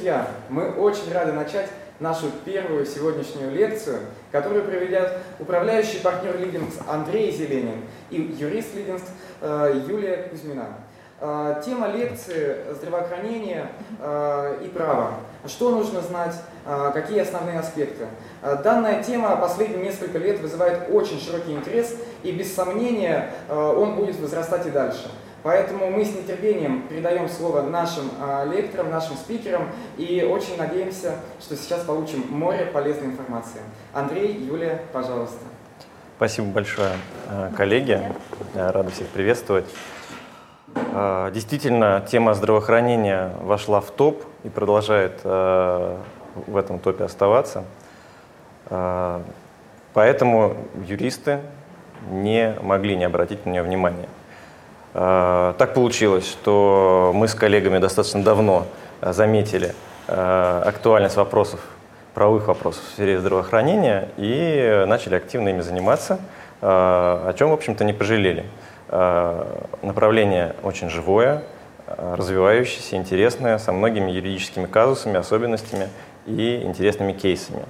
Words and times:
друзья, 0.00 0.28
мы 0.48 0.70
очень 0.70 1.12
рады 1.12 1.32
начать 1.32 1.68
нашу 1.98 2.30
первую 2.46 2.86
сегодняшнюю 2.86 3.52
лекцию, 3.52 3.98
которую 4.32 4.64
проведет 4.64 5.18
управляющий 5.38 5.98
партнер 5.98 6.38
Лидингс 6.38 6.76
Андрей 6.88 7.30
Зеленин 7.30 7.82
и 8.08 8.16
юрист 8.16 8.74
Лидингс 8.74 9.02
э, 9.42 9.82
Юлия 9.86 10.28
Кузьмина. 10.30 10.68
Э, 11.20 11.60
тема 11.62 11.88
лекции– 11.88 12.56
здравоохранение 12.76 13.72
э, 14.00 14.62
и 14.64 14.68
право. 14.68 15.16
Что 15.44 15.68
нужно 15.70 16.00
знать, 16.00 16.34
какие 16.92 17.20
основные 17.20 17.58
аспекты. 17.58 18.04
Данная 18.42 19.02
тема 19.02 19.36
последние 19.36 19.84
несколько 19.84 20.18
лет 20.18 20.38
вызывает 20.40 20.90
очень 20.90 21.18
широкий 21.18 21.52
интерес, 21.52 21.96
и 22.22 22.32
без 22.32 22.54
сомнения 22.54 23.30
он 23.48 23.96
будет 23.96 24.20
возрастать 24.20 24.66
и 24.66 24.70
дальше. 24.70 25.10
Поэтому 25.42 25.90
мы 25.90 26.04
с 26.04 26.14
нетерпением 26.14 26.82
передаем 26.88 27.28
слово 27.28 27.62
нашим 27.62 28.10
э, 28.20 28.46
лекторам, 28.52 28.90
нашим 28.90 29.16
спикерам 29.16 29.68
и 29.96 30.22
очень 30.22 30.58
надеемся, 30.58 31.16
что 31.40 31.56
сейчас 31.56 31.84
получим 31.84 32.24
море 32.28 32.66
полезной 32.66 33.06
информации. 33.06 33.60
Андрей, 33.94 34.34
Юлия, 34.34 34.82
пожалуйста. 34.92 35.38
Спасибо 36.16 36.48
большое, 36.48 36.90
а, 37.28 37.50
коллеги. 37.56 37.98
Рада 38.54 38.90
всех 38.90 39.08
приветствовать. 39.08 39.64
А, 40.92 41.30
действительно, 41.30 42.06
тема 42.06 42.34
здравоохранения 42.34 43.32
вошла 43.40 43.80
в 43.80 43.90
топ 43.90 44.22
и 44.44 44.50
продолжает 44.50 45.24
в 45.24 46.56
этом 46.56 46.78
топе 46.78 47.04
оставаться. 47.04 47.64
Поэтому 49.94 50.56
юристы 50.86 51.40
не 52.10 52.54
могли 52.62 52.96
не 52.96 53.04
обратить 53.04 53.44
на 53.46 53.50
нее 53.50 53.62
внимания. 53.62 54.08
А, 54.92 55.54
так 55.54 55.74
получилось, 55.74 56.28
что 56.28 57.12
мы 57.14 57.28
с 57.28 57.34
коллегами 57.34 57.78
достаточно 57.78 58.22
давно 58.22 58.66
а, 59.00 59.12
заметили 59.12 59.74
а, 60.08 60.62
актуальность 60.66 61.16
вопросов, 61.16 61.60
правовых 62.14 62.48
вопросов 62.48 62.82
в 62.84 62.92
сфере 62.94 63.20
здравоохранения 63.20 64.08
и 64.16 64.84
начали 64.88 65.14
активно 65.14 65.50
ими 65.50 65.60
заниматься, 65.60 66.18
о 66.60 67.32
чем, 67.38 67.50
в 67.50 67.52
общем-то, 67.54 67.84
не 67.84 67.92
пожалели. 67.92 68.44
Направление 68.90 70.56
очень 70.62 70.90
живое, 70.90 71.42
развивающееся, 71.86 72.96
интересное, 72.96 73.56
со 73.58 73.72
многими 73.72 74.10
юридическими 74.10 74.66
казусами, 74.66 75.18
особенностями 75.18 75.88
и 76.26 76.62
интересными 76.64 77.12
кейсами. 77.12 77.62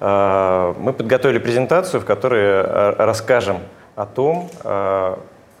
Мы 0.00 0.92
подготовили 0.96 1.38
презентацию, 1.38 2.00
в 2.00 2.06
которой 2.06 2.62
расскажем 2.96 3.58
о 3.94 4.06
том, 4.06 4.50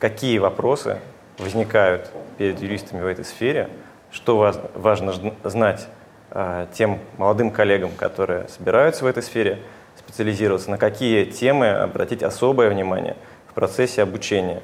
какие 0.02 0.38
вопросы 0.38 0.98
возникают 1.38 2.10
перед 2.36 2.60
юристами 2.60 3.00
в 3.00 3.06
этой 3.06 3.24
сфере, 3.24 3.68
что 4.10 4.52
важно 4.74 5.14
знать 5.44 5.86
а, 6.32 6.66
тем 6.74 6.98
молодым 7.18 7.52
коллегам, 7.52 7.92
которые 7.96 8.48
собираются 8.48 9.04
в 9.04 9.06
этой 9.06 9.22
сфере 9.22 9.60
специализироваться, 9.96 10.72
на 10.72 10.76
какие 10.76 11.24
темы 11.24 11.70
обратить 11.70 12.24
особое 12.24 12.68
внимание 12.68 13.16
в 13.48 13.54
процессе 13.54 14.02
обучения. 14.02 14.60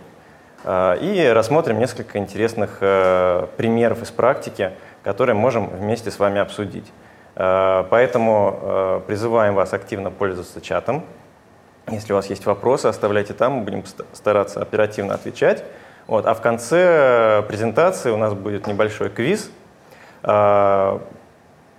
А, 0.65 0.95
и 0.95 1.29
рассмотрим 1.29 1.79
несколько 1.79 2.19
интересных 2.19 2.79
а, 2.81 3.49
примеров 3.57 4.03
из 4.03 4.11
практики, 4.11 4.73
которые 5.05 5.37
можем 5.37 5.69
вместе 5.69 6.11
с 6.11 6.19
вами 6.19 6.41
обсудить. 6.41 6.91
Поэтому 7.37 9.05
призываем 9.07 9.55
вас 9.55 9.73
активно 9.73 10.11
пользоваться 10.11 10.61
чатом, 10.61 11.05
если 11.91 12.13
у 12.13 12.17
вас 12.17 12.27
есть 12.31 12.47
вопросы, 12.47 12.87
оставляйте 12.87 13.35
там, 13.35 13.53
мы 13.55 13.65
будем 13.65 13.85
стараться 14.13 14.61
оперативно 14.61 15.15
отвечать. 15.15 15.65
Вот. 16.07 16.27
А 16.27 16.35
в 16.35 16.41
конце 16.41 17.45
презентации 17.49 18.11
у 18.11 18.17
нас 18.17 18.33
будет 18.33 18.67
небольшой 18.67 19.11
квиз, 19.11 19.51
а, 20.23 21.03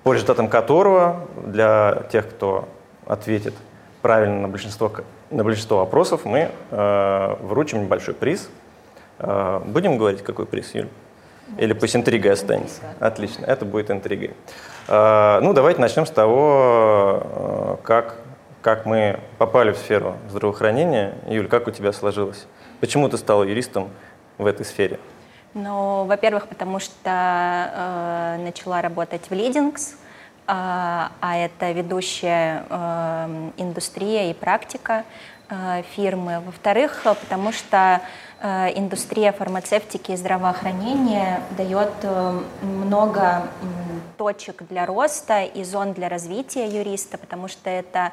по 0.04 0.14
результатам 0.14 0.48
которого 0.48 1.28
для 1.46 2.04
тех, 2.12 2.30
кто 2.30 2.70
ответит 3.08 3.56
правильно 4.02 4.42
на 4.42 4.48
большинство, 4.48 4.92
на 5.32 5.44
большинство 5.44 5.80
вопросов, 5.80 6.26
мы 6.26 6.52
а, 6.70 7.38
вручим 7.42 7.82
небольшой 7.82 8.14
приз. 8.14 8.50
А, 9.18 9.60
будем 9.66 9.98
говорить, 9.98 10.22
какой 10.22 10.46
приз, 10.46 10.76
Юль? 10.76 10.90
Или 11.58 11.74
пусть 11.74 11.96
интригой 11.96 12.34
останется? 12.34 12.82
Отлично, 13.00 13.46
это 13.46 13.66
будет 13.66 13.90
интригой. 13.90 14.36
Ну, 14.88 15.54
давайте 15.54 15.82
начнем 15.82 16.06
с 16.06 16.12
того, 16.12 17.80
как 17.84 18.18
как 18.62 18.86
мы 18.86 19.20
попали 19.38 19.72
в 19.72 19.78
сферу 19.78 20.18
здравоохранения. 20.30 21.16
Юль, 21.28 21.48
как 21.48 21.68
у 21.68 21.72
тебя 21.72 21.94
сложилось? 21.94 22.46
Почему 22.80 23.08
ты 23.10 23.18
стала 23.18 23.44
юристом 23.44 23.90
в 24.38 24.46
этой 24.46 24.66
сфере? 24.66 25.00
Ну, 25.54 26.06
во-первых, 26.06 26.48
потому 26.48 26.80
что 26.80 26.94
э, 27.06 28.38
начала 28.44 28.82
работать 28.82 29.30
в 29.30 29.32
Leadings, 29.32 29.94
э, 29.94 29.98
а 30.48 31.10
это 31.22 31.72
ведущая 31.72 32.66
э, 32.70 33.50
индустрия 33.58 34.30
и 34.30 34.34
практика 34.34 35.06
э, 35.50 35.82
фирмы. 35.96 36.42
Во-вторых, 36.46 37.02
потому 37.04 37.52
что 37.52 38.02
э, 38.42 38.78
индустрия 38.78 39.32
фармацевтики 39.32 40.12
и 40.12 40.16
здравоохранения 40.18 41.42
дает 41.58 41.94
э, 42.04 42.42
много 42.62 43.22
э, 43.22 43.66
точек 44.18 44.64
для 44.70 44.86
роста 44.86 45.44
и 45.44 45.64
зон 45.64 45.94
для 45.94 46.10
развития 46.10 46.68
юриста, 46.68 47.18
потому 47.18 47.48
что 47.48 47.70
это 47.70 48.12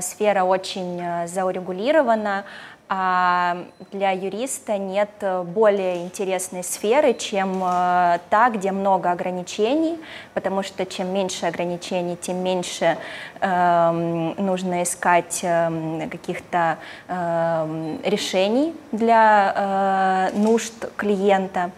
сфера 0.00 0.44
очень 0.44 1.00
э, 1.00 1.26
заурегулирована, 1.28 2.44
а 2.90 3.64
для 3.92 4.12
юриста 4.12 4.78
нет 4.78 5.10
более 5.44 6.04
интересной 6.04 6.64
сферы, 6.64 7.12
чем 7.12 7.62
э, 7.62 8.18
та, 8.30 8.48
где 8.48 8.72
много 8.72 9.10
ограничений, 9.10 9.98
потому 10.32 10.62
что 10.62 10.86
чем 10.86 11.12
меньше 11.12 11.46
ограничений, 11.46 12.16
тем 12.16 12.42
меньше 12.42 12.96
э, 13.40 14.32
нужно 14.38 14.82
искать 14.82 15.40
э, 15.42 16.08
каких-то 16.10 16.78
э, 17.08 17.98
решений 18.04 18.74
для 18.90 20.30
э, 20.32 20.38
нужд 20.38 20.90
клиента. 20.96 21.70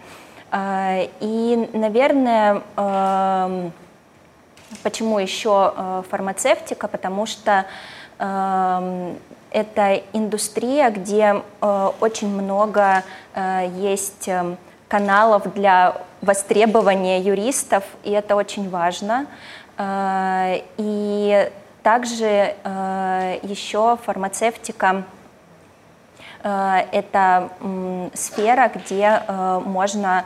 Э, 0.51 1.07
и, 1.19 1.69
наверное, 1.73 2.61
э, 2.77 3.69
Почему 4.83 5.19
еще 5.19 5.73
э, 5.75 6.03
фармацевтика? 6.09 6.87
Потому 6.87 7.25
что 7.25 7.65
э, 8.19 9.15
это 9.51 10.01
индустрия, 10.13 10.89
где 10.89 11.43
э, 11.61 11.91
очень 11.99 12.29
много 12.29 13.03
э, 13.33 13.69
есть 13.75 14.27
э, 14.27 14.55
каналов 14.87 15.53
для 15.53 15.95
востребования 16.21 17.19
юристов, 17.19 17.83
и 18.03 18.11
это 18.11 18.35
очень 18.35 18.69
важно. 18.69 19.25
И 19.79 21.51
также 21.81 22.55
еще 23.41 23.97
фармацевтика 24.03 25.05
это 26.43 27.49
сфера, 28.13 28.69
где 28.75 29.23
можно 29.65 30.25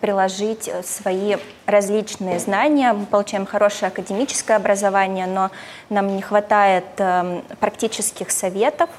приложить 0.00 0.70
свои 0.84 1.36
различные 1.64 2.38
знания. 2.38 2.92
Мы 2.92 3.06
получаем 3.06 3.46
хорошее 3.46 3.88
академическое 3.88 4.56
образование, 4.56 5.26
но 5.26 5.50
нам 5.88 6.16
не 6.16 6.22
хватает 6.22 6.84
эм, 6.98 7.42
практических 7.60 8.30
советов. 8.30 8.90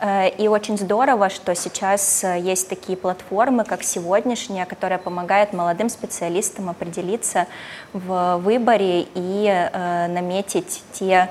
Э, 0.00 0.28
и 0.28 0.48
очень 0.48 0.76
здорово, 0.76 1.30
что 1.30 1.54
сейчас 1.54 2.24
э, 2.24 2.38
есть 2.38 2.68
такие 2.68 2.96
платформы, 2.96 3.64
как 3.64 3.82
сегодняшняя, 3.82 4.66
которая 4.66 4.98
помогает 4.98 5.52
молодым 5.52 5.88
специалистам 5.88 6.68
определиться 6.68 7.46
в 7.92 8.36
выборе 8.38 9.06
и 9.14 9.46
э, 9.46 10.06
наметить 10.08 10.82
те 10.92 11.30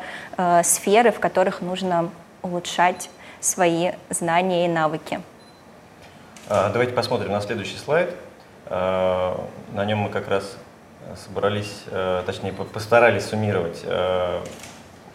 сферы, 0.64 1.12
в 1.12 1.20
которых 1.20 1.62
нужно 1.62 2.10
улучшать 2.42 3.10
свои 3.40 3.92
знания 4.10 4.66
и 4.66 4.68
навыки. 4.68 5.22
А, 6.50 6.72
давайте 6.72 6.94
посмотрим 6.94 7.32
на 7.32 7.42
следующий 7.42 7.78
слайд. 7.78 8.10
А, 8.68 9.46
на 9.74 9.86
нем 9.86 10.00
мы 10.00 10.10
как 10.10 10.28
раз 10.28 10.58
собрались, 11.16 11.84
э, 11.92 12.24
точнее 12.26 12.54
постарались 12.54 13.28
суммировать 13.28 13.82
э, 13.84 14.40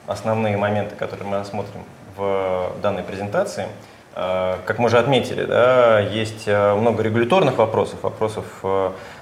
основные 0.07 0.57
моменты, 0.57 0.95
которые 0.97 1.29
мы 1.29 1.39
осмотрим 1.39 1.83
в 2.17 2.73
данной 2.83 3.03
презентации. 3.03 3.69
Как 4.15 4.79
мы 4.79 4.87
уже 4.87 4.99
отметили, 4.99 5.45
да, 5.45 6.01
есть 6.01 6.49
э, 6.49 6.75
много 6.75 7.05
регуляторных 7.05 7.59
вопросов, 7.59 8.03
вопросов, 8.03 8.47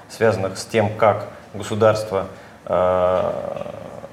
связанных 0.09 0.57
с 0.57 0.65
тем, 0.65 0.91
как 0.95 1.27
государство 1.53 2.25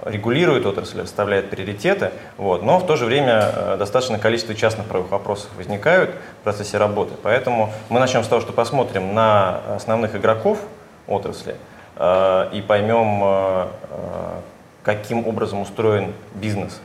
регулирует 0.05 0.67
отрасль, 0.67 1.01
расставляет 1.01 1.51
приоритеты, 1.51 2.13
вот, 2.37 2.63
но 2.63 2.79
в 2.79 2.87
то 2.87 2.97
же 2.97 3.07
время 3.07 3.51
э, 3.55 3.77
достаточное 3.79 4.19
количество 4.19 4.55
частных 4.55 4.87
правовых 4.87 5.11
вопросов 5.11 5.51
возникают 5.57 6.11
в 6.41 6.45
процессе 6.45 6.79
работы. 6.79 7.15
Поэтому 7.23 7.73
мы 7.89 8.01
начнем 8.01 8.23
с 8.23 8.29
того, 8.29 8.41
что 8.41 8.53
посмотрим 8.53 9.15
на 9.15 9.61
основных 9.77 10.15
игроков 10.15 10.59
отрасли 11.07 11.57
э, 11.97 12.51
и 12.53 12.63
поймем, 12.63 13.21
э, 13.23 13.67
э 13.91 14.41
каким 14.83 15.27
образом 15.27 15.63
устроен 15.63 16.13
бизнес. 16.35 16.79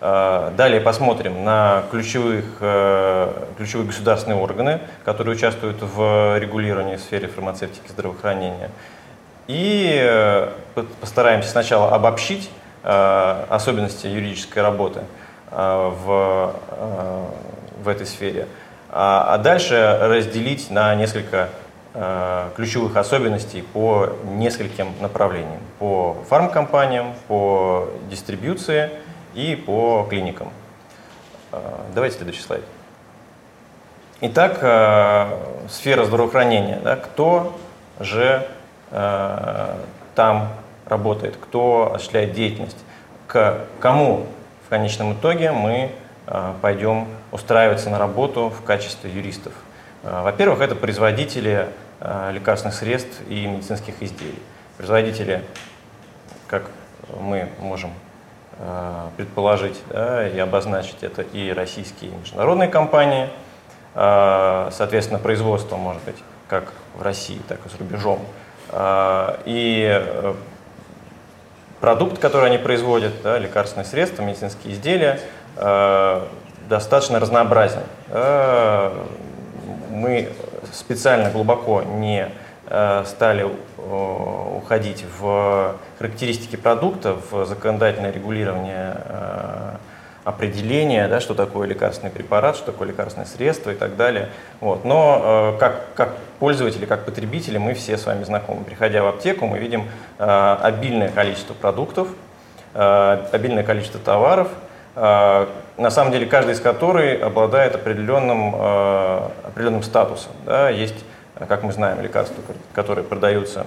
Э, 0.00 0.52
далее 0.56 0.80
посмотрим 0.80 1.44
на 1.44 1.84
ключевых, 1.90 2.46
э, 2.60 3.44
ключевые 3.58 3.86
государственные 3.86 4.40
органы, 4.40 4.80
которые 5.04 5.36
участвуют 5.36 5.82
в 5.82 6.38
регулировании 6.38 6.96
в 6.96 7.00
сфере 7.00 7.28
фармацевтики 7.28 7.86
и 7.86 7.90
здравоохранения. 7.90 8.70
и 9.48 10.48
постараемся 11.00 11.50
сначала 11.50 11.94
обобщить 11.94 12.48
особенности 12.82 14.06
юридической 14.08 14.58
работы 14.60 15.02
в, 15.50 16.54
в 17.82 17.88
этой 17.88 18.06
сфере, 18.06 18.48
а, 18.90 19.34
а 19.34 19.38
дальше 19.38 19.98
разделить 20.00 20.70
на 20.70 20.94
несколько 20.94 21.50
Э, 21.94 22.48
ключевых 22.56 22.96
особенностей 22.96 23.60
по 23.60 24.14
нескольким 24.24 24.94
направлениям. 25.02 25.60
По 25.78 26.16
фармкомпаниям, 26.26 27.12
по 27.28 27.90
дистрибьюции 28.08 28.88
и 29.34 29.54
по 29.56 30.06
клиникам. 30.08 30.50
Э, 31.50 31.60
давайте 31.94 32.16
следующий 32.16 32.40
слайд. 32.40 32.64
Итак, 34.22 34.60
э, 34.62 35.38
сфера 35.68 36.04
здравоохранения. 36.04 36.80
Кто 36.96 37.58
же 38.00 38.46
там 40.14 40.50
работает, 40.92 41.36
кто 41.40 41.92
осуществляет 41.94 42.32
деятельность, 42.32 42.78
к 43.26 43.58
кому 43.80 44.26
в 44.66 44.70
конечном 44.70 45.14
итоге 45.14 45.52
мы 45.52 45.90
пойдем 46.60 47.08
устраиваться 47.32 47.90
на 47.90 47.98
работу 47.98 48.48
в 48.50 48.62
качестве 48.62 49.10
юристов. 49.10 49.52
Во-первых, 50.02 50.60
это 50.60 50.76
производители 50.76 51.68
Э, 52.04 52.32
лекарственных 52.32 52.74
средств 52.74 53.20
и 53.28 53.46
медицинских 53.46 54.02
изделий. 54.02 54.42
Производители, 54.76 55.44
как 56.48 56.64
мы 57.20 57.48
можем 57.60 57.92
э, 58.58 59.08
предположить 59.16 59.80
да, 59.88 60.26
и 60.26 60.36
обозначить, 60.40 61.00
это 61.04 61.22
и 61.22 61.52
российские 61.52 62.10
и 62.10 62.14
международные 62.16 62.68
компании. 62.68 63.28
Э, 63.94 64.70
соответственно, 64.72 65.20
производство 65.20 65.76
может 65.76 66.02
быть 66.02 66.16
как 66.48 66.72
в 66.96 67.02
России, 67.02 67.40
так 67.46 67.64
и 67.66 67.68
за 67.68 67.78
рубежом. 67.78 68.18
И 69.44 70.34
продукт, 71.82 72.18
который 72.18 72.46
они 72.46 72.56
производят, 72.56 73.12
да, 73.22 73.38
лекарственные 73.38 73.84
средства, 73.84 74.22
медицинские 74.22 74.72
изделия, 74.72 75.20
достаточно 76.68 77.20
разнообразен. 77.20 77.82
Мы 79.90 80.30
специально 80.72 81.30
глубоко 81.30 81.82
не 81.82 82.28
э, 82.66 83.04
стали 83.06 83.44
э, 83.44 84.56
уходить 84.56 85.04
в 85.18 85.76
характеристики 85.98 86.56
продукта, 86.56 87.16
в 87.30 87.44
законодательное 87.44 88.10
регулирование 88.10 88.96
э, 89.04 89.76
определения, 90.24 91.08
да, 91.08 91.20
что 91.20 91.34
такое 91.34 91.66
лекарственный 91.66 92.10
препарат, 92.10 92.56
что 92.56 92.72
такое 92.72 92.88
лекарственное 92.88 93.26
средство 93.26 93.70
и 93.70 93.74
так 93.74 93.96
далее. 93.96 94.28
Вот. 94.60 94.84
Но 94.84 95.56
как, 95.58 95.94
как 95.94 96.16
пользователи, 96.38 96.86
как 96.86 97.04
потребители 97.04 97.58
мы 97.58 97.74
все 97.74 97.98
с 97.98 98.06
вами 98.06 98.22
знакомы. 98.24 98.64
Приходя 98.64 99.02
в 99.02 99.08
аптеку, 99.08 99.46
мы 99.46 99.58
видим 99.58 99.88
обильное 100.18 101.08
количество 101.08 101.54
продуктов, 101.54 102.08
обильное 102.72 103.64
количество 103.64 103.98
товаров, 103.98 104.48
на 105.76 105.90
самом 105.90 106.12
деле 106.12 106.26
каждый 106.26 106.52
из 106.54 106.60
которых 106.60 107.22
обладает 107.22 107.74
определенным, 107.74 108.54
э, 108.54 109.28
определенным 109.44 109.82
статусом. 109.82 110.32
Да? 110.44 110.68
Есть, 110.68 111.04
как 111.48 111.62
мы 111.62 111.72
знаем, 111.72 112.00
лекарства, 112.00 112.42
которые 112.74 113.04
продаются 113.04 113.66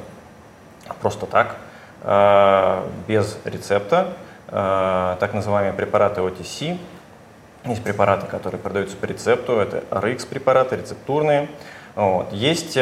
просто 1.01 1.25
так, 1.25 1.55
э, 2.03 2.83
без 3.07 3.37
рецепта, 3.43 4.09
э, 4.09 4.24
так 4.47 5.33
называемые 5.33 5.73
препараты 5.73 6.21
OTC. 6.21 6.77
Есть 7.65 7.83
препараты, 7.83 8.27
которые 8.27 8.59
продаются 8.59 8.95
по 8.95 9.05
рецепту, 9.05 9.53
это 9.53 9.83
RX 9.89 10.27
препараты, 10.27 10.75
рецептурные. 10.75 11.47
Вот. 11.95 12.31
Есть 12.31 12.77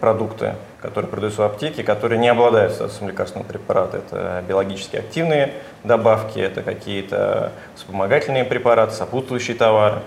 продукты, 0.00 0.54
которые 0.80 1.10
продаются 1.10 1.42
в 1.42 1.44
аптеке, 1.44 1.84
которые 1.84 2.18
не 2.18 2.28
обладают 2.28 2.72
статусом 2.72 3.08
лекарственного 3.08 3.46
препарата. 3.46 3.98
Это 3.98 4.42
биологически 4.48 4.96
активные 4.96 5.52
добавки, 5.84 6.38
это 6.38 6.62
какие-то 6.62 7.52
вспомогательные 7.76 8.44
препараты, 8.44 8.94
сопутствующие 8.94 9.56
товары. 9.56 10.02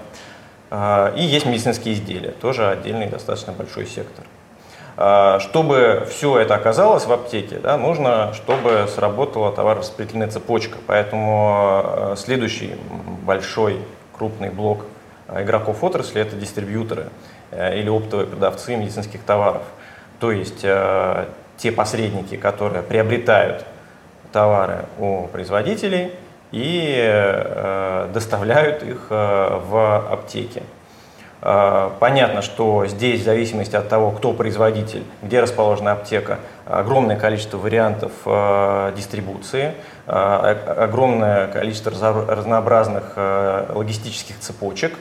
А, 0.72 1.14
и 1.16 1.24
есть 1.24 1.46
медицинские 1.46 1.96
изделия, 1.96 2.32
тоже 2.32 2.68
отдельный 2.70 3.08
достаточно 3.08 3.54
большой 3.54 3.86
сектор. 3.86 4.26
А, 5.02 5.40
чтобы 5.40 6.06
все 6.10 6.40
это 6.40 6.56
оказалось 6.56 7.06
в 7.06 7.12
аптеке, 7.14 7.60
да, 7.60 7.78
нужно, 7.78 8.34
чтобы 8.34 8.86
сработала 8.94 9.52
товарораспределительная 9.52 10.28
цепочка. 10.28 10.78
Поэтому 10.88 11.52
а, 11.52 12.16
следующий 12.18 12.76
большой 13.24 13.80
крупный 14.18 14.50
блок 14.50 14.86
игроков 15.34 15.84
отрасли– 15.84 16.22
это 16.22 16.36
дистрибьюторы 16.36 17.10
э, 17.52 17.80
или 17.80 17.88
оптовые 17.88 18.28
продавцы 18.28 18.76
медицинских 18.76 19.24
товаров– 19.24 19.62
то 20.20 20.32
есть 20.32 20.62
э, 20.64 21.26
те 21.58 21.72
посредники, 21.72 22.36
которые 22.36 22.84
приобретают 22.84 23.66
товары 24.32 24.86
у 25.00 25.28
производителей 25.28 26.12
и 26.52 26.94
э, 26.98 28.10
доставляют 28.14 28.84
их 28.84 29.08
э, 29.10 29.60
в 29.66 30.12
аптеки. 30.12 30.62
Э, 31.42 31.92
понятно, 32.00 32.42
что 32.42 32.86
здесь 32.86 33.22
в 33.22 33.24
зависимости 33.24 33.76
от 33.76 33.88
того, 33.88 34.12
кто 34.12 34.34
производитель, 34.34 35.04
где 35.22 35.40
расположена 35.40 35.94
аптека, 35.94 36.40
огромное 36.66 37.18
количество 37.18 37.58
вариантов 37.58 38.12
э, 38.26 38.94
дистрибуции, 38.96 39.74
э, 40.06 40.12
огромное 40.12 41.48
количество 41.48 41.92
разнообразных 41.92 43.14
логистических 43.16 44.40
цепочек. 44.40 44.98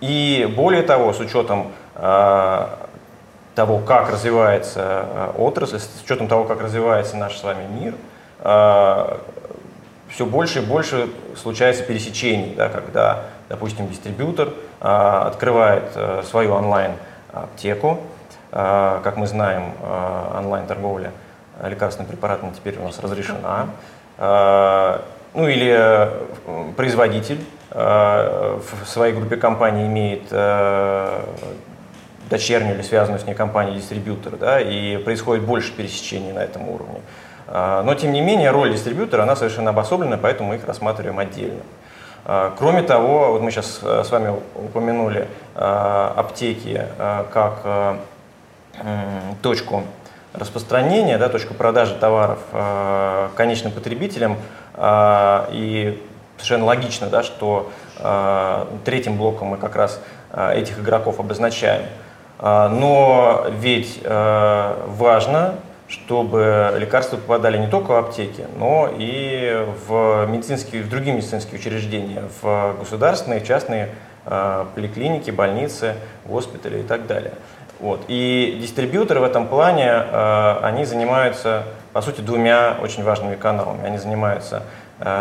И 0.00 0.52
более 0.56 0.82
того, 0.82 1.12
с 1.12 1.20
учетом 1.20 1.70
того, 1.94 3.78
как 3.86 4.10
развивается 4.10 5.04
отрасль, 5.38 5.78
с 5.78 6.02
учетом 6.04 6.26
того, 6.26 6.44
как 6.44 6.60
развивается 6.60 7.16
наш 7.16 7.36
с 7.36 7.44
вами 7.44 7.64
мир, 7.70 7.94
все 10.08 10.26
больше 10.26 10.60
и 10.60 10.62
больше 10.64 11.08
случается 11.40 11.84
пересечений, 11.84 12.54
да, 12.56 12.68
когда, 12.68 13.24
допустим, 13.52 13.86
дистрибьютор 13.86 14.48
э, 14.80 14.84
открывает 14.84 15.84
свою 16.24 16.54
онлайн-аптеку. 16.54 18.00
Как 18.50 19.16
мы 19.16 19.26
знаем, 19.26 19.72
онлайн-торговля 20.36 21.12
лекарственными 21.62 22.10
препаратами 22.10 22.50
теперь 22.50 22.78
у 22.78 22.82
нас 22.82 22.98
разрешена. 22.98 23.68
Ну 24.18 25.48
или 25.48 26.10
производитель 26.76 27.42
в 27.70 28.84
своей 28.84 29.14
группе 29.14 29.36
компаний 29.36 29.86
имеет 29.86 30.30
дочернюю 32.32 32.74
или 32.74 32.82
связанную 32.82 33.20
с 33.20 33.26
ней 33.26 33.34
компанию-дистрибьютор, 33.34 34.36
да, 34.36 34.60
и 34.60 34.96
происходит 34.96 35.44
больше 35.44 35.72
пересечений 35.72 36.32
на 36.32 36.40
этом 36.40 36.68
уровне. 36.68 37.00
А, 37.46 37.82
но, 37.82 37.94
тем 37.94 38.12
не 38.12 38.20
менее, 38.22 38.50
роль 38.50 38.72
дистрибьютора, 38.72 39.22
она 39.22 39.36
совершенно 39.36 39.70
обособлена, 39.70 40.16
поэтому 40.16 40.50
мы 40.50 40.56
их 40.56 40.66
рассматриваем 40.66 41.18
отдельно. 41.18 41.60
А, 42.24 42.54
кроме 42.58 42.82
того, 42.82 43.32
вот 43.32 43.42
мы 43.42 43.50
сейчас 43.50 43.80
э, 43.82 44.02
с 44.04 44.10
вами 44.10 44.34
упомянули 44.54 45.28
а, 45.54 46.14
аптеки 46.16 46.86
как 47.32 47.98
точку 49.42 49.82
распространения, 50.32 51.18
да, 51.18 51.28
точку 51.28 51.52
продажи 51.52 51.94
товаров 51.94 52.38
конечным 53.36 53.70
потребителям. 53.70 54.38
И 54.80 56.02
совершенно 56.38 56.64
логично, 56.64 57.08
да, 57.08 57.22
что 57.22 57.70
третьим 58.84 59.18
блоком 59.18 59.48
мы 59.48 59.56
как 59.58 59.76
раз 59.76 60.00
этих 60.32 60.78
игроков 60.78 61.20
обозначаем. 61.20 61.82
А, 62.44 62.68
но 62.68 63.46
ведь 63.60 64.00
э, 64.02 64.74
важно, 64.88 65.54
чтобы 65.92 66.74
лекарства 66.78 67.18
попадали 67.18 67.58
не 67.58 67.66
только 67.66 67.90
в 67.92 67.96
аптеки, 67.96 68.46
но 68.56 68.88
и 68.90 69.66
в, 69.86 70.26
медицинские, 70.26 70.82
в 70.82 70.88
другие 70.88 71.14
медицинские 71.14 71.60
учреждения, 71.60 72.24
в 72.40 72.76
государственные, 72.78 73.42
частные 73.42 73.90
э, 74.24 74.64
поликлиники, 74.74 75.30
больницы, 75.30 75.96
госпитали 76.24 76.80
и 76.80 76.82
так 76.82 77.06
далее. 77.06 77.34
Вот. 77.78 78.00
И 78.08 78.58
дистрибьюторы 78.62 79.20
в 79.20 79.24
этом 79.24 79.46
плане, 79.46 79.88
э, 79.88 80.58
они 80.62 80.86
занимаются, 80.86 81.64
по 81.92 82.00
сути, 82.00 82.22
двумя 82.22 82.78
очень 82.80 83.04
важными 83.04 83.36
каналами. 83.36 83.84
Они 83.84 83.98
занимаются 83.98 84.62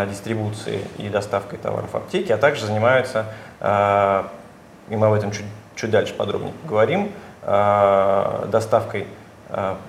дистрибуцией 0.09 0.85
и 0.99 1.09
доставкой 1.09 1.57
товаров 1.57 1.89
в 1.91 1.97
аптеки, 1.97 2.31
а 2.31 2.37
также 2.37 2.67
занимаются, 2.67 3.25
и 3.59 4.95
мы 4.95 5.07
об 5.07 5.13
этом 5.13 5.31
чуть 5.31 5.45
чуть 5.81 5.89
дальше 5.89 6.13
подробнее 6.13 6.53
поговорим, 6.63 7.11
э, 7.43 8.45
доставкой, 8.51 9.01
э, 9.01 9.05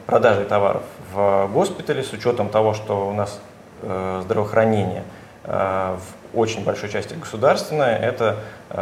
продажей 0.06 0.44
товаров 0.44 0.82
в 1.12 1.48
госпитале 1.52 2.02
с 2.02 2.12
учетом 2.12 2.48
того, 2.48 2.74
что 2.74 3.08
у 3.08 3.12
нас 3.12 3.40
э, 3.82 4.20
здравоохранение 4.24 5.04
в 5.44 5.98
очень 6.34 6.62
большой 6.62 6.88
части 6.88 7.14
государственное, 7.14 7.98
это, 7.98 8.36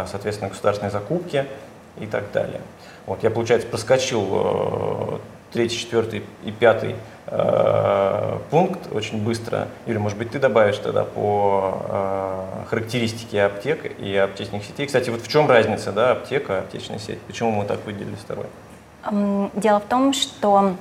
соответственно, 0.07 0.51
государственные 0.51 0.91
закупки 0.91 1.47
и 1.99 2.07
так 2.07 2.31
далее. 2.33 2.61
Вот 3.07 3.23
я, 3.23 3.31
получается, 3.31 3.67
проскочил 3.67 5.21
третий, 5.53 5.79
четвертый 5.79 6.23
и 6.45 6.53
пятый 6.53 6.97
э, 7.27 8.39
пункт 8.51 8.93
очень 8.93 9.23
быстро. 9.23 9.69
Юрий, 9.87 9.99
может 9.99 10.19
быть, 10.19 10.31
ты 10.31 10.39
добавишь 10.39 10.79
тогда 10.79 11.05
по 11.05 11.83
э, 11.89 12.69
характеристике 12.69 13.43
аптек 13.43 13.99
и 13.99 14.17
аптечных 14.17 14.65
сетей. 14.65 14.87
Кстати, 14.87 15.11
вот 15.11 15.23
в 15.23 15.29
чем 15.29 15.49
разница, 15.49 15.93
да, 15.93 16.13
аптека, 16.13 16.61
аптечная 16.61 16.99
сеть? 16.99 17.21
Почему 17.23 17.51
мы 17.51 17.65
так 17.65 17.85
выделили 17.85 18.15
второй? 18.15 18.47
Дело 19.11 19.81
в 19.81 19.85
том, 19.85 20.13
что 20.13 20.75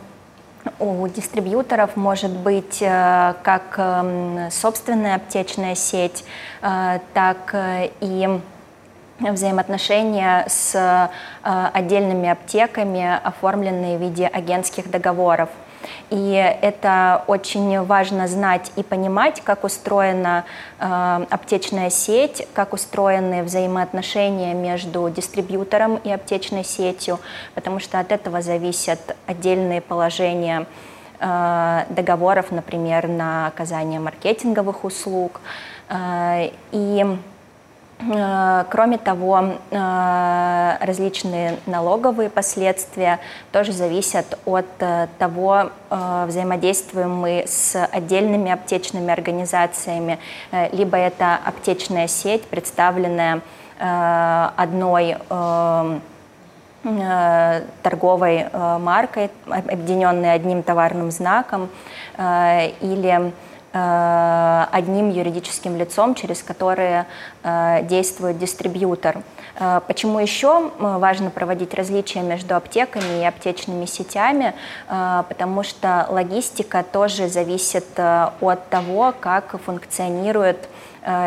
у 0.77 1.07
дистрибьюторов 1.07 1.95
может 1.95 2.31
быть 2.31 2.81
э, 2.81 3.33
как 3.43 3.79
собственная 4.51 5.15
аптечная 5.15 5.73
сеть, 5.75 6.25
э, 6.61 6.99
так 7.13 7.55
и 8.01 8.39
взаимоотношения 9.19 10.45
с 10.47 11.09
отдельными 11.43 12.29
аптеками, 12.29 13.19
оформленные 13.21 13.97
в 13.97 14.01
виде 14.01 14.27
агентских 14.27 14.89
договоров. 14.89 15.49
И 16.09 16.57
это 16.61 17.23
очень 17.27 17.81
важно 17.83 18.27
знать 18.27 18.71
и 18.75 18.83
понимать, 18.83 19.41
как 19.41 19.63
устроена 19.63 20.45
э, 20.79 21.25
аптечная 21.29 21.89
сеть, 21.89 22.47
как 22.53 22.73
устроены 22.73 23.43
взаимоотношения 23.43 24.53
между 24.53 25.09
дистрибьютором 25.09 25.97
и 25.97 26.11
аптечной 26.11 26.63
сетью, 26.63 27.19
потому 27.53 27.79
что 27.79 27.99
от 27.99 28.11
этого 28.11 28.41
зависят 28.41 29.15
отдельные 29.27 29.81
положения 29.81 30.65
э, 31.19 31.83
договоров, 31.89 32.51
например, 32.51 33.07
на 33.07 33.47
оказание 33.47 33.99
маркетинговых 33.99 34.83
услуг. 34.83 35.41
Э, 35.89 36.49
и 36.71 37.05
кроме 37.99 38.97
того, 38.97 39.55
э, 39.71 40.77
различные 40.79 41.57
налоговые 41.65 42.29
последствия 42.29 43.19
тоже 43.51 43.73
зависят 43.73 44.39
от 44.45 44.65
э, 44.79 45.07
того, 45.17 45.71
взаимодействуем 45.89 47.15
мы 47.15 47.43
с 47.45 47.75
отдельными 47.91 48.51
аптечными 48.51 49.11
организациями, 49.11 50.19
либо 50.71 50.97
это 50.97 51.39
аптечная 51.43 52.07
сеть, 52.07 52.43
представленная 52.47 53.41
одной 53.79 55.17
торговой 57.81 58.45
маркой, 58.53 59.31
объединенной 59.47 60.33
одним 60.33 60.61
товарным 60.61 61.09
знаком, 61.09 61.69
или 62.19 63.09
Э, 63.21 63.31
одним 63.71 65.09
юридическим 65.11 65.77
лицом, 65.77 66.15
через 66.15 66.41
которое 66.41 67.05
э, 67.43 67.83
действует 67.83 68.39
дистрибьютор. 68.39 69.21
Э, 69.59 69.81
почему 69.87 70.19
еще 70.19 70.71
важно 70.79 71.29
проводить 71.29 71.73
различия 71.73 72.21
между 72.21 72.55
аптеками 72.55 73.21
и 73.21 73.25
аптечными 73.25 73.85
сетями? 73.85 74.53
Потому 74.87 75.63
что 75.63 76.07
логистика 76.09 76.83
тоже 76.83 77.27
зависит 77.27 77.99
от 77.99 78.69
того, 78.69 79.13
как 79.19 79.59
функционирует 79.61 80.57
э, 80.57 80.78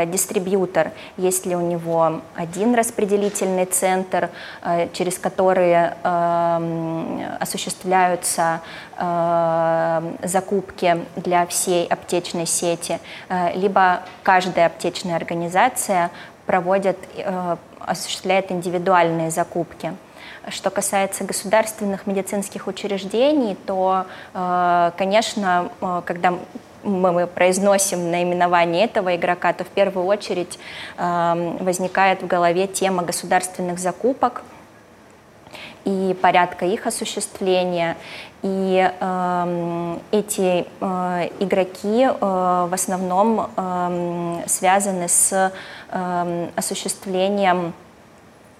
дистрибьютор, 0.06 0.92
есть 1.16 1.46
ли 1.46 1.56
у 1.56 1.60
него 1.60 2.20
один 2.34 2.74
распределительный 2.74 3.64
центр, 3.64 4.30
э, 4.62 4.88
через 4.92 5.18
который 5.18 5.72
э, 5.72 7.36
осуществляются 7.40 8.60
э, 8.96 10.02
закупки 10.22 11.04
для 11.16 11.46
всей 11.46 11.86
аптечной 11.86 12.46
сети, 12.46 12.98
э, 13.28 13.54
либо 13.54 14.02
каждая 14.22 14.66
аптечная 14.66 15.16
организация 15.16 16.10
проводит, 16.46 16.98
э, 17.16 17.56
осуществляет 17.80 18.52
индивидуальные 18.52 19.30
закупки. 19.30 19.94
Что 20.48 20.70
касается 20.70 21.24
государственных 21.24 22.06
медицинских 22.06 22.66
учреждений, 22.66 23.56
то, 23.66 24.06
э, 24.34 24.90
конечно, 24.96 25.70
э, 25.80 26.02
когда 26.04 26.34
мы 26.82 27.26
произносим 27.26 28.10
наименование 28.10 28.84
этого 28.84 29.14
игрока, 29.16 29.52
то 29.52 29.64
в 29.64 29.68
первую 29.68 30.06
очередь 30.06 30.58
э, 30.96 31.56
возникает 31.60 32.22
в 32.22 32.26
голове 32.26 32.66
тема 32.66 33.02
государственных 33.02 33.78
закупок 33.78 34.42
и 35.84 36.16
порядка 36.20 36.66
их 36.66 36.86
осуществления. 36.86 37.96
И 38.42 38.90
э, 39.00 39.96
эти 40.10 40.66
э, 40.80 41.28
игроки 41.38 42.04
э, 42.04 42.16
в 42.20 42.70
основном 42.72 43.50
э, 43.56 44.42
связаны 44.46 45.08
с 45.08 45.52
э, 45.90 46.48
осуществлением 46.56 47.72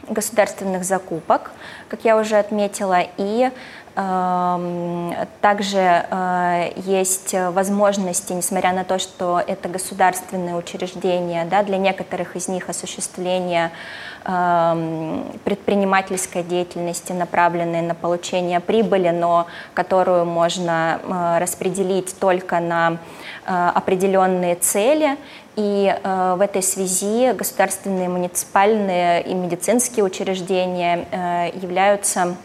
государственных 0.09 0.85
закупок, 0.85 1.53
как 1.89 2.05
я 2.05 2.17
уже 2.17 2.37
отметила, 2.37 3.01
и 3.17 3.51
также 3.95 5.79
э, 5.79 6.73
есть 6.77 7.35
возможности, 7.35 8.33
несмотря 8.33 8.73
на 8.73 8.85
то, 8.85 8.99
что 8.99 9.43
это 9.47 9.69
государственные 9.69 10.57
учреждения, 10.57 11.45
да, 11.45 11.63
для 11.63 11.77
некоторых 11.77 12.35
из 12.35 12.49
них 12.49 12.71
осуществление 12.71 13.71
эм, 14.25 15.27
предпринимательской 15.45 16.43
деятельности, 16.43 17.13
направленной 17.13 17.83
на 17.83 17.95
получение 17.95 18.61
прибыли, 18.61 19.11
но 19.11 19.47
которую 19.75 20.25
можно 20.25 20.99
э, 21.03 21.39
распределить 21.39 22.19
только 22.19 22.61
на 22.61 22.93
э, 23.45 23.71
определенные 23.75 24.55
цели. 24.55 25.19
И 25.55 25.95
в 26.03 26.41
этой 26.41 26.63
связи 26.63 27.31
государственные, 27.33 28.09
муниципальные 28.09 29.21
и 29.21 29.35
медицинские 29.35 30.03
учреждения 30.03 31.51
являются 31.53 32.37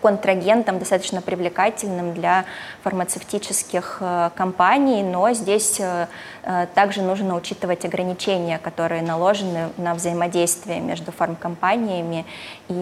контрагентом 0.00 0.78
достаточно 0.78 1.20
привлекательным 1.20 2.14
для 2.14 2.44
фармацевтических 2.82 3.98
э, 4.00 4.30
компаний, 4.34 5.02
но 5.02 5.32
здесь 5.32 5.80
э, 5.80 6.06
э, 6.42 6.66
также 6.74 7.02
нужно 7.02 7.34
учитывать 7.34 7.84
ограничения, 7.84 8.58
которые 8.58 9.02
наложены 9.02 9.70
на 9.76 9.94
взаимодействие 9.94 10.80
между 10.80 11.12
фармкомпаниями 11.12 12.24
и 12.68 12.72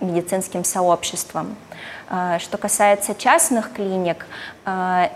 медицинским 0.00 0.64
сообществом. 0.64 1.56
Что 2.38 2.56
касается 2.56 3.14
частных 3.14 3.72
клиник, 3.74 4.26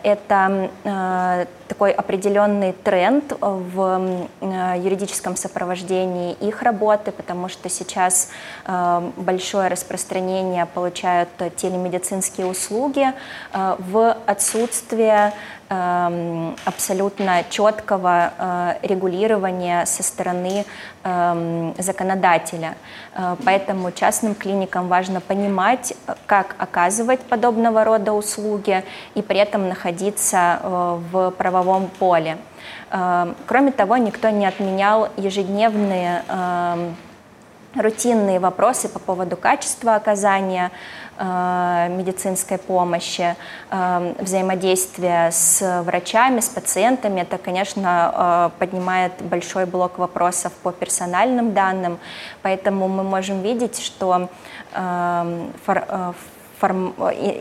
это 0.03 0.71
а, 0.85 1.47
такой 1.69 1.93
определенный 1.93 2.73
тренд 2.73 3.33
в 3.41 4.29
юридическом 4.41 5.37
сопровождении 5.37 6.33
их 6.35 6.63
работы, 6.63 7.13
потому 7.13 7.49
что 7.49 7.71
сейчас 7.71 8.31
большое 9.17 9.69
распространение 9.69 10.67
получают 10.67 11.31
телемедицинские 11.57 12.47
услуги 12.47 13.07
в 13.53 14.17
отсутствие 14.27 15.33
абсолютно 16.67 17.45
четкого 17.49 18.77
регулирования 18.83 19.87
со 19.87 20.03
стороны 20.03 20.67
законодателя. 21.03 22.75
Поэтому 23.45 23.91
частным 23.93 24.35
клиникам 24.35 24.89
важно 24.89 25.23
понимать, 25.23 25.95
как 26.27 26.57
оказывать 26.59 27.21
подобного 27.21 27.85
рода 27.85 28.13
услуги 28.13 28.85
и 29.15 29.23
при 29.23 29.42
этом 29.43 29.69
находиться 29.69 30.61
э, 30.63 30.99
в 31.11 31.31
правовом 31.33 31.89
поле. 31.99 32.39
Эм, 32.91 33.35
кроме 33.47 33.73
того, 33.73 33.97
никто 33.97 34.31
не 34.31 34.47
отменял 34.47 35.09
ежедневные 35.17 36.23
рутинные 37.75 38.39
вопросы 38.39 38.89
по 38.89 38.99
поводу 38.99 39.37
качества 39.37 39.95
оказания 39.95 40.71
э, 41.17 41.89
медицинской 41.91 42.59
помощи, 42.59 43.37
э, 43.71 44.15
взаимодействия 44.19 45.31
с 45.31 45.83
врачами, 45.83 46.41
с 46.41 46.49
пациентами. 46.49 47.21
Это, 47.21 47.39
конечно, 47.39 48.51
э, 48.55 48.59
поднимает 48.59 49.13
большой 49.23 49.67
блок 49.67 49.99
вопросов 49.99 50.53
по 50.63 50.73
персональным 50.73 51.55
данным, 51.55 51.99
поэтому 52.43 52.89
мы 52.89 53.03
можем 53.03 53.43
видеть, 53.43 53.81
что 53.81 54.29
э, 54.73 55.49
фор, 55.65 55.85
э, 55.89 56.13
фарм... 56.63 56.95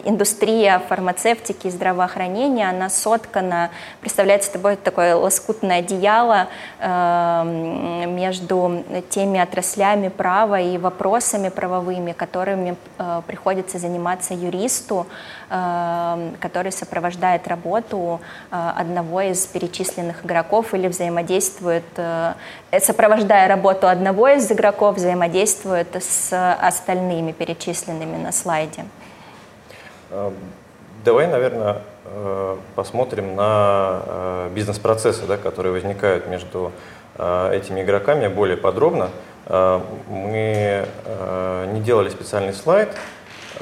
индустрия 0.04 0.80
фармацевтики 0.90 1.68
и 1.68 1.70
здравоохранения, 1.70 2.68
она 2.68 2.90
соткана, 2.90 3.70
представляет 4.02 4.44
собой 4.44 4.76
такое 4.76 5.16
лоскутное 5.16 5.80
одеяло 5.80 6.48
э, 6.80 8.06
между 8.08 8.84
теми 9.10 9.40
отраслями 9.40 10.08
права 10.08 10.60
и 10.60 10.78
вопросами 10.80 11.50
правовыми, 11.50 12.14
которыми 12.14 12.76
э, 12.98 13.22
приходится 13.28 13.78
заниматься 13.78 14.34
юристу, 14.34 15.06
э, 15.52 16.32
который 16.40 16.72
сопровождает 16.72 17.48
работу 17.48 18.20
э, 18.50 18.72
одного 18.76 19.22
из 19.22 19.46
перечисленных 19.46 20.26
игроков 20.26 20.74
или 20.74 20.88
взаимодействует, 20.88 21.86
э, 21.98 22.34
сопровождая 22.80 23.48
работу 23.48 23.88
одного 23.88 24.30
из 24.30 24.52
игроков, 24.52 24.96
взаимодействует 24.96 25.96
с 25.96 26.56
остальными 26.60 27.34
перечисленными 27.34 28.18
на 28.18 28.32
слайде. 28.32 28.86
Эм, 30.12 30.34
давай, 31.06 31.28
наверное, 31.28 31.78
э, 32.04 32.58
посмотрим 32.76 33.36
на 33.36 34.02
э, 34.06 34.50
бизнес-процессы, 34.54 35.26
да, 35.26 35.38
которые 35.38 35.72
возникают 35.72 36.28
между 36.28 36.74
э, 37.18 37.56
этими 37.56 37.82
игроками 37.82 38.28
более 38.28 38.58
подробно. 38.58 39.10
Мы 39.48 40.86
не 41.74 41.82
делали 41.82 42.10
специальный 42.10 42.54
слайд, 42.54 42.90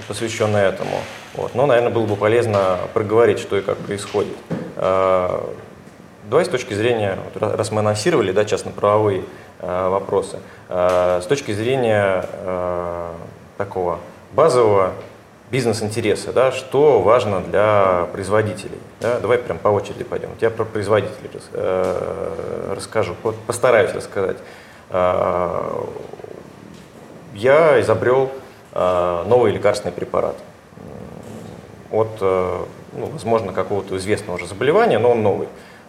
посвященный 0.07 0.61
этому, 0.61 0.97
вот, 1.33 1.55
но, 1.55 1.65
наверное, 1.65 1.89
было 1.89 2.05
бы 2.05 2.15
полезно 2.15 2.77
проговорить, 2.93 3.39
что 3.39 3.57
и 3.57 3.61
как 3.61 3.77
происходит. 3.77 4.35
Давай 4.75 6.45
с 6.45 6.49
точки 6.49 6.75
зрения, 6.75 7.17
раз 7.39 7.71
мы 7.71 7.79
анонсировали 7.79 8.33
да, 8.33 8.45
частно-правовые 8.45 9.23
вопросы, 9.61 10.39
с 10.67 11.25
точки 11.27 11.53
зрения 11.53 12.25
такого 13.57 13.99
базового 14.33 14.91
бизнес-интересы, 15.51 16.31
да, 16.31 16.51
что 16.51 17.01
важно 17.01 17.41
для 17.41 18.07
производителей. 18.11 18.77
Да? 18.99 19.19
Давай 19.19 19.37
прям 19.37 19.57
по 19.57 19.69
очереди 19.69 20.03
пойдем. 20.03 20.29
Я 20.41 20.49
про 20.49 20.63
производителей 20.63 21.29
э, 21.53 22.73
расскажу, 22.75 23.15
постараюсь 23.47 23.93
рассказать. 23.93 24.37
Э, 24.89 25.83
я 27.33 27.79
изобрел 27.81 28.31
э, 28.73 29.23
новый 29.27 29.51
лекарственный 29.51 29.91
препарат 29.91 30.35
от, 31.91 32.09
э, 32.21 32.65
ну, 32.93 33.05
возможно, 33.07 33.53
какого-то 33.53 33.97
известного 33.97 34.35
уже 34.35 34.45
заболевания, 34.45 34.99
но 34.99 35.11
он 35.11 35.23
новый. 35.23 35.47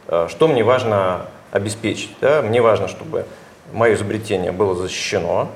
Э, 0.08 0.26
что 0.28 0.48
мне 0.48 0.64
важно 0.64 1.26
обеспечить? 1.50 2.16
Да? 2.20 2.42
Мне 2.42 2.62
важно, 2.62 2.88
чтобы 2.88 3.26
мое 3.72 3.94
изобретение 3.94 4.52
было 4.52 4.74
защищено, 4.74 5.48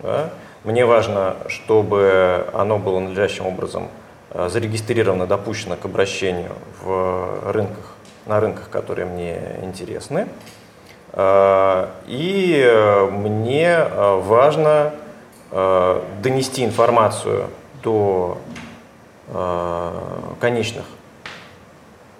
да? 0.00 0.30
Мне 0.66 0.84
важно, 0.84 1.36
чтобы 1.46 2.48
оно 2.52 2.80
было 2.80 2.98
надлежащим 2.98 3.46
образом 3.46 3.88
э, 4.30 4.48
зарегистрировано, 4.48 5.28
допущено 5.28 5.76
к 5.76 5.84
обращению 5.84 6.50
в 6.82 7.52
рынках, 7.52 7.92
на 8.26 8.40
рынках, 8.40 8.68
которые 8.68 9.06
мне 9.06 9.60
интересны. 9.62 10.26
Э, 11.12 11.86
и 12.08 12.60
э, 12.66 13.06
мне 13.06 13.78
важно 13.92 14.92
донести 16.22 16.64
информацию 16.64 17.46
до 17.84 18.36
конечных 20.40 20.84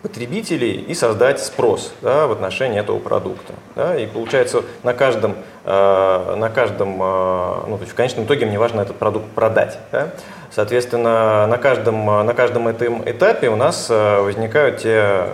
потребителей 0.06 0.80
и 0.80 0.94
создать 0.94 1.42
спрос 1.42 1.92
да, 2.02 2.28
в 2.28 2.32
отношении 2.32 2.78
этого 2.78 3.00
продукта. 3.00 3.54
Да, 3.74 3.96
и 3.96 4.06
получается 4.06 4.62
на 4.84 4.94
каждом, 4.94 5.34
на 5.66 6.48
каждом 6.54 7.02
э, 7.02 7.64
ну, 7.66 7.76
то 7.76 7.82
есть 7.82 7.92
в 7.92 7.94
конечном 7.96 8.24
итоге 8.24 8.46
мне 8.46 8.58
важно 8.58 8.82
этот 8.82 8.96
продукт 8.96 9.26
продать. 9.34 9.78
Да. 9.90 10.10
Соответственно, 10.50 11.46
на 11.48 11.58
каждом, 11.58 12.06
на 12.06 12.34
каждом 12.34 12.68
этом 12.68 13.02
этапе 13.08 13.48
у 13.48 13.56
нас 13.56 13.88
э, 13.90 14.20
возникают 14.20 14.78
те 14.78 15.26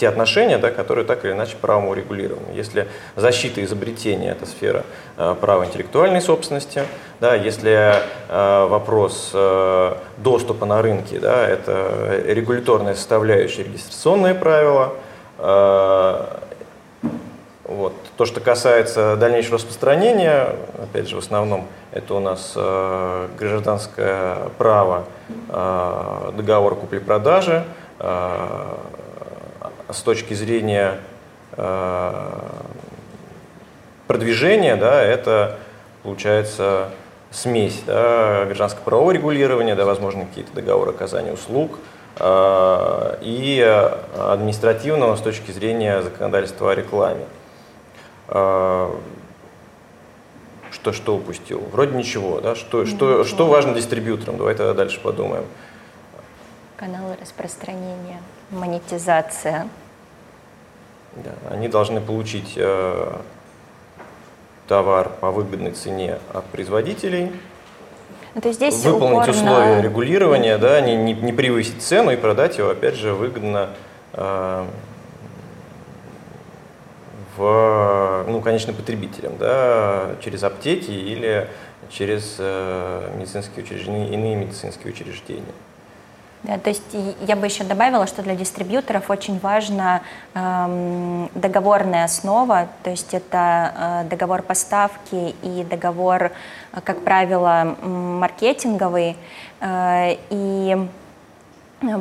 те 0.00 0.08
отношения, 0.08 0.56
да, 0.56 0.70
которые 0.70 1.04
так 1.04 1.24
или 1.24 1.32
иначе 1.32 1.56
правом 1.60 1.88
урегулированы. 1.88 2.52
Если 2.54 2.88
защита 3.16 3.62
изобретения– 3.62 4.30
это 4.32 4.46
сфера 4.46 4.84
э, 5.18 5.36
права 5.38 5.66
интеллектуальной 5.66 6.22
собственности, 6.22 6.84
да, 7.20 7.34
если 7.34 7.96
э, 8.28 8.66
вопрос 8.66 9.30
э, 9.34 9.94
доступа 10.16 10.64
на 10.64 10.80
рынке 10.80 11.20
да,– 11.20 11.46
это 11.48 12.22
регуляторная 12.26 12.94
составляющая, 12.94 13.64
регистрационные 13.64 14.34
правила, 14.34 14.94
э, 15.38 16.24
вот. 17.70 17.94
То, 18.16 18.26
что 18.26 18.40
касается 18.40 19.14
дальнейшего 19.16 19.54
распространения, 19.54 20.56
опять 20.82 21.08
же, 21.08 21.14
в 21.14 21.20
основном 21.20 21.68
это 21.92 22.14
у 22.14 22.18
нас 22.18 22.54
э, 22.56 23.28
гражданское 23.38 24.38
право, 24.58 25.04
э, 25.48 26.32
договор 26.36 26.74
купли-продажи, 26.74 27.62
э, 28.00 28.74
с 29.88 30.00
точки 30.02 30.34
зрения 30.34 30.98
э, 31.52 32.12
продвижения, 34.08 34.74
да, 34.74 35.00
это 35.00 35.56
получается 36.02 36.88
смесь 37.30 37.84
да, 37.86 38.46
гражданского 38.46 38.82
правового 38.82 39.12
регулирования, 39.12 39.76
да, 39.76 39.84
возможно, 39.84 40.24
какие-то 40.26 40.52
договоры 40.54 40.90
оказания 40.90 41.32
услуг, 41.32 41.78
э, 42.18 43.16
и 43.22 43.92
административного 44.18 45.14
с 45.14 45.20
точки 45.20 45.52
зрения 45.52 46.02
законодательства 46.02 46.72
о 46.72 46.74
рекламе. 46.74 47.26
Э, 47.26 47.39
что, 48.30 48.92
что 50.92 51.16
упустил? 51.16 51.60
Вроде 51.72 51.96
ничего, 51.96 52.40
да? 52.40 52.54
Что, 52.54 52.86
что, 52.86 53.24
что 53.24 53.46
важно 53.46 53.74
дистрибьюторам? 53.74 54.38
Давай 54.38 54.54
тогда 54.54 54.74
дальше 54.74 55.00
подумаем. 55.00 55.44
Каналы 56.76 57.16
распространения, 57.20 58.22
монетизация. 58.50 59.68
Да, 61.16 61.32
они 61.50 61.66
должны 61.68 62.00
получить 62.00 62.54
э, 62.56 63.16
товар 64.68 65.10
по 65.20 65.32
выгодной 65.32 65.72
цене 65.72 66.20
от 66.32 66.44
производителей, 66.46 67.32
ну, 68.34 68.40
то 68.40 68.52
здесь 68.52 68.84
выполнить 68.84 69.28
условия 69.28 69.76
на... 69.76 69.82
регулирования, 69.82 70.56
да, 70.56 70.80
не, 70.80 70.94
не, 70.94 71.14
не 71.14 71.32
превысить 71.32 71.82
цену 71.82 72.12
и 72.12 72.16
продать 72.16 72.58
его, 72.58 72.70
опять 72.70 72.94
же, 72.94 73.12
выгодно 73.12 73.70
э, 74.12 74.66
ну, 77.40 78.40
конечным 78.40 78.74
потребителям, 78.74 79.36
да, 79.38 80.16
через 80.22 80.42
аптеки 80.42 80.90
или 80.90 81.48
через 81.90 82.36
э, 82.38 83.10
медицинские 83.16 83.64
учреждения, 83.64 84.08
иные 84.08 84.36
медицинские 84.36 84.92
учреждения. 84.92 85.52
Да, 86.42 86.56
то 86.56 86.70
есть 86.70 86.96
я 87.20 87.36
бы 87.36 87.46
еще 87.46 87.64
добавила, 87.64 88.06
что 88.06 88.22
для 88.22 88.34
дистрибьюторов 88.34 89.10
очень 89.10 89.38
важна 89.40 90.00
эм, 90.32 91.28
договорная 91.34 92.04
основа, 92.04 92.68
то 92.82 92.88
есть 92.88 93.12
это 93.12 94.04
э, 94.04 94.08
договор 94.08 94.40
поставки 94.40 95.34
и 95.42 95.64
договор, 95.68 96.32
э, 96.72 96.80
как 96.82 97.04
правило, 97.04 97.76
маркетинговый. 97.82 99.18
Э, 99.60 100.16
и 100.30 100.78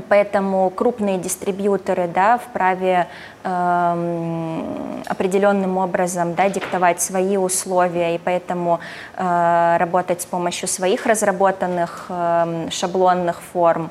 Поэтому 0.09 0.69
крупные 0.71 1.17
дистрибьюторы 1.17 2.09
да, 2.09 2.37
вправе 2.37 3.07
э, 3.43 5.01
определенным 5.07 5.77
образом 5.77 6.35
да, 6.35 6.49
диктовать 6.49 7.01
свои 7.01 7.37
условия 7.37 8.15
и 8.15 8.17
поэтому 8.17 8.81
э, 9.15 9.77
работать 9.79 10.21
с 10.21 10.25
помощью 10.25 10.67
своих 10.67 11.05
разработанных 11.05 12.07
э, 12.09 12.67
шаблонных 12.71 13.41
форм. 13.41 13.89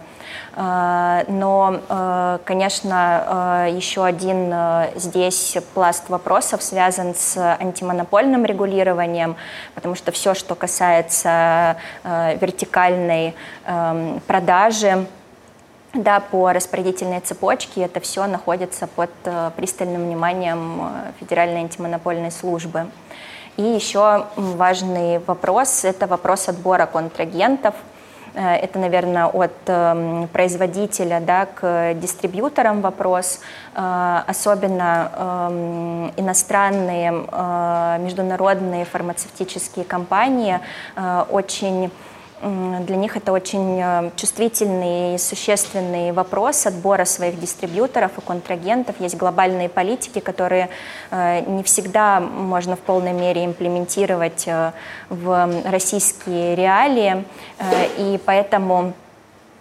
Э, 0.56 1.24
но, 1.28 1.80
э, 1.88 2.38
конечно, 2.44 3.66
э, 3.68 3.76
еще 3.76 4.04
один 4.04 4.52
здесь 4.96 5.56
пласт 5.72 6.10
вопросов 6.10 6.62
связан 6.62 7.14
с 7.14 7.38
антимонопольным 7.38 8.44
регулированием, 8.44 9.36
потому 9.74 9.94
что 9.94 10.12
все, 10.12 10.34
что 10.34 10.54
касается 10.54 11.76
вертикальной 12.04 13.34
эм, 13.66 14.20
продажи, 14.26 15.06
да, 15.94 16.20
по 16.20 16.52
распорядительной 16.52 17.20
цепочке 17.20 17.82
это 17.82 18.00
все 18.00 18.26
находится 18.26 18.86
под 18.86 19.10
пристальным 19.56 20.04
вниманием 20.04 20.82
Федеральной 21.20 21.60
антимонопольной 21.60 22.30
службы. 22.30 22.90
И 23.56 23.62
еще 23.62 24.26
важный 24.36 25.18
вопрос– 25.18 25.84
это 25.84 26.06
вопрос 26.06 26.48
отбора 26.48 26.86
контрагентов– 26.86 27.74
Э, 28.38 28.54
это, 28.54 28.78
наверное, 28.78 29.26
от 29.26 29.52
производителя 30.32 31.20
да, 31.20 31.46
к 31.46 31.94
дистрибьюторам 31.94 32.80
вопрос. 32.80 33.40
Э, 33.74 34.22
особенно 34.26 36.10
иностранные 36.16 37.12
э, 37.30 37.98
международные 38.00 38.84
фармацевтические 38.84 39.84
компании 39.84 40.60
очень 41.30 41.90
для 42.40 42.96
них 42.96 43.16
это 43.16 43.32
очень 43.32 43.80
э, 43.82 44.10
чувствительный 44.16 45.14
и 45.14 45.18
существенный 45.18 46.12
вопрос 46.12 46.66
отбора 46.66 47.04
своих 47.04 47.40
дистрибьюторов 47.40 48.16
и 48.16 48.20
контрагентов. 48.20 49.00
Есть 49.00 49.16
глобальные 49.16 49.68
политики, 49.68 50.20
которые 50.20 50.68
э, 51.10 51.40
не 51.40 51.62
всегда 51.64 52.20
можно 52.20 52.76
в 52.76 52.80
полной 52.80 53.12
мере 53.12 53.44
имплементировать 53.44 54.44
э, 54.46 54.72
в 55.08 55.50
российские 55.64 56.54
реалии, 56.54 57.24
и 57.96 58.20
поэтому 58.24 58.92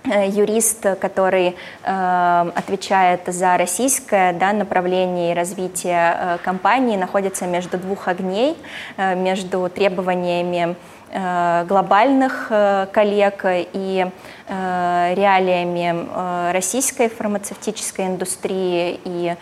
юрист, 0.05 0.85
который 0.99 1.55
э, 1.83 2.51
отвечает 2.55 3.21
за 3.27 3.57
российское 3.57 4.33
да, 4.33 4.53
направление 4.53 5.31
и 5.31 5.35
развитие 5.35 6.15
э, 6.17 6.37
компании, 6.43 6.95
находится 6.95 7.45
между 7.45 7.77
двух 7.77 8.07
огней, 8.07 8.57
э, 8.97 9.15
между 9.15 9.69
требованиями 9.69 10.75
глобальных 11.09 12.47
э, 12.49 12.87
коллег 12.91 13.45
и 13.45 14.05
э, 14.47 15.13
реалиями 15.15 16.51
российской 16.51 17.09
фармацевтической 17.09 18.07
индустрии 18.07 18.99
и 19.03 19.35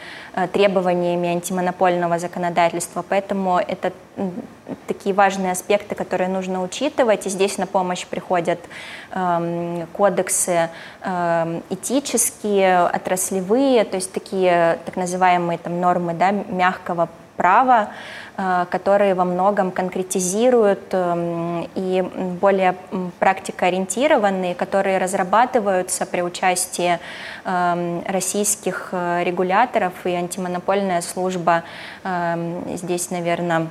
требованиями 0.52 1.30
антимонопольного 1.30 2.20
законодательства. 2.20 3.04
Поэтому 3.08 3.58
это 3.58 3.94
такие 4.88 5.16
важные 5.16 5.52
аспекты, 5.52 5.96
которые 5.96 6.30
нужно 6.30 6.62
учитывать. 6.62 7.26
И 7.26 7.30
здесь 7.30 7.58
на 7.58 7.68
помощь 7.68 8.06
приходят 8.06 8.60
эм, 9.12 9.88
кодексы 9.94 10.70
эм, 11.02 11.64
этические, 11.70 12.88
отраслевые, 12.88 13.86
то 13.86 13.96
есть 13.96 14.12
такие 14.12 14.80
так 14.86 14.96
называемые 14.98 15.58
там, 15.58 15.80
нормы 15.80 16.14
да, 16.14 16.32
мягкого 16.32 17.08
права, 17.38 17.90
Э, 17.90 18.25
которые 18.70 19.14
во 19.14 19.24
многом 19.24 19.72
конкретизируют 19.72 20.94
эм, 20.94 21.70
и 21.76 22.02
более 22.42 22.76
практикоориентированные, 23.20 24.56
которые 24.56 24.98
разрабатываются 24.98 26.06
при 26.06 26.22
участии 26.22 27.00
эм, 27.46 28.04
российских 28.06 28.90
э, 28.92 29.24
регуляторов 29.24 29.94
и 30.06 30.10
антимонопольная 30.10 31.02
служба 31.02 31.64
эм, 32.04 32.76
здесь, 32.76 33.10
наверное, 33.10 33.70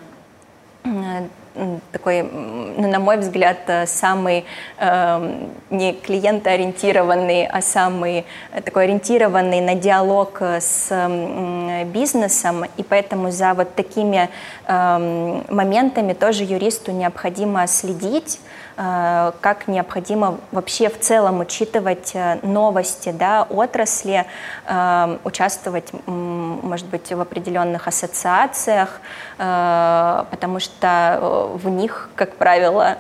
такой, 1.93 2.23
ну, 2.23 2.91
на 2.91 2.99
мой 2.99 3.19
взгляд, 3.19 3.59
самый 3.87 4.45
э, 4.79 5.47
не 5.71 5.93
клиентоориентированный, 5.93 7.47
а 7.47 7.61
самый 7.61 8.25
такой 8.65 8.85
ориентированный 8.85 9.61
на 9.61 9.75
диалог 9.75 10.43
с 10.43 10.89
э, 10.91 11.85
бизнесом, 11.85 12.65
и 12.77 12.83
поэтому 12.83 13.31
за 13.31 13.55
вот 13.55 13.75
такими 13.75 14.29
э, 14.67 15.43
моментами 15.49 16.13
тоже 16.13 16.45
юристу 16.45 16.93
необходимо 16.93 17.67
следить, 17.67 18.41
Э, 18.45 18.64
как 18.77 19.69
необходимо 19.69 20.39
вообще 20.51 20.89
в 20.89 20.99
целом 20.99 21.41
учитывать 21.41 22.13
э, 22.15 22.39
новости 22.43 23.13
да, 23.13 23.47
отрасли, 23.49 24.27
э, 24.67 25.19
участвовать, 25.25 25.93
может 26.07 26.87
быть, 26.87 27.13
в 27.13 27.21
определенных 27.21 27.87
ассоциациях, 27.89 29.01
потому 29.37 30.61
что 30.61 31.51
в 31.55 31.69
них, 31.69 32.09
как 32.17 32.37
правило, 32.37 32.99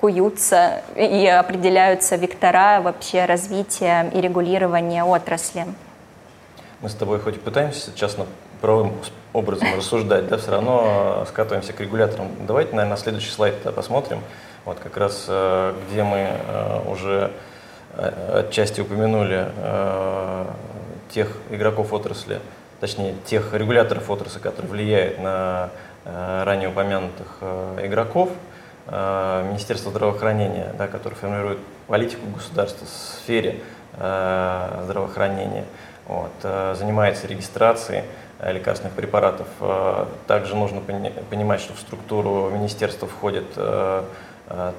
куются 0.00 0.82
и 0.96 1.26
определяются 1.26 2.16
вектора 2.16 2.80
вообще 2.80 3.24
развития 3.24 4.10
и 4.12 4.20
регулирования 4.20 5.04
отрасли. 5.04 5.66
Мы 6.80 6.88
с 6.88 6.94
тобой 6.94 7.20
хоть 7.20 7.36
и 7.36 7.38
пытаемся 7.38 7.80
сейчас 7.90 8.18
на 8.18 8.26
правовым 8.60 8.92
образом 9.32 9.68
рассуждать, 9.76 10.28
да, 10.28 10.36
все 10.36 10.50
равно 10.50 11.24
скатываемся 11.28 11.72
к 11.72 11.80
регуляторам. 11.80 12.28
Давайте, 12.46 12.72
наверное, 12.72 12.96
на 12.96 12.96
следующий 12.96 13.30
слайд 13.30 13.54
посмотрим. 13.74 14.20
Вот 14.64 14.78
как 14.78 14.96
раз 14.96 15.26
э, 15.28 15.74
где 15.90 16.02
мы 16.02 16.16
э, 16.16 16.80
уже 16.88 17.30
э, 17.96 18.40
отчасти 18.40 18.80
упомянули 18.80 19.48
тех 21.10 21.28
игроков 21.50 21.92
отрасли, 21.92 22.40
точнее 22.80 23.14
тех 23.26 23.52
регуляторов 23.52 24.10
отрасли, 24.10 24.40
которые 24.40 24.70
влияют 24.72 25.20
на 25.20 25.70
ранее 26.04 26.68
упомянутых 26.70 27.38
игроков, 27.82 28.30
Министерство 28.88 29.90
здравоохранения, 29.90 30.74
да, 30.76 30.88
которое 30.88 31.14
формирует 31.14 31.58
политику 31.86 32.26
государства 32.34 32.84
в 32.84 32.88
сфере 32.88 33.60
здравоохранения, 33.92 35.64
вот, 36.08 36.32
занимается 36.42 37.28
регистрацией 37.28 38.02
лекарственных 38.44 38.94
препаратов. 38.94 39.46
Также 40.26 40.56
нужно 40.56 40.80
понимать, 40.80 41.60
что 41.60 41.74
в 41.74 41.78
структуру 41.78 42.50
министерства 42.50 43.06
входит 43.06 43.46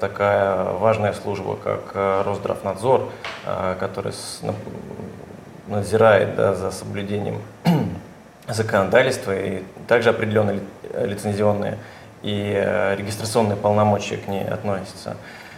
такая 0.00 0.72
важная 0.72 1.12
служба, 1.12 1.56
как 1.56 1.90
э, 1.94 2.22
Росздравнадзор, 2.24 3.08
э, 3.44 3.76
который 3.80 4.12
надзирает 5.66 6.36
да, 6.36 6.54
за 6.54 6.70
соблюдением 6.70 7.42
законодательства 8.48 9.36
и 9.36 9.64
также 9.88 10.10
определенные 10.10 10.60
лицензионные 10.94 11.78
и 12.22 12.94
регистрационные 12.96 13.56
полномочия 13.56 14.16
к 14.16 14.28
ней 14.28 14.44
относятся. 14.44 15.16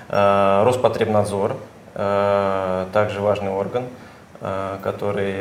Роспотребнадзор, 0.08 1.56
также 1.94 3.20
важный 3.20 3.50
орган, 3.50 3.84
который 4.82 5.36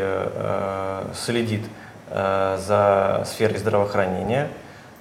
следит 1.16 1.64
за 2.10 3.24
сферой 3.26 3.58
здравоохранения. 3.58 4.50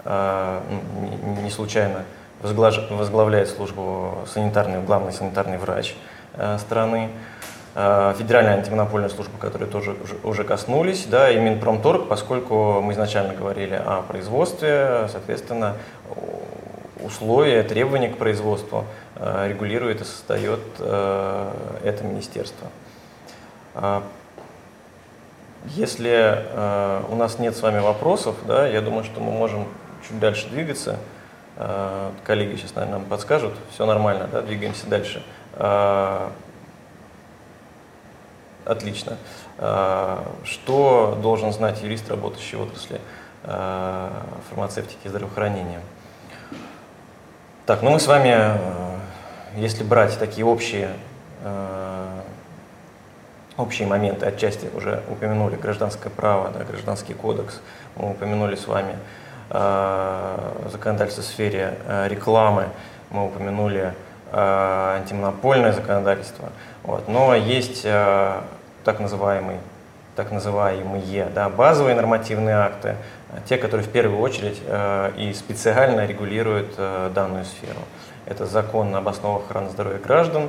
Не 0.05 1.51
случайно 1.51 2.05
возглавляет 2.43 3.49
службу 3.49 4.19
санитарный, 4.33 4.83
главный 4.83 5.13
санитарный 5.13 5.59
врач 5.59 5.97
э, 6.35 6.59
страны. 6.59 7.11
Э, 7.75 8.15
Федеральная 8.19 8.55
антимонопольная 8.55 9.09
служба, 9.09 9.39
которые 9.39 9.71
тоже 9.71 9.97
уже, 10.23 10.45
коснулись, 10.45 11.07
да, 11.07 11.31
и 11.31 11.39
Минпромторг, 11.39 12.09
поскольку 12.09 12.81
мы 12.81 12.93
изначально 12.93 13.35
говорили 13.35 13.75
о 13.75 14.03
производстве, 14.03 15.09
соответственно, 15.11 15.75
условия, 17.03 17.63
требования 17.63 18.09
к 18.09 18.19
производству 18.19 18.85
э, 19.17 19.49
регулирует 19.49 20.01
и 20.03 20.05
создает 20.05 20.61
это 20.79 22.05
министерство. 22.05 22.69
Если 25.67 26.45
у 27.11 27.17
нас 27.17 27.39
нет 27.39 27.57
с 27.57 27.63
вами 27.63 27.81
вопросов, 27.81 28.37
да, 28.47 28.67
я 28.67 28.81
думаю, 28.81 29.05
что 29.05 29.21
мы 29.21 29.33
можем 29.33 29.67
чуть 30.07 30.19
дальше 30.19 30.49
двигаться. 30.49 30.99
Э, 31.57 32.11
коллеги 32.25 32.57
сейчас, 32.57 32.75
наверное, 32.75 32.99
нам 32.99 33.09
подскажут. 33.09 33.55
Все 33.71 33.87
нормально, 33.87 34.29
да, 34.31 34.43
двигаемся 34.43 34.87
дальше. 34.87 35.23
Э, 35.55 36.29
отлично. 38.65 39.17
Э, 39.59 40.19
что 40.45 41.19
должен 41.23 41.53
знать 41.53 41.83
юрист, 41.83 42.09
работающий 42.09 42.59
в 42.59 42.63
отрасли 42.63 43.01
фармацевтики 44.49 44.99
и 45.07 45.09
здравоохранения? 45.09 45.81
Так, 47.65 47.83
ну 47.83 47.91
мы 47.91 48.01
с 48.01 48.09
вами, 48.09 48.59
если 49.55 49.85
брать 49.85 50.19
такие 50.19 50.45
общие, 50.45 50.91
общие 53.57 53.87
моменты, 53.87 54.27
отчасти 54.27 54.69
уже 54.75 55.05
упомянули 55.09 55.55
гражданское 55.55 56.11
право, 56.11 56.51
да, 56.51 56.65
гражданский 56.65 57.15
кодекс, 57.15 57.61
мы 57.95 58.11
упомянули 58.11 58.57
с 58.57 58.67
вами 58.67 58.99
Э, 59.49 60.69
законодательство 60.73 61.23
в 61.23 61.27
сфере 61.27 61.79
э, 61.87 62.09
рекламы, 62.09 62.69
мы 63.11 63.27
упомянули 63.27 63.95
э, 64.33 64.97
антимонопольное 64.97 65.73
законодательство. 65.73 66.49
Вот. 66.83 67.09
Но 67.09 67.35
есть 67.35 67.83
так 67.83 69.01
называемый 69.01 69.57
так 70.15 70.33
называемые 70.33 71.27
да, 71.27 71.51
базовые 71.51 71.95
нормативные 71.95 72.55
акты, 72.55 72.97
те, 73.45 73.59
которые 73.59 73.87
в 73.87 73.91
первую 73.91 74.19
очередь 74.19 74.63
и 75.19 75.35
специально 75.35 76.07
регулируют 76.07 76.75
данную 77.13 77.45
сферу. 77.45 77.81
Это 78.25 78.47
закон 78.47 78.97
об 78.97 79.07
основах 79.09 79.43
охраны 79.43 79.69
здоровья 79.69 79.99
граждан 79.99 80.49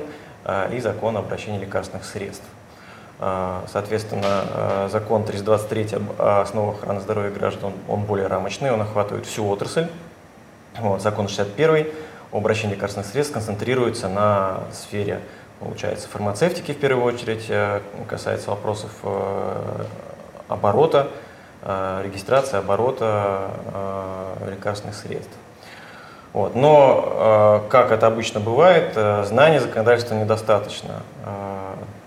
и 0.72 0.80
закон 0.80 1.18
о 1.18 1.20
обращении 1.20 1.58
лекарственных 1.58 2.06
средств. 2.06 2.46
А, 3.20 3.64
соответственно, 3.72 4.22
а, 4.24 4.88
закон 4.92 5.24
323 5.24 5.96
об 5.96 6.22
основах 6.22 6.76
охраны 6.76 7.00
здоровья 7.00 7.30
граждан, 7.30 7.72
он 7.88 8.02
более 8.02 8.28
рамочный, 8.28 8.70
он 8.70 8.80
охватывает 8.80 9.26
всю 9.26 9.48
отрасль. 9.48 9.88
Вот, 10.78 11.02
закон 11.02 11.26
61 11.26 11.88
об 12.30 12.38
обращении 12.38 12.74
лекарственных 12.74 13.08
средств 13.08 13.34
концентрируется 13.34 14.08
на 14.08 14.60
сфере, 14.72 15.20
получается, 15.58 16.08
фармацевтики 16.08 16.72
в 16.72 16.78
первую 16.78 17.06
очередь, 17.06 17.46
э, 17.48 17.80
касается 18.08 18.50
вопросов 18.50 18.90
э, 19.02 19.84
оборота, 20.46 21.08
э, 21.62 22.02
регистрации 22.04 22.58
оборота 22.58 23.50
лекарственных 24.48 24.94
средств. 24.94 25.32
Вот. 26.32 26.54
Но, 26.54 27.64
как 27.70 27.90
это 27.90 28.06
обычно 28.06 28.38
бывает, 28.38 28.92
знания 29.26 29.60
законодательства 29.60 30.14
недостаточно 30.14 31.02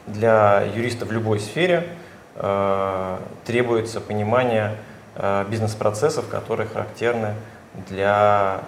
для 0.08 0.64
юриста 0.76 1.06
в 1.06 1.12
любой 1.12 1.40
сфере 1.40 1.88
э, 2.36 3.18
требуется 3.46 4.02
понимание 4.02 4.76
э, 5.16 5.46
бизнес-процессов, 5.50 6.28
которые 6.28 6.68
характерны 6.68 7.36
для 7.90 8.62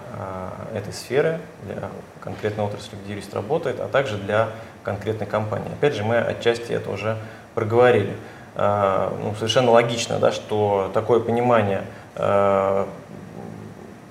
э, 0.72 0.78
этой 0.78 0.92
сферы, 0.92 1.40
для 1.64 1.88
конкретной 2.20 2.64
отрасли, 2.64 2.96
где 3.04 3.12
юрист 3.12 3.34
работает, 3.34 3.80
а 3.80 3.88
также 3.88 4.16
для 4.16 4.48
конкретной 4.82 5.26
компании. 5.26 5.72
Опять 5.72 5.94
же, 5.94 6.04
мы 6.04 6.18
отчасти 6.18 6.72
это 6.72 6.90
уже 6.90 7.18
проговорили. 7.54 8.14
Э, 8.54 9.10
ну, 9.20 9.34
совершенно 9.34 9.72
логично, 9.72 10.18
да, 10.18 10.30
что 10.32 10.90
такое 10.94 11.20
понимание 11.20 11.82
э, 12.14 12.86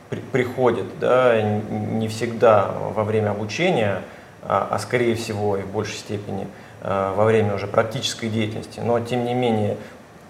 при, 0.10 0.20
приходит 0.20 1.00
да, 1.00 1.42
не 1.42 2.08
всегда 2.08 2.70
во 2.94 3.04
время 3.04 3.32
обучения, 3.32 4.02
а, 4.46 4.68
а 4.72 4.78
скорее 4.78 5.16
всего 5.16 5.56
и 5.58 5.62
в 5.62 5.72
большей 5.72 5.96
степени– 5.96 6.48
во 6.84 7.24
время 7.24 7.56
уже 7.56 7.65
практической 7.65 8.28
деятельности, 8.28 8.82
но 8.82 9.00
тем 9.00 9.24
не 9.24 9.34
менее 9.34 9.78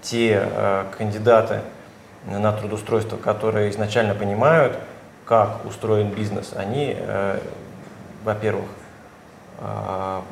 те 0.04 0.48
э, 0.50 0.86
кандидаты 0.98 1.62
на 2.28 2.52
трудоустройство, 2.52 3.18
которые 3.18 3.72
изначально 3.72 4.14
понимают, 4.14 4.78
как 5.26 5.66
устроен 5.66 6.10
бизнес, 6.10 6.54
они, 6.56 6.96
э, 6.98 7.40
во-первых, 8.24 8.66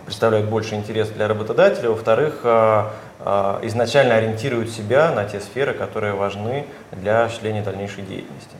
представляют 0.06 0.50
больше 0.50 0.76
интерес 0.76 1.08
для 1.10 1.28
работодателя, 1.28 1.90
во-вторых, 1.90 2.42
изначально 3.62 4.16
ориентируют 4.16 4.70
себя 4.72 5.12
на 5.12 5.24
те 5.24 5.40
сферы, 5.40 5.74
которые 5.74 6.16
важны 6.16 6.66
для 6.92 7.24
осуществления 7.24 7.62
дальнейшей 7.62 8.04
деятельности. 8.04 8.56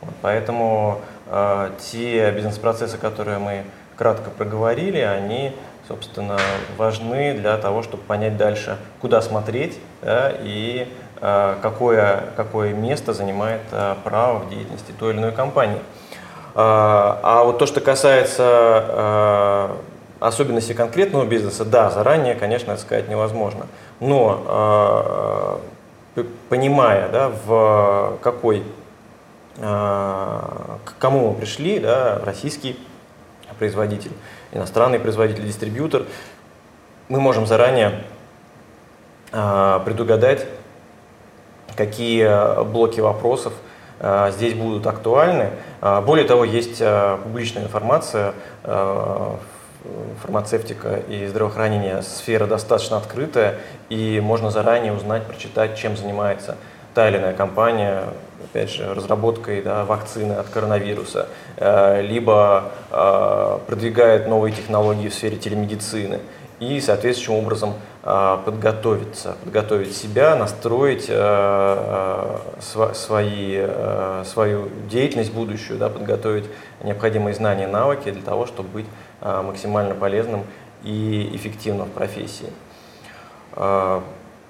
Вот, 0.00 0.14
поэтому 0.22 1.00
те 1.78 2.32
бизнес-процессы, 2.32 2.98
которые 2.98 3.38
мы 3.38 3.64
кратко 3.96 4.30
проговорили, 4.30 4.98
они 4.98 5.54
собственно, 5.88 6.36
важны 6.76 7.34
для 7.34 7.56
того, 7.56 7.82
чтобы 7.82 8.02
понять 8.02 8.36
дальше, 8.36 8.76
куда 9.00 9.22
смотреть 9.22 9.78
да, 10.02 10.32
и 10.40 10.88
э, 11.20 11.56
какое, 11.62 12.24
какое 12.36 12.72
место 12.72 13.12
занимает 13.12 13.62
э, 13.70 13.94
право 14.04 14.40
в 14.40 14.50
деятельности 14.50 14.92
той 14.98 15.12
или 15.12 15.18
иной 15.18 15.32
компании. 15.32 15.80
А, 16.54 17.20
а 17.22 17.44
вот 17.44 17.58
то, 17.58 17.66
что 17.66 17.80
касается 17.80 18.84
э, 18.88 19.68
особенностей 20.20 20.74
конкретного 20.74 21.24
бизнеса, 21.24 21.64
да, 21.64 21.90
заранее, 21.90 22.34
конечно, 22.34 22.72
это 22.72 22.80
сказать 22.80 23.08
невозможно. 23.08 23.66
Но 24.00 25.60
понимая, 26.48 27.08
да, 27.08 27.30
в 27.46 28.18
какой 28.22 28.62
к 29.58 30.94
кому 30.98 31.30
мы 31.30 31.34
пришли, 31.34 31.78
да, 31.78 32.18
российский 32.24 32.78
производитель, 33.58 34.12
иностранный 34.52 34.98
производитель, 34.98 35.44
дистрибьютор, 35.46 36.04
мы 37.08 37.20
можем 37.20 37.46
заранее 37.46 38.04
предугадать, 39.30 40.46
какие 41.76 42.64
блоки 42.64 43.00
вопросов 43.00 43.52
здесь 44.30 44.54
будут 44.54 44.86
актуальны. 44.86 45.50
Более 45.80 46.26
того, 46.26 46.44
есть 46.44 46.82
публичная 47.22 47.64
информация 47.64 48.34
фармацевтика 50.22 50.96
и 51.08 51.26
здравоохранение 51.26 52.02
сфера 52.02 52.46
достаточно 52.46 52.96
открытая, 52.96 53.56
и 53.88 54.20
можно 54.20 54.50
заранее 54.50 54.92
узнать, 54.92 55.24
прочитать, 55.24 55.76
чем 55.78 55.96
занимается 55.96 56.56
та 56.94 57.08
или 57.08 57.18
иная 57.18 57.34
компания, 57.34 58.04
опять 58.44 58.70
же, 58.70 58.92
разработкой 58.94 59.62
да, 59.62 59.84
вакцины 59.84 60.34
от 60.34 60.48
коронавируса, 60.48 61.28
э, 61.56 62.02
либо 62.02 62.72
э, 62.90 63.58
продвигает 63.66 64.28
новые 64.28 64.54
технологии 64.54 65.08
в 65.08 65.14
сфере 65.14 65.36
телемедицины 65.36 66.20
и 66.58 66.80
соответствующим 66.80 67.34
образом 67.34 67.74
э, 68.02 68.38
подготовиться, 68.44 69.36
подготовить 69.44 69.94
себя, 69.96 70.36
настроить 70.36 71.10
свои, 72.94 73.66
свою 74.24 74.68
деятельность 74.88 75.32
будущую, 75.32 75.78
да, 75.78 75.88
подготовить 75.88 76.44
необходимые 76.82 77.34
знания 77.34 77.66
навыки 77.66 78.10
для 78.10 78.22
того, 78.22 78.46
чтобы 78.46 78.68
быть 78.70 78.86
максимально 79.20 79.94
полезным 79.94 80.44
и 80.82 81.30
эффективным 81.34 81.88
в 81.88 81.90
профессии. 81.90 82.48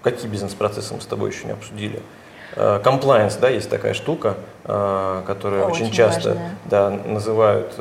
Какие 0.02 0.28
бизнес-процессы 0.28 0.94
мы 0.94 1.00
с 1.00 1.06
тобой 1.06 1.30
еще 1.30 1.46
не 1.46 1.52
обсудили? 1.52 2.02
Комплайенс, 2.56 3.36
да, 3.36 3.48
есть 3.50 3.68
такая 3.68 3.92
штука, 3.94 4.34
а, 4.64 5.22
которую 5.26 5.66
очень, 5.66 5.84
очень 5.84 5.94
часто 5.94 6.38
да, 6.64 6.90
называют 6.90 7.74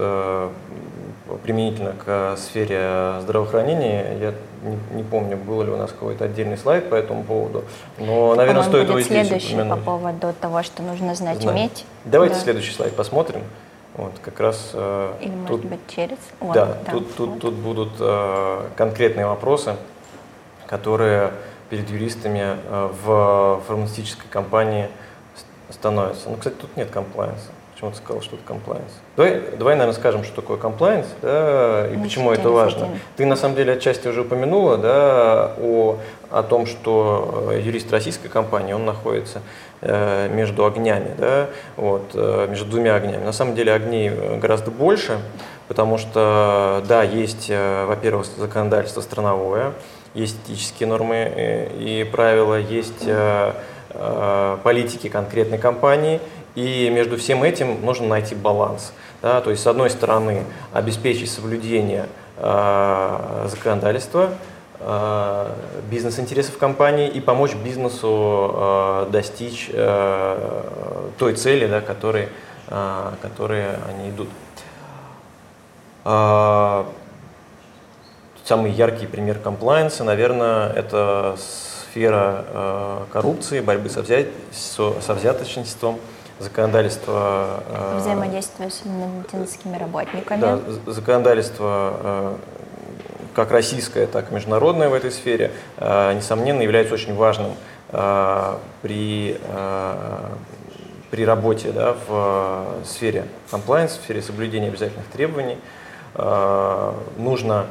применительно 1.44 1.94
к 1.94 2.36
сфере 2.38 3.22
здравоохранения. 3.22 4.18
Я 4.20 4.34
не, 4.64 4.98
не 4.98 5.04
помню, 5.04 5.38
был 5.38 5.62
ли 5.64 5.72
у 5.72 5.78
нас 5.78 5.92
какой-то 5.92 6.26
отдельный 6.26 6.58
слайд 6.58 6.90
по 6.90 6.96
этому 6.96 7.24
поводу, 7.24 7.64
но, 7.98 8.36
наверное, 8.36 8.64
стоит 8.64 8.90
его 8.90 9.00
здесь 9.00 9.08
следующий 9.28 9.54
упомянуть. 9.56 9.80
по 9.80 9.86
поводу 9.86 10.34
того, 10.40 10.64
что 10.64 10.82
нужно 10.84 11.16
знать, 11.16 11.42
Знать. 11.42 11.56
уметь. 11.56 11.86
Давайте 12.06 12.36
да. 12.36 12.42
следующий 12.42 12.74
слайд 12.74 12.96
посмотрим. 12.96 13.42
Вот, 13.96 14.12
как 14.22 14.40
раз 14.42 14.72
э, 14.74 15.14
Или, 15.22 15.30
тут, 15.30 15.50
может 15.50 15.66
быть, 15.68 15.80
через? 15.88 16.18
Вот, 16.42 16.54
да, 16.54 16.66
да, 16.66 16.92
тут, 16.92 17.16
тут, 17.16 17.30
вот. 17.30 17.40
тут 17.40 17.54
будут 17.54 17.94
э, 18.00 18.62
конкретные 18.76 19.26
вопросы, 19.26 19.78
которые 20.68 21.32
перед 21.69 21.89
юристами 21.89 22.58
э, 22.69 22.89
в 23.04 23.62
фармацевтической 23.67 24.28
компании 24.30 24.89
становятся. 25.69 26.30
Ну, 26.30 26.38
кстати, 26.38 26.56
тут 26.56 26.75
нет 26.78 26.89
комплайенса. 26.91 27.49
Почему 27.75 27.91
ты 27.91 27.97
сказал, 27.97 28.21
что 28.21 28.38
это 28.38 28.45
комплайенс? 28.45 28.91
Давай, 29.17 29.41
давай, 29.60 29.75
наверное, 29.75 29.99
скажем, 29.99 30.23
что 30.23 30.41
такое 30.41 30.56
комплайенс, 30.56 31.08
да, 31.21 31.89
и 31.91 31.97
ну, 31.97 32.04
почему 32.04 32.32
это 32.32 32.49
важно. 32.49 32.88
Ты, 33.17 33.25
на 33.25 33.36
самом 33.36 33.58
деле, 33.58 33.73
отчасти 33.73 34.08
уже 34.08 34.21
упомянула, 34.21 34.78
да, 34.78 35.56
о, 35.60 35.97
о 36.32 36.43
том, 36.43 36.67
что 36.67 37.49
э, 37.51 37.60
юрист 37.60 37.91
российской 37.91 38.30
компании, 38.30 38.71
он 38.71 38.86
находится 38.86 39.41
э, 39.82 40.30
между 40.30 40.65
огнями, 40.65 41.15
да, 41.17 41.47
вот, 41.75 42.12
э, 42.13 42.47
между 42.49 42.65
двумя 42.65 42.95
огнями. 42.95 43.25
На 43.25 43.34
самом 43.34 43.56
деле 43.56 43.73
огней 43.73 44.10
э, 44.10 44.38
гораздо 44.38 44.71
больше, 44.71 45.19
потому 45.67 45.97
что, 45.97 46.82
да, 46.88 47.04
есть, 47.04 47.47
э, 47.49 47.86
во-первых, 47.88 48.25
законодательство 48.38 49.01
страновое, 49.01 49.73
есть 50.15 50.38
этические 50.47 50.88
нормы 50.88 51.15
э, 51.15 51.78
и 51.78 52.04
правила, 52.04 52.60
есть 52.60 53.06
э, 53.06 53.54
э, 53.89 54.58
политики 54.63 55.10
конкретной 55.10 55.60
компании, 55.60 56.19
и 56.56 56.89
между 56.89 57.17
всем 57.17 57.43
этим 57.43 57.86
нужно 57.86 58.08
найти 58.08 58.34
баланс. 58.34 58.93
Да? 59.21 59.41
То 59.41 59.51
есть, 59.51 59.62
с 59.62 59.67
одной 59.67 59.89
стороны, 59.89 60.45
обеспечить 60.73 61.30
соблюдение 61.30 62.08
законодательства, 62.38 64.32
бизнес-интересов 65.89 66.58
компании 66.58 67.08
и 67.08 67.21
помочь 67.21 67.56
бизнесу 67.56 69.08
достичь 69.10 69.69
той 71.17 71.34
цели, 71.34 71.67
да, 71.67 71.82
которые, 71.82 72.30
э, 72.67 73.12
которые 73.21 73.80
они 73.89 74.10
идут. 74.10 74.30
Э, 78.45 78.47
самый 78.47 78.71
яркий 78.71 79.08
пример 79.08 79.39
комплайенса, 79.39 80.03
наверное, 80.03 80.69
это 80.69 81.36
сфера 81.38 82.45
э, 82.47 83.03
коррупции, 83.12 83.62
борьбы 83.62 83.89
со, 83.89 84.01
взят, 84.01 84.27
со, 84.51 84.99
со 85.01 85.13
взяточничеством 85.13 85.99
законодательство... 86.39 87.63
Э, 87.69 87.97
Взаимодействие 87.99 88.69
с 88.69 88.84
медицинскими 88.86 89.77
работниками. 89.77 90.39
Да, 90.39 90.60
законодательство 90.86 91.93
э, 92.03 92.36
как 93.36 93.51
российское, 93.51 94.08
так 94.08 94.31
и 94.31 94.36
международное 94.36 94.89
в 94.89 94.93
этой 94.93 95.12
сфере, 95.12 95.51
э, 95.77 96.13
несомненно, 96.13 96.62
является 96.62 96.93
очень 96.93 97.15
важным 97.15 97.51
при, 98.81 99.39
при 101.12 101.25
работе 101.25 101.71
да, 101.71 101.95
в 102.08 102.84
сфере 102.84 103.25
compliance, 103.51 103.99
в 103.99 104.03
сфере 104.03 104.21
соблюдения 104.23 104.67
обязательных 104.67 105.05
требований. 105.05 105.60
Нужно 107.17 107.67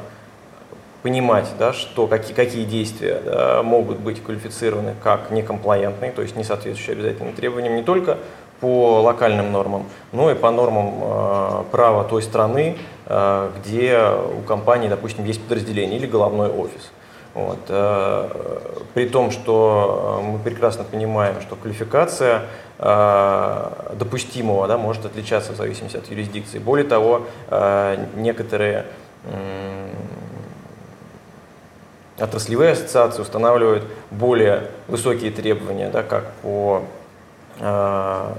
понимать, 1.05 1.45
да, 1.59 1.71
что, 1.71 2.07
какие, 2.07 2.33
какие 2.33 2.65
действия 2.65 3.21
да, 3.23 3.61
могут 3.61 3.99
быть 3.99 4.23
квалифицированы 4.23 4.95
как 5.03 5.29
некомплаентные, 5.29 6.11
то 6.11 6.23
есть 6.23 6.35
не 6.35 6.43
соответствующие 6.43 6.95
обязательным 6.95 7.35
требованиям 7.35 7.75
не 7.75 7.83
только 7.83 8.17
по 8.59 9.01
локальным 9.01 9.51
нормам, 9.51 9.85
но 10.11 10.31
и 10.31 10.33
по 10.33 10.49
нормам 10.49 10.95
э, 10.99 11.63
права 11.71 12.05
той 12.05 12.23
страны, 12.23 12.77
э, 13.05 13.51
где 13.55 14.01
у 14.35 14.41
компании, 14.47 14.87
допустим, 14.87 15.25
есть 15.25 15.43
подразделение 15.43 15.99
или 15.99 16.07
головной 16.07 16.49
офис. 16.49 16.91
Вот. 17.35 17.59
Э, 17.69 18.27
при 18.95 19.07
том, 19.07 19.29
что 19.29 20.23
мы 20.25 20.39
прекрасно 20.39 20.83
понимаем, 20.83 21.39
что 21.41 21.55
квалификация 21.55 22.41
допустимого 22.77 24.67
да, 24.67 24.77
может 24.77 25.05
отличаться 25.05 25.53
в 25.53 25.55
зависимости 25.55 25.95
от 25.95 26.09
юрисдикции. 26.09 26.59
Более 26.59 26.85
того, 26.85 27.21
некоторые 28.17 28.85
отраслевые 32.17 32.71
ассоциации 32.71 33.21
устанавливают 33.21 33.83
более 34.11 34.69
высокие 34.87 35.31
требования, 35.31 35.89
да, 35.89 36.03
как 36.03 36.31
по 36.41 36.83
Э, 37.59 38.33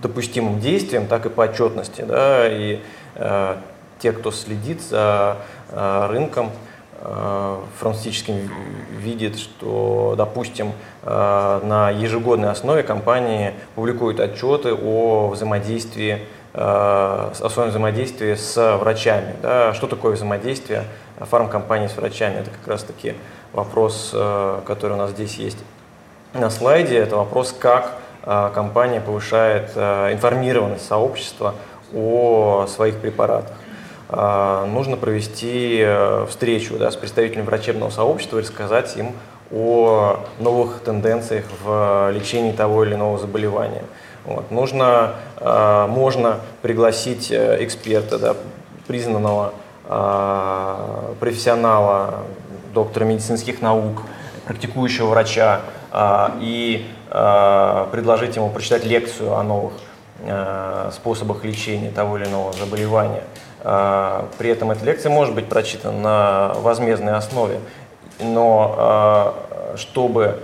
допустимым 0.00 0.58
действиям, 0.58 1.06
так 1.06 1.26
и 1.26 1.28
по 1.28 1.42
отчетности. 1.42 2.02
Да, 2.02 2.48
и 2.48 2.80
э, 3.14 3.56
те, 4.00 4.10
кто 4.10 4.32
следит 4.32 4.82
за 4.82 5.36
э, 5.70 6.06
рынком 6.10 6.50
э, 7.00 7.58
фармацевтическим, 7.78 8.50
видит, 8.98 9.38
что, 9.38 10.14
допустим, 10.18 10.72
э, 11.04 11.60
на 11.62 11.90
ежегодной 11.90 12.50
основе 12.50 12.82
компании 12.82 13.54
публикуют 13.76 14.18
отчеты 14.18 14.74
о 14.74 15.28
взаимодействии 15.28 16.26
о 16.54 17.32
своем 17.50 17.70
взаимодействии 17.70 18.34
с 18.34 18.76
врачами. 18.76 19.34
Да? 19.40 19.72
Что 19.72 19.86
такое 19.86 20.12
взаимодействие 20.16 20.84
фармкомпании 21.24 21.88
с 21.88 21.96
врачами? 21.96 22.40
Это 22.40 22.50
как 22.50 22.66
раз-таки 22.66 23.14
вопрос, 23.52 24.10
э, 24.12 24.60
который 24.66 24.92
у 24.92 24.96
нас 24.96 25.10
здесь 25.10 25.36
есть 25.36 25.58
на 26.34 26.50
слайде. 26.50 26.96
Это 26.96 27.16
вопрос, 27.16 27.54
как 27.58 27.92
а, 28.24 28.50
компания 28.50 29.00
повышает 29.00 29.72
а, 29.74 30.12
информированность 30.12 30.86
сообщества 30.86 31.54
о 31.94 32.66
своих 32.68 32.98
препаратах. 32.98 33.56
Нужно 34.10 34.98
провести 34.98 35.80
э, 35.82 36.26
встречу 36.28 36.76
да, 36.76 36.90
с 36.90 36.96
представителями 36.96 37.46
врачебного 37.46 37.88
сообщества 37.88 38.38
и 38.38 38.42
рассказать 38.42 38.94
им 38.98 39.12
о 39.50 40.18
новых 40.38 40.80
тенденциях 40.80 41.46
в 41.64 42.10
лечении 42.12 42.52
того 42.52 42.84
или 42.84 42.92
иного 42.92 43.16
заболевания. 43.16 43.84
Вот. 44.26 44.50
Нужно, 44.50 45.14
можно 45.40 46.40
пригласить 46.60 47.30
э, 47.30 47.64
эксперта, 47.64 48.18
да, 48.18 48.36
признанного 48.86 49.54
профессионала, 49.84 52.20
доктора 52.72 53.04
медицинских 53.04 53.60
наук, 53.60 54.02
практикующего 54.46 55.08
врача 55.08 55.60
и 56.40 56.86
Э, 57.14 57.88
предложить 57.92 58.36
ему 58.36 58.48
прочитать 58.48 58.86
лекцию 58.86 59.36
о 59.36 59.42
новых 59.42 59.74
э, 60.20 60.90
способах 60.94 61.44
лечения 61.44 61.90
того 61.90 62.16
или 62.16 62.24
иного 62.24 62.54
заболевания. 62.54 63.22
Э, 63.60 64.24
при 64.38 64.48
этом 64.48 64.70
эта 64.70 64.82
лекция 64.86 65.12
может 65.12 65.34
быть 65.34 65.46
прочитана 65.46 65.98
на 65.98 66.54
возмездной 66.60 67.14
основе, 67.14 67.60
но 68.18 69.34
чтобы 69.76 70.38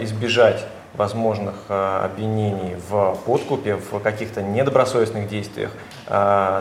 избежать 0.00 0.64
возможных 0.94 1.54
обвинений 1.68 2.76
в 2.88 3.16
подкупе, 3.24 3.76
в 3.76 4.00
каких-то 4.00 4.42
недобросовестных 4.42 5.28
действиях, 5.28 5.70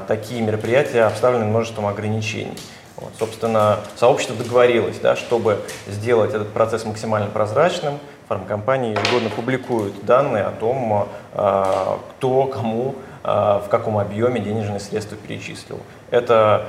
такие 0.07 0.41
мероприятия 0.41 1.03
обставлены 1.03 1.45
множеством 1.45 1.87
ограничений. 1.87 2.57
Вот, 2.97 3.11
собственно, 3.17 3.79
сообщество 3.95 4.35
договорилось, 4.35 4.99
да, 4.99 5.15
чтобы 5.15 5.59
сделать 5.87 6.33
этот 6.33 6.49
процесс 6.49 6.85
максимально 6.85 7.29
прозрачным, 7.29 7.99
фармкомпании 8.27 8.91
ежегодно 8.91 9.29
публикуют 9.29 10.05
данные 10.05 10.43
о 10.43 10.51
том, 10.51 11.07
кто 11.31 12.45
кому 12.45 12.95
в 13.21 13.65
каком 13.69 13.97
объеме 13.97 14.39
денежные 14.39 14.79
средства 14.79 15.17
перечислил. 15.17 15.79
Это 16.09 16.65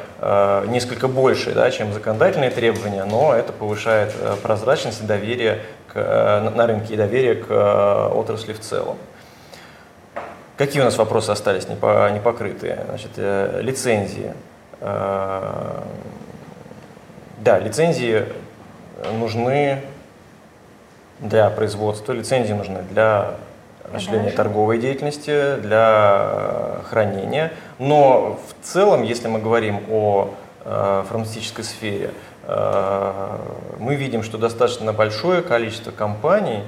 несколько 0.68 1.06
больше, 1.06 1.52
да, 1.52 1.70
чем 1.70 1.92
законодательные 1.92 2.50
требования, 2.50 3.04
но 3.04 3.34
это 3.34 3.52
повышает 3.52 4.12
э, 4.18 4.36
прозрачность 4.42 5.02
и 5.02 5.06
доверие 5.06 5.60
к, 5.88 5.96
э, 5.96 6.50
на 6.50 6.66
рынке 6.66 6.94
и 6.94 6.96
доверие 6.96 7.36
к 7.36 7.46
э, 7.48 8.10
отрасли 8.12 8.52
в 8.52 8.60
целом. 8.60 8.96
Какие 10.60 10.82
у 10.82 10.84
нас 10.84 10.98
вопросы 10.98 11.30
остались 11.30 11.68
непокрытые? 11.68 12.84
Значит, 12.86 13.12
э, 13.16 13.60
лицензии. 13.62 14.34
Э, 14.82 15.80
да, 17.38 17.58
лицензии 17.58 18.26
нужны 19.18 19.80
для 21.18 21.48
производства, 21.48 22.12
лицензии 22.12 22.52
нужны 22.52 22.82
для 22.90 23.36
осуществления 23.84 24.32
торговой 24.32 24.76
деятельности, 24.76 25.56
для 25.56 26.82
хранения. 26.90 27.54
Но 27.78 28.38
в 28.46 28.62
целом, 28.62 29.02
если 29.02 29.28
мы 29.28 29.38
говорим 29.38 29.80
о 29.88 30.34
э, 30.66 31.04
фармацевтической 31.08 31.64
сфере, 31.64 32.10
э, 32.42 33.38
мы 33.78 33.94
видим, 33.94 34.22
что 34.22 34.36
достаточно 34.36 34.92
большое 34.92 35.40
количество 35.40 35.90
компаний, 35.90 36.64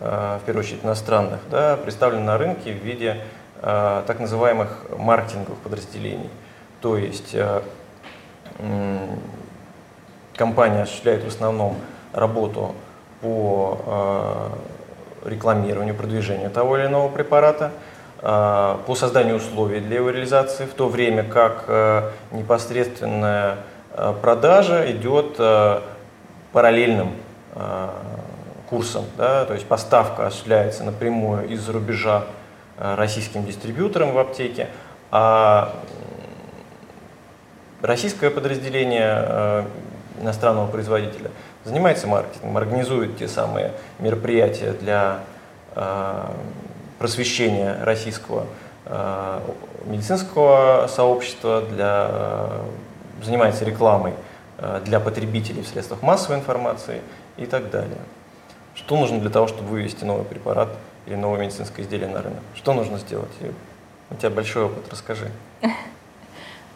в 0.00 0.40
первую 0.46 0.64
очередь 0.64 0.84
иностранных, 0.84 1.40
да, 1.50 1.76
представлено 1.76 2.24
на 2.24 2.38
рынке 2.38 2.72
в 2.72 2.76
виде 2.76 3.20
э, 3.62 4.02
так 4.06 4.20
называемых 4.20 4.86
маркетинговых 4.96 5.58
подразделений. 5.58 6.30
То 6.80 6.96
есть 6.96 7.34
э, 7.34 7.62
э, 8.58 9.08
компания 10.36 10.82
осуществляет 10.82 11.24
в 11.24 11.28
основном 11.28 11.76
работу 12.12 12.74
по 13.20 14.52
э, 15.24 15.30
рекламированию, 15.30 15.94
продвижению 15.94 16.50
того 16.50 16.78
или 16.78 16.86
иного 16.86 17.08
препарата, 17.08 17.72
по 18.20 18.96
созданию 18.96 19.36
условий 19.36 19.78
для 19.78 19.98
его 19.98 20.10
реализации, 20.10 20.66
в 20.66 20.74
то 20.74 20.88
время 20.88 21.22
как 21.22 21.66
э, 21.68 22.10
непосредственная 22.32 23.58
э, 23.92 24.12
продажа 24.20 24.90
идет 24.90 25.36
э, 25.38 25.80
параллельным 26.52 27.12
курсом, 28.68 29.04
да, 29.16 29.44
то 29.44 29.54
есть 29.54 29.66
поставка 29.66 30.26
осуществляется 30.26 30.84
напрямую 30.84 31.48
из-за 31.48 31.72
рубежа 31.72 32.24
российским 32.76 33.44
дистрибьютором 33.44 34.12
в 34.12 34.18
аптеке, 34.18 34.68
а 35.10 35.74
российское 37.82 38.30
подразделение 38.30 39.66
иностранного 40.20 40.66
производителя– 40.68 41.30
занимается 41.68 42.06
маркетингом, 42.06 42.56
организует 42.56 43.18
те 43.18 43.28
самые 43.28 43.72
мероприятия 43.98 44.72
для 44.72 45.20
э, 45.74 46.24
просвещения 46.98 47.78
российского 47.82 48.46
э, 48.86 49.40
медицинского 49.84 50.88
сообщества, 50.88 51.62
для, 51.62 52.06
э, 52.10 52.60
занимается 53.22 53.64
рекламой 53.64 54.14
э, 54.58 54.80
для 54.84 54.98
потребителей 54.98 55.62
в 55.62 55.68
средствах 55.68 56.02
массовой 56.02 56.38
информации 56.38 57.02
и 57.36 57.46
так 57.46 57.70
далее. 57.70 57.98
Что 58.78 58.96
нужно 58.96 59.20
для 59.20 59.30
того, 59.30 59.48
чтобы 59.48 59.68
вывести 59.68 60.04
новый 60.04 60.24
препарат 60.24 60.68
или 61.06 61.16
новое 61.16 61.40
медицинское 61.40 61.82
изделие 61.82 62.08
на 62.08 62.22
рынок? 62.22 62.42
Что 62.54 62.72
нужно 62.72 62.98
сделать? 62.98 63.30
У 64.10 64.14
тебя 64.14 64.30
большой 64.30 64.64
опыт, 64.64 64.84
расскажи. 64.90 65.30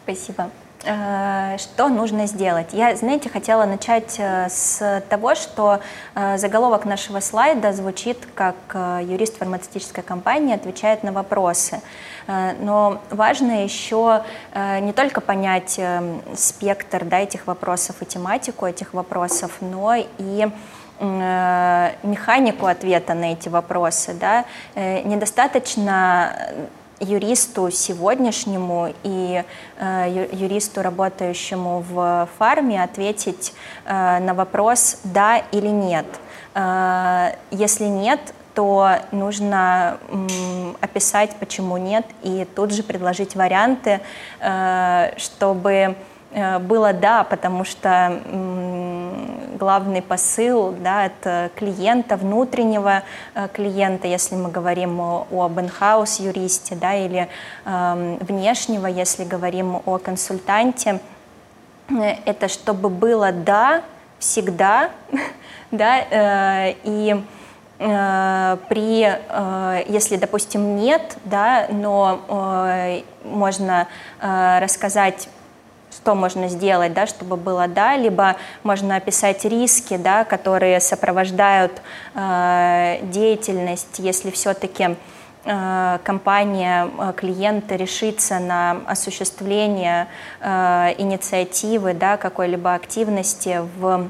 Спасибо. 0.03 0.49
Э, 0.85 1.57
что 1.59 1.87
нужно 1.87 2.27
сделать? 2.27 2.73
Я, 2.73 2.95
знаете, 2.95 3.29
хотела 3.29 3.65
начать 3.65 4.15
э, 4.17 4.49
с 4.49 5.01
того, 5.09 5.33
что 5.33 5.79
э, 6.13 6.37
заголовок 6.37 6.83
нашего 6.83 7.21
слайда 7.21 7.71
звучит 7.71 8.17
как 8.35 8.55
юрист 8.73 9.37
фармацевтической 9.37 10.03
компании 10.03 10.55
отвечает 10.55 11.03
на 11.03 11.11
вопросы. 11.11 11.81
Но 12.27 13.01
важно 13.09 13.63
еще 13.63 14.23
не 14.55 14.93
только 14.93 15.19
понять 15.19 15.79
спектр 16.35 17.03
да, 17.03 17.19
этих 17.19 17.47
вопросов 17.47 17.97
и 18.01 18.05
тематику 18.05 18.65
этих 18.65 18.93
вопросов, 18.93 19.51
но 19.59 19.95
и 19.95 20.47
механику 20.99 22.65
ответа 22.65 23.13
на 23.13 23.33
эти 23.33 23.49
вопросы. 23.49 24.13
Да? 24.13 24.45
Недостаточно 24.75 26.31
юристу 27.03 27.69
сегодняшнему 27.71 28.93
и 29.03 29.43
э, 29.77 30.27
юристу, 30.31 30.81
работающему 30.81 31.83
в 31.89 32.29
фарме, 32.37 32.83
ответить 32.83 33.53
э, 33.85 34.19
на 34.19 34.33
вопрос 34.33 34.99
«да» 35.03 35.41
или 35.51 35.67
«нет». 35.67 36.05
Э, 36.55 37.33
если 37.51 37.85
нет, 37.85 38.19
то 38.55 38.97
нужно 39.11 39.97
м, 40.09 40.77
описать, 40.79 41.35
почему 41.39 41.77
нет, 41.77 42.05
и 42.21 42.47
тут 42.55 42.71
же 42.71 42.83
предложить 42.83 43.35
варианты, 43.35 43.99
э, 44.39 45.13
чтобы 45.17 45.95
Э, 46.33 46.57
было 46.59 46.93
да, 46.93 47.23
потому 47.23 47.63
что 47.63 48.19
главный 49.63 50.01
посыл 50.01 50.71
да, 50.73 51.05
от 51.05 51.53
клиента, 51.55 52.17
внутреннего 52.17 53.03
э, 53.33 53.47
клиента, 53.53 54.07
если 54.07 54.35
мы 54.35 54.51
говорим 54.51 54.99
о, 54.99 55.25
об 55.31 55.57
in-house 55.57 56.21
юристе, 56.21 56.75
да, 56.75 56.93
или 56.93 57.29
э, 57.63 58.17
внешнего, 58.19 58.87
если 58.87 59.23
говорим 59.23 59.81
о 59.85 59.97
консультанте, 59.99 60.99
э, 61.89 62.15
это 62.25 62.49
чтобы 62.49 62.89
было 62.89 63.31
да 63.31 63.83
всегда, 64.19 64.89
да, 65.71 65.99
э, 65.99 66.73
и 66.83 67.23
при, 67.79 69.01
если, 69.91 70.15
допустим, 70.15 70.77
нет, 70.77 71.17
да, 71.25 71.65
но 71.69 72.21
можно 73.25 73.87
рассказать 74.21 75.27
что 75.95 76.15
можно 76.15 76.47
сделать, 76.47 76.93
да, 76.93 77.05
чтобы 77.05 77.37
было 77.37 77.67
да, 77.67 77.95
либо 77.95 78.35
можно 78.63 78.95
описать 78.95 79.45
риски, 79.45 79.97
да, 79.97 80.23
которые 80.25 80.79
сопровождают 80.79 81.81
э, 82.15 82.99
деятельность, 83.03 83.99
если 83.99 84.31
все-таки 84.31 84.95
э, 85.45 85.99
компания, 86.03 86.89
э, 86.97 87.13
клиент 87.15 87.71
решится 87.71 88.39
на 88.39 88.77
осуществление 88.87 90.07
э, 90.39 90.93
инициативы, 90.97 91.93
да, 91.93 92.17
какой-либо 92.17 92.73
активности 92.73 93.61
в 93.77 94.09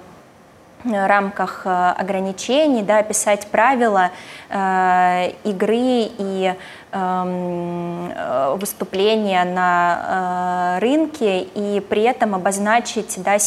рамках 0.84 1.62
э, 1.65 1.69
ограничений, 1.69 2.84
да, 2.84 3.00
описать 3.00 3.48
правила 3.48 4.12
э, 4.50 5.32
игры 5.43 6.10
и 6.17 6.54
эм, 6.91 8.12
э, 8.12 8.56
выступления 8.60 9.43
на 9.46 10.78
э, 10.78 10.80
рынке 10.82 11.41
и 11.41 11.80
при 11.80 12.04
этом 12.04 12.36
обозначить 12.36 13.22
да, 13.24 13.38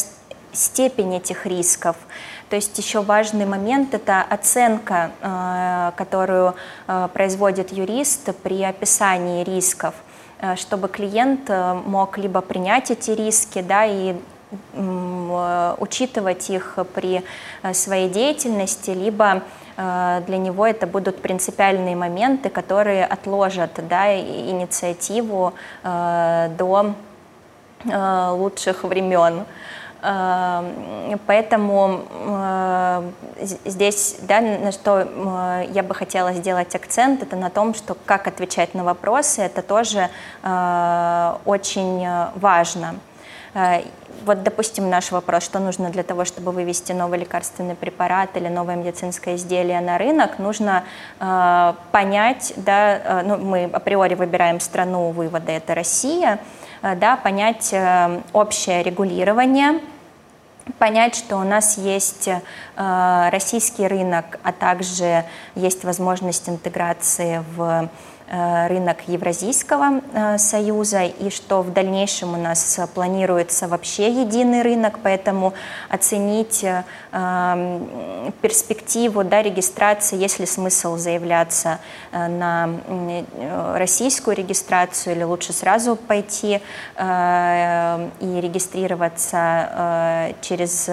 степень 0.53 1.17
этих 1.17 1.47
рисков. 1.47 1.97
То 2.49 2.57
есть 2.57 2.79
еще 2.79 3.03
важный 3.03 3.45
момент– 3.45 3.93
это 3.95 4.23
оценка, 4.23 5.11
э, 5.21 5.93
которую 5.97 6.55
э, 6.87 7.09
производит 7.13 7.73
юрист 7.73 8.35
при 8.43 8.63
описании 8.63 9.45
рисков 9.45 9.95
чтобы 10.57 10.89
клиент 10.89 11.49
мог 11.49 12.19
либо 12.19 12.43
принять 12.43 12.91
эти 12.91 13.11
риски, 13.11 13.63
да, 13.63 13.87
и 13.87 14.15
учитывать 15.79 16.51
их 16.51 16.79
при 16.95 17.25
э, 17.63 17.75
своей 17.75 18.09
деятельности, 18.09 18.91
либо 18.91 19.43
э, 19.77 20.23
для 20.27 20.39
него 20.39 20.67
это 20.67 20.87
будут 20.87 21.21
принципиальные 21.21 21.97
моменты, 21.97 22.49
которые 22.49 23.05
отложат 23.05 23.73
да, 23.89 24.17
инициативу 24.17 25.53
до 25.83 26.95
лучших 27.85 28.85
времен. 28.85 29.45
Поэтому 31.27 32.01
здесь, 33.41 34.17
да, 34.23 34.41
на 34.41 34.73
что 34.73 35.07
я 35.71 35.83
бы 35.83 35.95
хотела 35.95 36.33
сделать 36.33 36.75
акцент, 36.75 37.23
это 37.23 37.37
на 37.37 37.51
том, 37.51 37.75
что 37.75 37.97
как 38.07 38.27
отвечать 38.27 38.75
на 38.75 38.83
вопросы, 38.83 39.43
это 39.43 39.63
тоже 39.63 40.09
очень 40.43 42.07
важно. 42.37 42.95
Вот, 44.27 44.43
допустим, 44.43 44.91
наш 44.91 45.13
вопрос, 45.13 45.45
что 45.45 45.61
нужно 45.61 45.91
для 45.91 46.03
того, 46.03 46.25
чтобы 46.25 46.51
вывести 46.51 46.91
новый 46.91 47.21
лекарственный 47.21 47.77
препарат 47.77 48.37
или 48.37 48.49
новое 48.49 48.75
медицинское 48.75 49.37
изделие 49.37 49.81
на 49.81 49.99
рынок, 49.99 50.39
нужно 50.41 50.83
э, 51.21 51.75
понять, 51.93 52.53
да, 52.57 52.97
э, 52.97 53.23
ну, 53.25 53.37
мы 53.37 53.65
априори 53.73 54.15
выбираем 54.15 54.59
страну 54.59 55.11
вывода, 55.11 55.53
это 55.53 55.75
Россия, 55.77 56.41
э, 56.83 56.97
да, 56.97 57.17
понять 57.17 57.73
э, 57.73 58.21
общее 58.33 58.83
регулирование, 58.83 59.81
понять, 60.79 61.15
что 61.15 61.37
у 61.37 61.45
нас 61.45 61.79
есть 61.79 62.29
э, 62.29 63.29
российский 63.31 63.87
рынок, 63.87 64.41
а 64.43 64.53
также 64.53 65.25
есть 65.55 65.85
возможность 65.85 66.49
интеграции 66.49 67.45
в 67.55 67.89
рынок 68.29 69.09
Евразийского 69.09 70.01
э, 70.13 70.39
союза 70.39 71.05
и 71.05 71.31
что 71.31 71.63
в 71.63 71.73
дальнейшем 71.73 72.35
у 72.35 72.37
нас 72.37 72.81
планируется 72.95 73.69
вообще 73.69 74.11
единый 74.11 74.63
рынок, 74.63 74.99
поэтому 75.03 75.55
оценить 75.89 76.65
перспективу 78.43 79.25
да, 79.25 79.43
регистрации, 79.43 80.17
есть 80.17 80.39
ли 80.39 80.47
смысл 80.47 80.97
заявляться 80.97 81.79
на 82.13 82.69
российскую 83.75 84.37
регистрацию 84.37 85.15
или 85.17 85.23
лучше 85.23 85.53
сразу 85.53 85.97
пойти 85.97 86.57
и 86.57 86.61
регистрироваться 88.41 90.35
через 90.43 90.89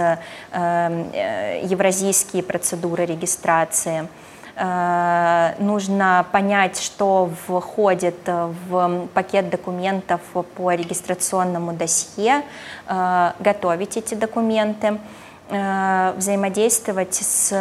евразийские 1.64 2.44
процедуры 2.44 3.06
регистрации. 3.06 4.08
Э, 4.56 5.56
нужно 5.60 6.26
понять, 6.32 6.80
что 6.80 7.30
входит 7.47 8.20
в 8.26 9.08
пакет 9.14 9.49
документов 9.49 10.22
по 10.56 10.72
регистрационному 10.72 11.74
досье, 11.74 12.43
э, 12.88 13.32
готовить 13.39 13.97
эти 13.97 14.14
документы. 14.14 14.99
Э, 15.49 16.14
взаимодействовать 16.18 17.16
с 17.16 17.51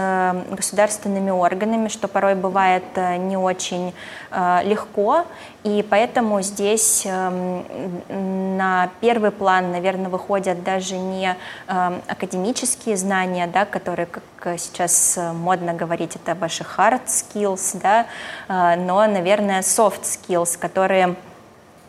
государственными 0.51 1.31
органами, 1.31 1.89
что 1.89 2.07
порой 2.07 2.37
бывает 2.37 2.85
э, 2.95 3.17
не 3.17 3.37
очень 3.37 3.93
э, 4.31 4.61
легко, 4.65 5.27
и 5.65 5.85
поэтому 5.89 6.43
здесь 6.43 7.07
эм, 7.07 7.65
на 8.57 8.91
первый 9.01 9.31
план, 9.31 9.71
наверное, 9.71 10.09
выходят 10.09 10.63
даже 10.65 10.97
не 10.97 11.37
эм, 11.69 12.03
академические 12.09 12.97
знания, 12.97 13.47
да, 13.47 13.65
которые, 13.65 14.07
как 14.07 14.59
сейчас 14.59 15.19
модно 15.35 15.73
говорить, 15.73 16.17
это 16.17 16.35
ваши 16.35 16.65
hard 16.65 17.07
skills, 17.07 17.81
да, 17.81 18.07
но, 18.49 19.07
наверное, 19.07 19.61
soft 19.61 20.03
skills, 20.03 20.59
которые 20.59 21.17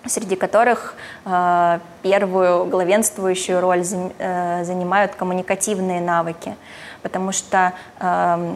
среди 0.06 0.36
которых 0.36 0.96
э, 1.26 1.80
первую 2.02 2.66
главенствующую 2.66 3.62
роль 3.62 3.84
э, 3.84 4.64
занимают 4.64 5.16
коммуникативные 5.16 6.02
навыки, 6.02 6.56
потому 7.02 7.32
что 7.32 7.74
э, 8.00 8.56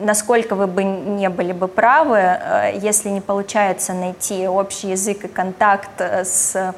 насколько 0.00 0.54
вы 0.54 0.66
бы 0.66 0.84
не 0.84 1.28
были 1.28 1.52
бы 1.52 1.68
правы, 1.68 2.18
э, 2.18 2.78
если 2.80 3.10
не 3.10 3.20
получается 3.20 3.94
найти 3.94 4.48
общий 4.48 4.90
язык 4.90 5.24
и 5.24 5.28
контакт 5.28 6.00
с 6.00 6.74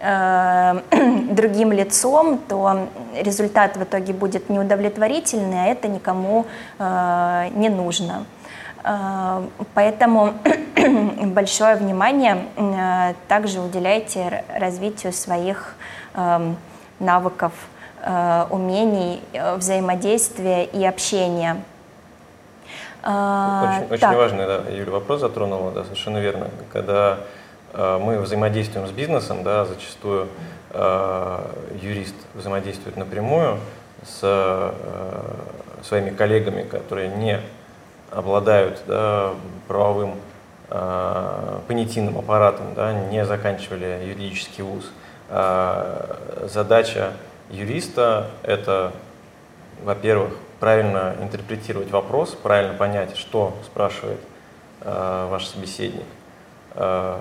э, 0.00 0.80
другим 1.30 1.72
лицом, 1.72 2.38
то 2.48 2.88
результат 3.14 3.76
в 3.76 3.82
итоге 3.82 4.12
будет 4.12 4.48
неудовлетворительный, 4.50 5.64
а 5.64 5.66
это 5.66 5.88
никому 5.88 6.46
э, 6.78 7.48
не 7.54 7.68
нужно. 7.68 8.24
Э, 8.84 9.42
поэтому 9.74 10.34
большое 11.26 11.76
внимание 11.76 12.44
э, 12.56 13.14
также 13.28 13.60
уделяйте 13.60 14.44
развитию 14.54 15.12
своих 15.12 15.74
эм, 16.14 16.56
навыков, 16.98 17.52
э, 18.02 18.46
умений 18.50 19.22
взаимодействия 19.56 20.64
и 20.64 20.84
общения. 20.84 21.62
Очень, 23.02 23.86
очень 23.90 24.16
важный, 24.16 24.46
да, 24.46 24.62
Юля, 24.70 24.90
вопрос 24.90 25.20
затронула, 25.20 25.72
да, 25.72 25.84
совершенно 25.84 26.18
верно. 26.18 26.48
Когда 26.72 27.18
мы 27.74 28.18
взаимодействуем 28.18 28.86
с 28.86 28.90
бизнесом, 28.90 29.42
да, 29.42 29.64
зачастую 29.64 30.28
юрист 31.80 32.14
взаимодействует 32.34 32.96
напрямую 32.96 33.58
с 34.04 34.74
своими 35.82 36.10
коллегами, 36.10 36.62
которые 36.62 37.08
не 37.08 37.40
обладают 38.10 38.82
да, 38.86 39.30
правовым 39.66 40.16
понятийным 41.66 42.18
аппаратом, 42.18 42.74
да, 42.74 42.92
не 42.92 43.24
заканчивали 43.24 44.04
юридический 44.04 44.62
вуз. 44.62 44.90
Задача 46.52 47.12
юриста– 47.50 48.30
это, 48.42 48.92
во-первых, 49.84 50.32
правильно 50.60 51.16
интерпретировать 51.20 51.90
вопрос, 51.90 52.36
правильно 52.40 52.74
понять, 52.74 53.16
что 53.16 53.54
спрашивает 53.64 54.20
э, 54.82 55.26
ваш 55.30 55.46
собеседник, 55.46 56.04
э, 56.74 57.18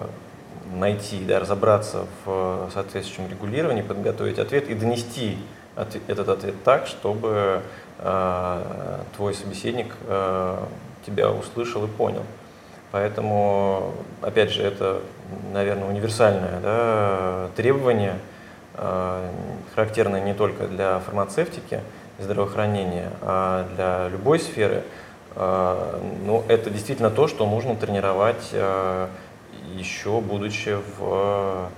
найти, 0.73 1.23
да, 1.25 1.39
разобраться 1.39 2.05
в 2.25 2.69
соответствующем 2.73 3.31
регулировании, 3.31 3.81
подготовить 3.81 4.37
ответ 4.37 4.69
и 4.69 4.75
донести 4.75 5.37
этот 6.07 6.27
ответ 6.27 6.55
так, 6.63 6.87
чтобы 6.87 7.61
э, 7.99 8.99
твой 9.15 9.33
собеседник 9.33 9.95
э, 10.07 10.57
тебя 11.05 11.31
услышал 11.31 11.85
и 11.85 11.87
понял. 11.87 12.23
Поэтому, 12.91 13.93
опять 14.21 14.51
же, 14.51 14.63
это, 14.63 15.01
наверное, 15.53 15.87
универсальное 15.87 16.59
да, 16.59 17.49
требование, 17.55 18.15
э, 18.73 19.29
характерное 19.75 20.21
не 20.21 20.33
только 20.33 20.67
для 20.67 20.99
фармацевтики 20.99 21.81
здравоохранения, 22.20 23.11
а 23.22 23.67
для 23.76 24.09
любой 24.09 24.39
сферы. 24.39 24.84
Э, 25.36 25.99
ну, 26.26 26.43
это 26.47 26.70
действительно 26.70 27.09
то, 27.09 27.28
что 27.28 27.45
нужно 27.45 27.76
тренировать 27.76 28.49
э, 28.51 29.07
еще 29.76 30.22
будучи 30.22 30.78
в 30.97 31.70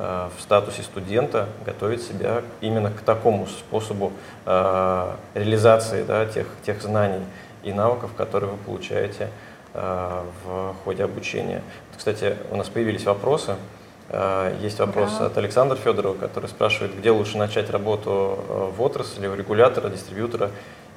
Э, 0.00 0.30
в 0.34 0.40
статусе 0.40 0.82
студента 0.82 1.46
готовить 1.66 2.02
себя 2.02 2.42
именно 2.62 2.90
к 2.90 3.02
такому 3.02 3.46
способу 3.46 4.12
реализации 4.46 6.04
да, 6.04 6.24
тех, 6.24 6.46
тех 6.64 6.80
знаний 6.80 7.22
и 7.62 7.72
навыков, 7.72 8.12
которые 8.16 8.52
вы 8.52 8.56
получаете 8.56 9.28
в 9.72 10.74
ходе 10.82 11.04
обучения. 11.04 11.62
Кстати, 11.96 12.36
у 12.50 12.56
нас 12.56 12.68
появились 12.68 13.04
вопросы. 13.04 13.56
Есть 14.60 14.80
вопрос 14.80 15.18
да. 15.18 15.26
от 15.26 15.38
Александра 15.38 15.76
Федорова, 15.76 16.16
который 16.16 16.48
спрашивает, 16.48 16.98
где 16.98 17.12
лучше 17.12 17.38
начать 17.38 17.70
работу 17.70 18.38
в 18.76 18.82
отрасли, 18.82 19.28
у 19.28 19.34
регулятора, 19.36 19.88
дистрибьютора 19.88 20.50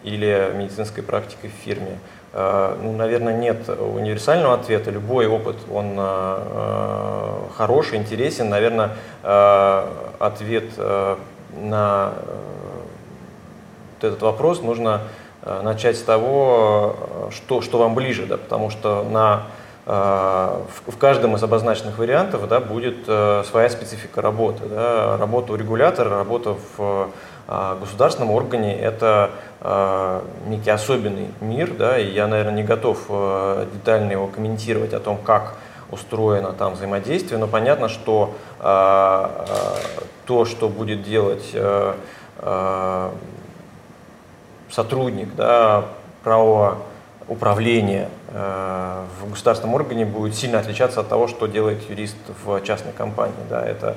или 0.03 0.51
медицинской 0.55 1.03
практикой 1.03 1.49
в 1.49 1.53
фирме. 1.63 1.99
Э, 2.33 2.75
ну, 2.81 2.93
наверное, 2.93 3.37
нет 3.37 3.69
универсального 3.69 4.55
ответа. 4.55 4.91
Любой 4.91 5.27
опыт, 5.27 5.55
он 5.71 5.95
э, 5.97 7.47
хороший, 7.55 7.99
интересен. 7.99 8.49
Наверное, 8.49 8.91
э, 9.23 9.87
ответ 10.19 10.65
на 11.55 12.13
этот 14.01 14.21
вопрос 14.21 14.61
нужно 14.61 15.01
начать 15.61 15.97
с 15.97 16.01
того, 16.01 17.29
что, 17.31 17.61
что 17.61 17.77
вам 17.77 17.95
ближе, 17.95 18.25
да, 18.25 18.37
потому 18.37 18.69
что 18.69 19.03
на, 19.03 19.43
в, 19.85 20.61
в 20.87 20.97
каждом 20.97 21.35
из 21.35 21.43
обозначенных 21.43 21.97
вариантов 21.97 22.47
да, 22.47 22.61
будет 22.61 23.05
своя 23.05 23.69
специфика 23.69 24.21
работы. 24.21 24.63
Да. 24.65 25.17
Работа 25.17 25.51
у 25.51 25.55
регулятора, 25.57 26.09
работа 26.09 26.55
в 26.77 27.09
а 27.45 27.77
государственном 27.77 28.31
органе 28.31 28.79
это 28.79 29.31
а, 29.59 30.23
некий 30.47 30.69
особенный 30.69 31.27
мир, 31.41 31.73
да, 31.77 31.97
и 31.99 32.09
я, 32.09 32.27
наверное, 32.27 32.53
не 32.53 32.63
готов 32.63 33.05
а, 33.09 33.67
детально 33.73 34.13
его 34.13 34.27
комментировать 34.27 34.93
о 34.93 34.99
том, 35.01 35.17
как 35.17 35.55
устроено 35.91 36.53
там 36.53 36.73
взаимодействие, 36.73 37.37
но 37.37 37.47
понятно, 37.47 37.87
что 37.87 38.33
то, 38.59 40.45
что 40.45 40.69
будет 40.69 41.03
делать 41.03 41.55
сотрудник 44.71 45.35
да, 45.35 45.85
правого 46.23 46.77
управления 47.27 48.09
в 48.33 49.29
государственном 49.29 49.75
органе 49.75 50.05
будет 50.05 50.33
сильно 50.33 50.57
отличаться 50.57 51.01
от 51.01 51.07
того, 51.07 51.27
что 51.27 51.45
делает 51.45 51.87
юрист 51.87 52.17
в 52.43 52.61
частной 52.61 52.91
компании. 52.91 53.35
Да, 53.47 53.63
это 53.63 53.95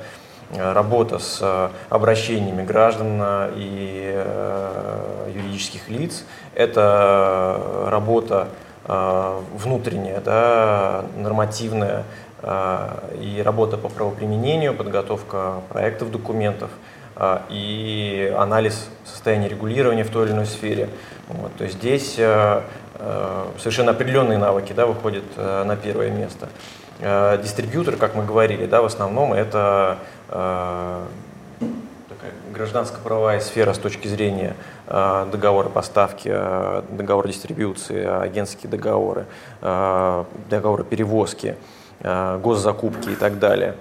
Э, 0.50 0.72
работа 0.72 1.18
с 1.18 1.40
э, 1.42 1.68
обращениями 1.88 2.64
граждан 2.64 3.20
и 3.56 4.12
э, 4.14 5.32
юридических 5.34 5.88
лиц, 5.88 6.24
это 6.54 7.86
работа 7.88 8.48
внутренняя, 8.88 10.20
да, 10.20 11.04
нормативная 11.16 12.04
и 13.20 13.42
работа 13.44 13.76
по 13.76 13.88
правоприменению, 13.88 14.74
подготовка 14.74 15.54
проектов 15.70 16.12
документов 16.12 16.70
и 17.50 18.32
анализ 18.38 18.88
состояния 19.04 19.48
регулирования 19.48 20.04
в 20.04 20.10
той 20.10 20.26
или 20.26 20.34
иной 20.34 20.46
сфере. 20.46 20.88
Вот, 21.26 21.52
то 21.56 21.64
есть 21.64 21.78
здесь 21.78 22.16
совершенно 23.58 23.90
определенные 23.90 24.38
навыки 24.38 24.72
да, 24.72 24.86
выходят 24.86 25.24
на 25.36 25.76
первое 25.76 26.10
место. 26.10 26.48
Дистрибьютор, 27.42 27.96
как 27.96 28.14
мы 28.14 28.24
говорили, 28.24 28.66
да, 28.66 28.80
в 28.80 28.86
основном 28.86 29.34
это 29.34 29.98
Э, 32.26 32.52
гражданско-правовая 32.52 33.40
сфера 33.40 33.72
с 33.74 33.78
точки 33.78 34.08
зрения 34.08 34.56
э, 34.86 35.26
договора 35.30 35.68
поставки, 35.68 36.30
э, 36.32 36.82
договора 36.90 37.28
дистрибьюции, 37.28 38.04
агентские 38.04 38.70
договоры, 38.70 39.26
договоры 39.60 40.84
перевозки, 40.84 41.56
госзакупки 42.02 43.10
и 43.10 43.14
так 43.14 43.38
далее. 43.38 43.74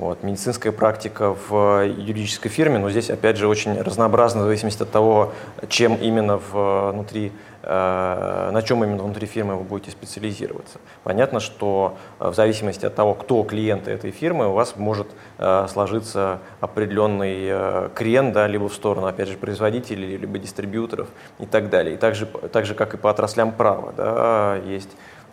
Вот. 0.00 0.22
Медицинская 0.22 0.72
практика 0.72 1.36
в 1.48 1.84
юридической 1.84 2.48
фирме, 2.48 2.78
но 2.78 2.88
здесь, 2.88 3.10
опять 3.10 3.36
же, 3.36 3.46
очень 3.46 3.78
разнообразна 3.78 4.40
в 4.40 4.44
зависимости 4.44 4.82
от 4.82 4.90
того, 4.90 5.34
чем 5.68 5.94
именно 5.96 6.38
внутри 6.38 7.32
Э, 7.62 8.50
на 8.52 8.62
чем 8.62 8.82
именно 8.84 9.02
внутри 9.02 9.26
фирмы 9.26 9.56
вы 9.56 9.64
будете 9.64 9.90
специализироваться. 9.90 10.78
Понятно, 11.04 11.40
что 11.40 11.98
э, 12.18 12.30
в 12.30 12.34
зависимости 12.34 12.86
от 12.86 12.94
того, 12.94 13.12
кто 13.14 13.42
клиенты 13.42 13.90
этой 13.90 14.12
фирмы, 14.12 14.48
у 14.48 14.52
вас 14.52 14.76
может 14.76 15.08
э, 15.36 15.66
сложиться 15.68 16.38
определенный 16.60 17.90
крен, 17.94 18.32
да, 18.32 18.46
либо 18.46 18.68
в 18.68 18.74
сторону, 18.74 19.06
опять 19.06 19.28
же, 19.28 19.36
производителей, 19.36 20.16
либо 20.16 20.38
дистрибьюторов 20.38 21.08
и 21.38 21.44
так 21.44 21.68
далее. 21.68 21.94
И 21.94 21.98
так 21.98 22.14
же, 22.14 22.24
так 22.26 22.64
же 22.64 22.74
как 22.74 22.94
и 22.94 22.96
по 22.96 23.10
отраслям 23.10 23.52
права, 23.52 23.92
да, 23.94 24.56
есть 24.64 24.90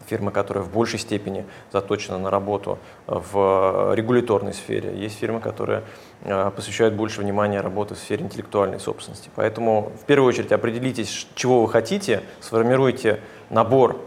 фирмы, 0.08 0.32
которая 0.32 0.64
в 0.64 0.72
большей 0.72 1.00
степени 1.00 1.46
заточена 1.72 2.18
на 2.18 2.30
работу 2.32 2.80
в 3.06 3.94
регуляторной 3.94 4.54
сфере. 4.54 4.98
Есть 4.98 5.20
фирмы, 5.20 5.40
которые 5.40 5.84
э, 6.22 6.52
посвящают 6.56 6.96
больше 6.96 7.22
внимания 7.22 7.62
работе 7.62 7.96
в 7.96 7.98
сфере 7.98 8.24
интеллектуальной 8.24 8.80
собственности. 8.80 9.30
Поэтому 9.36 9.92
в 10.02 10.06
первую 10.06 10.30
очередь 10.30 10.52
определитесь, 10.52 11.28
чего 11.36 11.62
вы 11.62 11.70
хотите, 11.70 12.24
сформируйте 12.40 13.20
набор 13.50 13.98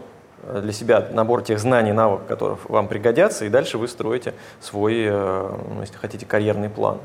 э, 0.43 0.61
для 0.61 0.73
себя 0.73 1.07
набор 1.11 1.43
тех 1.43 1.59
знаний, 1.59 1.93
навыков, 1.93 2.27
которые 2.27 2.57
вам 2.67 2.87
пригодятся, 2.87 3.45
и 3.45 3.49
дальше 3.49 3.77
вы 3.77 3.87
строите 3.87 4.33
свой, 4.59 5.03
э, 5.05 5.57
ну, 5.69 5.81
если 5.81 5.97
хотите, 5.97 6.25
карьерный 6.25 6.69
план. 6.69 6.99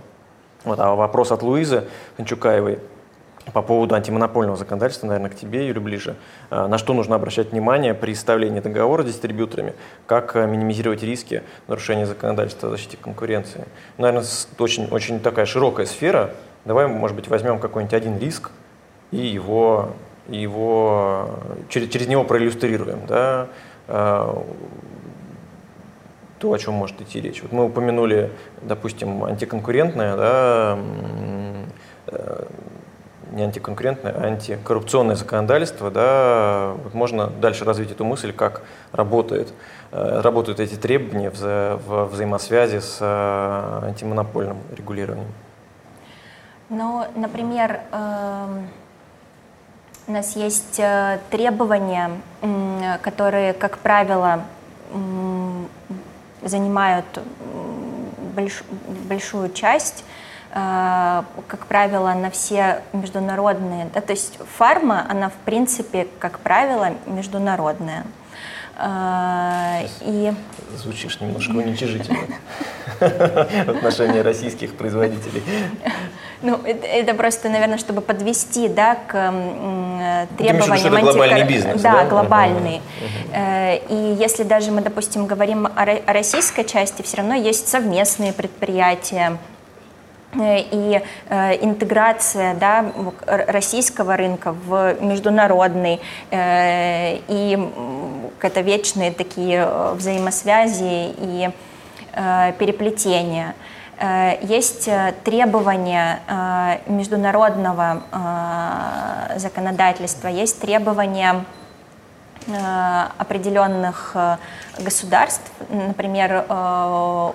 Вот, 0.65 0.81
а 0.81 0.95
вопрос 0.95 1.31
от 1.31 1.43
Луизы 1.43 1.87
Кончукаевой– 2.17 2.81
по 3.53 3.63
поводу 3.63 3.95
антимонопольного 3.95 4.57
законодательства, 4.57 5.07
наверное, 5.07 5.31
к 5.31 5.37
тебе, 5.37 5.67
Юля, 5.69 5.81
ближе. 5.81 6.17
А, 6.51 6.69
на 6.69 6.79
что 6.79 6.95
нужно 6.95 7.17
обращать 7.17 7.53
внимание 7.53 7.95
при 7.95 8.15
составлении 8.15 8.61
договора 8.61 9.03
с 9.03 9.07
дистрибьюторами? 9.07 9.75
Как 10.07 10.35
а, 10.37 10.47
минимизировать 10.47 11.03
риски 11.03 11.43
нарушения 11.69 12.07
законодательства 12.07 12.69
о 12.69 12.71
защите 12.73 12.97
конкуренции? 12.97 13.67
Наверное, 13.99 14.27
очень, 14.59 14.89
очень 14.89 15.21
такая 15.21 15.47
широкая 15.47 15.87
сфера. 15.87 16.31
Давай, 16.65 16.89
может 16.89 17.15
быть, 17.15 17.29
возьмем 17.29 17.59
какой-нибудь 17.59 17.95
один 17.95 18.19
риск 18.19 18.51
и 19.13 19.19
его, 19.19 19.91
его 20.29 21.39
через, 21.69 21.89
через 21.89 22.09
него 22.09 22.25
проиллюстрируем. 22.25 23.07
Да? 23.07 23.49
А, 23.87 24.45
то, 26.39 26.53
о 26.53 26.59
чем 26.59 26.75
может 26.75 27.01
идти 27.01 27.21
речь. 27.21 27.43
Вот 27.43 27.53
мы 27.53 27.65
упомянули, 27.65 28.31
допустим, 28.63 29.25
антиконкурентное, 29.25 30.17
да, 30.17 30.79
э, 32.09 32.45
не 33.37 33.43
антиконкурентное, 33.45 34.13
а 34.13 34.25
антикоррупционное 34.25 35.15
законодательство, 35.15 35.91
да, 35.91 36.73
вот 36.83 36.95
можно 36.95 37.27
дальше 37.27 37.65
развить 37.65 37.93
эту 37.93 38.05
мысль, 38.05 38.33
как 38.33 38.63
работает, 38.93 39.53
э, 39.93 40.21
работают 40.21 40.59
эти 40.59 40.75
требования 40.75 41.31
в, 41.31 41.77
в 41.87 42.05
взаимосвязи 42.07 42.79
с 42.79 42.99
э, 43.01 43.87
антимонопольным 43.87 44.57
регулированием. 44.75 45.29
Ну, 46.71 47.05
например, 47.15 47.81
эм, 47.93 48.69
у 50.09 50.13
нас 50.13 50.35
есть 50.35 50.81
э, 50.81 51.21
требования, 51.31 52.11
которые, 53.03 53.53
как 53.53 53.79
правило, 53.79 54.45
занимают 56.43 57.05
большую 59.09 59.53
часть 59.53 60.05
как 60.57 61.67
правило, 61.67 62.15
на 62.15 62.31
все 62.31 62.83
международные, 62.95 63.91
да, 63.93 64.01
то 64.01 64.13
есть 64.13 64.39
фарма, 64.57 65.05
она 65.07 65.29
в 65.29 65.35
принципе, 65.45 66.07
как 66.19 66.39
правило, 66.39 66.95
международная. 67.05 68.05
Э, 68.79 69.87
и... 70.01 70.33
Звучишь 70.77 71.21
немножко 71.21 71.51
уничижительно 71.51 72.21
в 73.01 73.71
отношении 73.71 74.21
российских 74.21 74.75
производителей. 74.75 75.43
Ну, 76.41 76.57
это, 76.65 76.87
это 76.87 77.15
просто, 77.15 77.51
наверное, 77.51 77.79
чтобы 77.79 78.01
подвести, 78.01 78.69
да, 78.69 78.95
к 78.95 79.13
требованиям 80.39 80.73
антикор... 80.73 81.01
глобальный 81.03 81.45
бизнес, 81.45 81.83
да, 81.83 81.93
да? 81.93 82.05
глобальный. 82.07 82.81
Uh-huh. 83.35 83.83
И 83.89 84.23
если 84.23 84.43
даже 84.43 84.71
мы, 84.71 84.81
допустим, 84.81 85.27
говорим 85.27 85.67
о 85.67 86.13
российской 86.13 86.65
части, 86.65 87.03
все 87.03 87.19
равно 87.19 87.35
есть 87.35 87.69
совместные 87.69 88.33
предприятия, 88.35 89.39
Э, 89.39 89.56
и 90.35 91.03
э, 91.29 91.65
интеграция 91.65 92.55
да, 92.55 92.93
российского 93.27 94.17
рынка 94.17 94.53
в 94.53 94.97
международный 95.01 96.01
э, 96.31 97.19
и 97.29 97.59
это 98.43 98.61
вечные 98.61 99.11
такие 99.13 99.67
взаимосвязи 99.95 101.15
и 101.19 101.51
переплетения. 102.59 103.55
Есть 104.41 104.89
требования 105.25 106.21
международного 106.87 108.03
законодательства, 109.37 110.29
есть 110.29 110.61
требования 110.61 111.45
определенных 113.19 114.17
государств. 114.79 115.51
Например, 115.69 116.45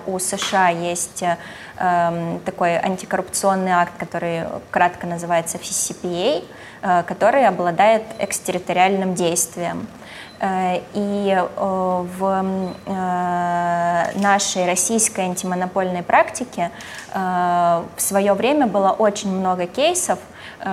у 0.06 0.18
США 0.18 0.68
есть 0.68 1.22
Эм, 1.82 2.38
такой 2.40 2.76
антикоррупционный 2.76 3.72
акт, 3.72 3.94
который 3.98 4.44
кратко 4.70 5.06
называется 5.08 5.58
FCPA, 5.58 6.44
э, 6.82 7.02
который 7.04 7.44
обладает 7.44 8.04
экстерриториальным 8.20 9.14
действием. 9.14 9.88
Э, 10.38 10.80
и 10.94 11.34
э, 11.34 12.06
в 12.18 12.44
нашей 14.14 14.66
российской 14.66 15.22
антимонопольной 15.22 16.02
практике 16.02 16.70
в 17.14 17.84
свое 17.96 18.34
время 18.34 18.66
было 18.66 18.90
очень 18.90 19.30
много 19.30 19.66
кейсов, 19.66 20.18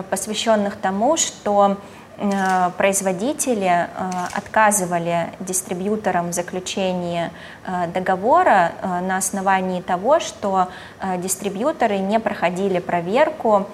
посвященных 0.10 0.76
тому, 0.76 1.16
что 1.18 1.78
Э, 1.78 1.99
производители 2.78 3.66
э, 3.68 3.88
отказывали 4.34 5.28
дистрибьюторам 5.40 6.30
в 6.30 6.34
заключении 6.34 7.30
э, 7.66 7.88
договора 7.94 8.72
на 8.82 9.18
основании 9.18 9.82
того, 9.82 10.20
что 10.20 10.68
дистрибьюторы 11.18 11.98
не 12.00 12.20
проходили 12.20 12.80
проверку 12.80 13.68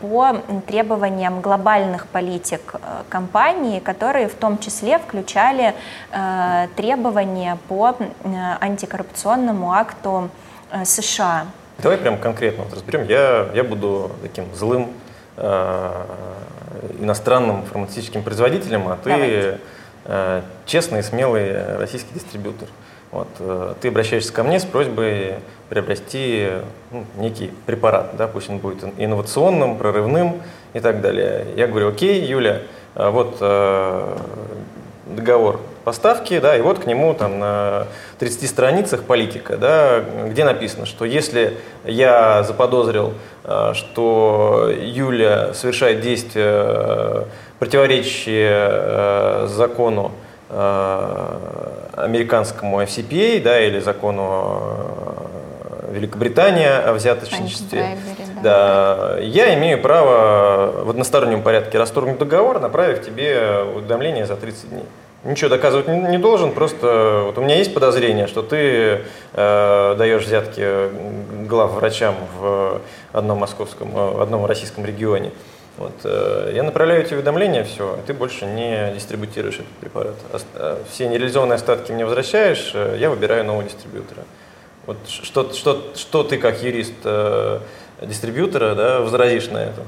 по 0.00 0.36
требованиям 0.66 1.40
глобальных 1.40 2.06
политик 2.06 2.74
компании, 3.08 3.80
которые 3.80 4.28
в 4.28 4.34
том 4.34 4.58
числе 4.58 4.98
включали 4.98 5.74
требования 6.76 7.56
по 7.66 7.96
антикоррупционному 8.60 9.72
акту 9.72 10.28
США. 10.84 11.46
Давай 11.78 11.96
прям 11.96 12.18
конкретно 12.18 12.64
вот 12.64 12.74
разберем. 12.74 13.04
Я, 13.04 13.48
я 13.54 13.64
буду 13.64 14.10
таким 14.22 14.54
злым 14.54 14.90
иностранным 16.98 17.64
фармацевтическим 17.64 18.22
производителем, 18.22 18.88
а 18.88 18.96
ты 18.96 19.58
э, 20.04 20.42
честный 20.66 21.00
и 21.00 21.02
смелый 21.02 21.76
российский 21.76 22.12
дистрибьютор. 22.14 22.68
Вот, 23.10 23.28
э, 23.38 23.74
ты 23.80 23.88
обращаешься 23.88 24.32
ко 24.32 24.42
мне 24.42 24.60
с 24.60 24.64
просьбой 24.64 25.36
приобрести 25.70 26.48
ну, 26.90 27.04
некий 27.16 27.50
препарат, 27.66 28.16
да, 28.16 28.26
пусть 28.26 28.50
он 28.50 28.58
будет 28.58 28.84
инновационным, 28.98 29.78
прорывным 29.78 30.42
и 30.74 30.80
так 30.80 31.00
далее. 31.00 31.46
Я 31.56 31.66
говорю, 31.68 31.88
окей, 31.88 32.22
Юля, 32.22 32.62
э, 32.94 33.08
вот 33.08 33.38
э, 33.40 34.16
договор 35.06 35.60
поставки, 35.88 36.38
да, 36.38 36.54
и 36.54 36.60
вот 36.60 36.80
к 36.80 36.86
нему 36.86 37.14
там 37.14 37.38
на 37.38 37.86
30 38.18 38.46
страницах 38.46 39.04
политика, 39.04 39.56
да, 39.56 40.04
где 40.26 40.44
написано, 40.44 40.84
что 40.84 41.06
если 41.06 41.56
я 41.86 42.42
заподозрил, 42.42 43.14
э, 43.44 43.72
что 43.72 44.70
Юля 44.70 45.54
совершает 45.54 46.02
действия, 46.02 46.44
э, 46.44 47.24
противоречащие 47.58 48.68
э, 48.70 49.46
закону 49.48 50.12
американскому 50.50 52.82
FCPA, 52.82 53.42
да, 53.42 53.60
или 53.60 53.80
закону 53.80 54.62
Великобритании 55.90 56.66
о 56.66 56.94
взяточничестве, 56.94 57.98
да. 58.42 59.14
да, 59.14 59.18
я 59.20 59.52
имею 59.54 59.82
право 59.82 60.84
в 60.84 60.90
одностороннем 60.90 61.42
порядке 61.42 61.76
расторгнуть 61.76 62.18
договор, 62.18 62.60
направив 62.60 63.04
тебе 63.04 63.62
уведомление 63.74 64.24
за 64.24 64.36
30 64.36 64.70
дней. 64.70 64.84
Ничего 65.24 65.50
доказывать 65.50 65.88
не, 65.88 65.98
не 65.98 66.18
должен, 66.18 66.52
просто 66.52 67.22
вот 67.26 67.38
у 67.38 67.40
меня 67.40 67.56
есть 67.56 67.74
подозрение, 67.74 68.28
что 68.28 68.42
ты 68.42 69.02
э, 69.32 69.94
даешь 69.98 70.24
взятки 70.24 70.90
глав 71.48 71.72
врачам 71.72 72.14
в 72.38 72.80
одном 73.12 73.38
московском, 73.38 73.96
э, 73.96 74.10
в 74.12 74.22
одном 74.22 74.46
российском 74.46 74.84
регионе. 74.84 75.32
Вот, 75.76 75.92
э, 76.04 76.52
я 76.54 76.62
направляю 76.62 77.02
эти 77.02 77.14
уведомления, 77.14 77.64
все, 77.64 77.94
а 77.94 78.02
ты 78.06 78.14
больше 78.14 78.46
не 78.46 78.92
дистрибутируешь 78.94 79.56
этот 79.56 79.72
препарат. 79.80 80.14
Э, 80.54 80.82
все 80.88 81.08
нереализованные 81.08 81.56
остатки 81.56 81.90
мне 81.90 82.04
возвращаешь, 82.04 82.70
э, 82.74 82.96
я 83.00 83.10
выбираю 83.10 83.44
нового 83.44 83.64
дистрибьютора. 83.64 84.22
Вот 84.86 84.98
что, 85.08 85.52
что, 85.52 85.82
что 85.96 86.22
ты 86.22 86.38
как 86.38 86.62
юрист 86.62 86.94
э, 87.04 87.58
дистрибьютора 88.02 88.74
да, 88.76 89.00
возразишь 89.00 89.48
на 89.50 89.58
это? 89.58 89.82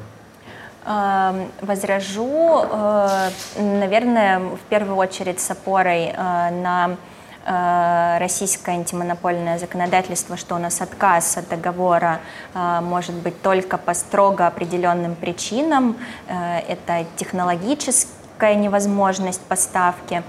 Эм, 0.87 1.53
возражу, 1.61 2.65
э, 2.65 3.31
наверное, 3.59 4.39
в 4.39 4.61
первую 4.71 4.97
очередь 4.97 5.39
с 5.39 5.51
опорой 5.51 6.07
э, 6.07 6.51
на 6.51 6.97
э, 7.45 8.17
российское 8.19 8.73
антимонопольное 8.73 9.59
законодательство, 9.59 10.39
что 10.39 10.55
у 10.55 10.59
нас 10.59 10.81
отказ 10.81 11.37
от 11.37 11.49
договора 11.49 12.21
может 12.55 13.15
быть 13.15 13.43
только 13.43 13.77
по 13.77 13.93
строго 13.93 14.47
определенным 14.47 15.15
причинам. 15.17 15.97
Это 16.29 17.05
технологическая 17.17 18.55
невозможность 18.55 19.41
поставки, 19.43 20.23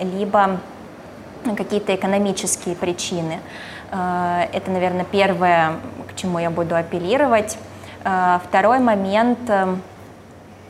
либо 0.00 0.60
какие-то 1.56 1.94
экономические 1.94 2.74
причины. 2.76 3.40
Это, 3.90 4.70
наверное, 4.70 5.04
первое, 5.04 5.72
к 6.08 6.16
чему 6.16 6.38
я 6.38 6.50
буду 6.50 6.76
апеллировать. 6.76 7.58
Э, 8.04 8.38
второй 8.46 8.78
момент 8.78 9.38
э, 9.48 9.76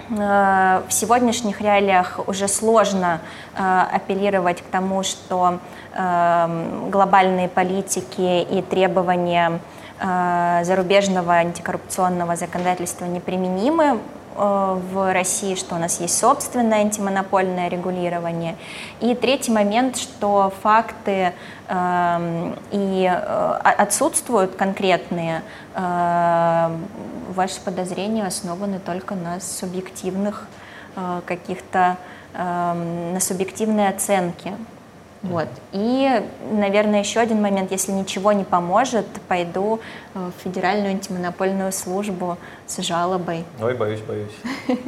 в 0.09 0.93
сегодняшних 0.93 1.61
реалиях 1.61 2.20
уже 2.26 2.47
сложно 2.47 3.20
апеллировать 3.57 4.61
к 4.61 4.66
тому, 4.66 5.03
что 5.03 5.61
глобальные 6.91 7.49
политики 7.49 8.43
и 8.43 8.61
требования 8.61 9.61
зарубежного 9.99 11.32
антикоррупционного 11.37 12.37
законодательства 12.37 13.07
неприменимы. 13.07 13.85
Э, 13.85 13.99
в 14.35 15.12
России, 15.12 15.55
что 15.55 15.76
у 15.76 15.78
нас 15.78 16.01
есть 16.01 16.18
собственное 16.18 16.80
антимонопольное 16.80 17.68
регулирование. 17.68 18.57
И 19.01 19.14
третий 19.14 19.53
момент, 19.53 19.97
что 19.97 20.53
факты 20.62 21.32
э, 21.68 22.55
и 22.72 23.11
э, 23.11 23.59
отсутствуют 23.62 24.57
конкретные, 24.57 25.43
э, 25.74 26.76
ваши 27.35 27.61
подозрения 27.61 28.26
основаны 28.26 28.78
только 28.78 29.14
на 29.14 29.41
субъективных 29.41 30.47
э, 30.97 31.20
каких-то, 31.26 31.97
э, 32.35 33.11
на 33.12 33.20
субъективной 33.20 33.89
оценке. 33.89 34.55
Вот. 35.25 35.49
И, 35.72 36.22
наверное, 36.53 37.01
еще 37.01 37.20
один 37.20 37.41
момент, 37.41 37.70
если 37.70 37.93
ничего 37.93 38.33
не 38.33 38.45
поможет, 38.45 39.07
пойду 39.27 39.81
э, 40.14 40.31
в 40.37 40.43
Федеральную 40.43 40.91
антимонопольную 40.91 41.72
службу 41.72 42.37
с 42.66 42.83
жалобой. 42.83 43.45
Ой, 43.61 43.75
боюсь, 43.75 44.01
боюсь. 44.01 44.33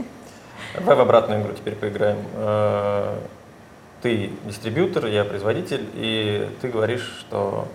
Давай 0.75 0.95
в 0.95 1.01
обратную 1.01 1.41
игру 1.41 1.55
теперь 1.55 1.75
поиграем. 1.75 2.19
Э, 2.35 3.17
ты 4.03 4.31
дистрибьютор, 4.45 5.07
я 5.07 5.25
производитель, 5.25 5.87
и 5.95 6.47
ты 6.61 6.69
говоришь, 6.69 7.17
что 7.21 7.67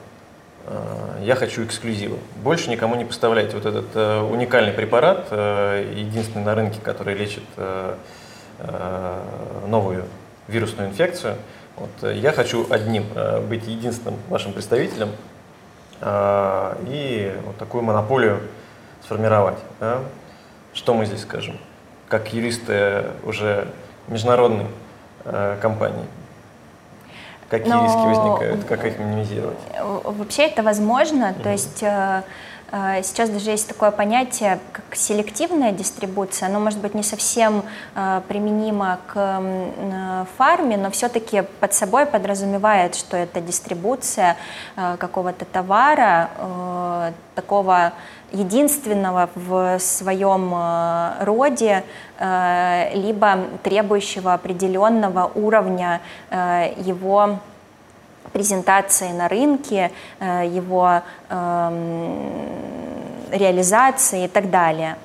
э, 0.67 1.23
я 1.23 1.33
хочу 1.33 1.65
эксклюзива. 1.65 2.19
Больше 2.43 2.69
никому 2.69 2.93
не 2.93 3.05
поставляйте 3.05 3.57
вот 3.57 3.65
этот 3.65 3.95
уникальный 4.29 4.71
препарат, 4.71 5.31
единственный 5.31 6.45
на 6.45 6.53
рынке, 6.53 6.79
который 6.79 7.15
лечит 7.15 7.43
новую 9.67 10.05
вирусную 10.47 10.89
инфекцию– 10.89 11.37
вот, 11.81 12.11
э, 12.11 12.15
я 12.15 12.31
хочу 12.31 12.67
одним 12.69 13.05
э, 13.15 13.41
быть 13.41 13.67
единственным 13.67 14.19
вашим 14.29 14.53
представителем 14.53 15.09
э, 15.99 16.75
и 16.87 17.35
вот 17.43 17.57
такую 17.57 17.83
монополию 17.83 18.39
сформировать. 19.03 19.57
Да? 19.79 19.99
Что 20.73 20.93
мы 20.93 21.07
здесь 21.07 21.23
скажем? 21.23 21.57
Как 22.07 22.33
юристы 22.33 23.05
уже 23.23 23.67
международной 24.07 24.67
компании. 25.61 26.05
Какие 27.47 27.71
Но... 27.71 27.83
риски 27.83 27.97
возникают, 27.97 28.63
как 28.65 28.85
их 28.85 28.97
минимизировать? 28.97 29.57
Вообще 29.79 30.47
это 30.47 30.63
возможно, 30.63 31.25
mm-hmm. 31.25 31.43
то 31.43 31.49
есть 31.51 31.83
сейчас 32.71 33.29
даже 33.29 33.51
есть 33.51 33.67
такое 33.67 33.91
понятие, 33.91 34.59
как 34.71 34.95
селективная 34.95 35.73
дистрибуция. 35.73 36.47
Оно 36.47 36.59
может 36.59 36.79
быть 36.79 36.93
не 36.93 37.03
совсем 37.03 37.63
а, 37.95 38.21
применимо 38.29 38.99
к 39.07 40.25
фарме, 40.37 40.77
но 40.77 40.89
все-таки 40.89 41.43
под 41.59 41.73
собой 41.73 42.05
подразумевает, 42.05 42.95
что 42.95 43.17
это 43.17 43.41
дистрибуция 43.41 44.37
какого-то 44.75 45.45
товара, 45.45 46.29
такого 47.35 47.93
единственного 48.31 49.29
в 49.35 49.79
своем 49.79 50.53
роде, 51.21 51.83
либо 52.19 53.39
требующего 53.63 54.33
определенного 54.33 55.31
уровня 55.35 56.01
его 56.31 57.39
презентации 58.33 59.11
на 59.11 59.27
рынке, 59.27 59.91
э, 60.19 60.47
его 60.47 61.01
эм, 61.29 62.51
реализации 63.31 64.25
и 64.25 64.27
так 64.27 64.49
далее. 64.49 64.97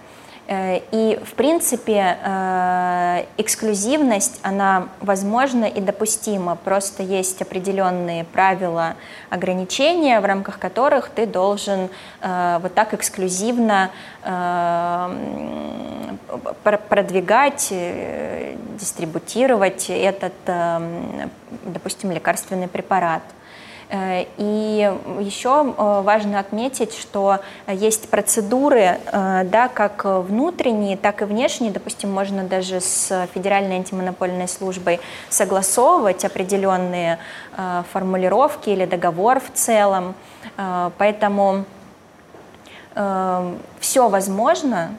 Э, 0.49 0.81
и, 0.93 1.19
в 1.25 1.35
принципе, 1.35 2.19
э, 2.23 3.25
эксклюзивность, 3.37 4.39
она 4.43 4.89
возможна 5.01 5.65
и 5.65 5.81
допустима. 5.81 6.57
Просто 6.57 7.03
есть 7.03 7.43
определенные 7.43 8.25
правила 8.25 8.95
ограничения, 9.31 10.21
в 10.21 10.25
рамках 10.25 10.59
которых 10.59 11.11
ты 11.11 11.27
должен 11.27 11.89
вот 12.23 12.75
так 12.75 12.95
эксклюзивно 12.95 13.91
продвигать, 16.89 17.73
дистрибутировать 18.79 19.91
этот, 19.91 20.33
допустим, 21.65 22.11
лекарственный 22.13 22.69
препарат. 22.69 23.23
Э, 23.89 24.25
и 24.37 24.93
еще 25.21 25.75
э, 25.77 26.01
важно 26.03 26.41
отметить, 26.41 26.95
что 26.95 27.39
есть 27.69 28.09
процедуры, 28.09 28.99
э, 29.13 29.45
да, 29.45 29.69
как 29.69 30.05
внутренние, 30.05 30.97
так 30.97 31.23
и 31.23 31.25
внешние. 31.25 31.71
Допустим, 31.71 32.13
можно 32.13 32.45
даже 32.45 32.81
с 32.81 33.29
Федеральной 33.33 33.77
антимонопольной 33.77 34.49
службой 34.49 35.01
согласовывать 35.29 36.25
определенные 36.25 37.19
формулировки 37.93 38.71
или 38.71 38.85
договор 38.85 39.41
в 39.41 39.51
целом. 39.55 40.15
Поэтому 40.99 41.65
все 42.95 44.09
возможно, 44.09 44.91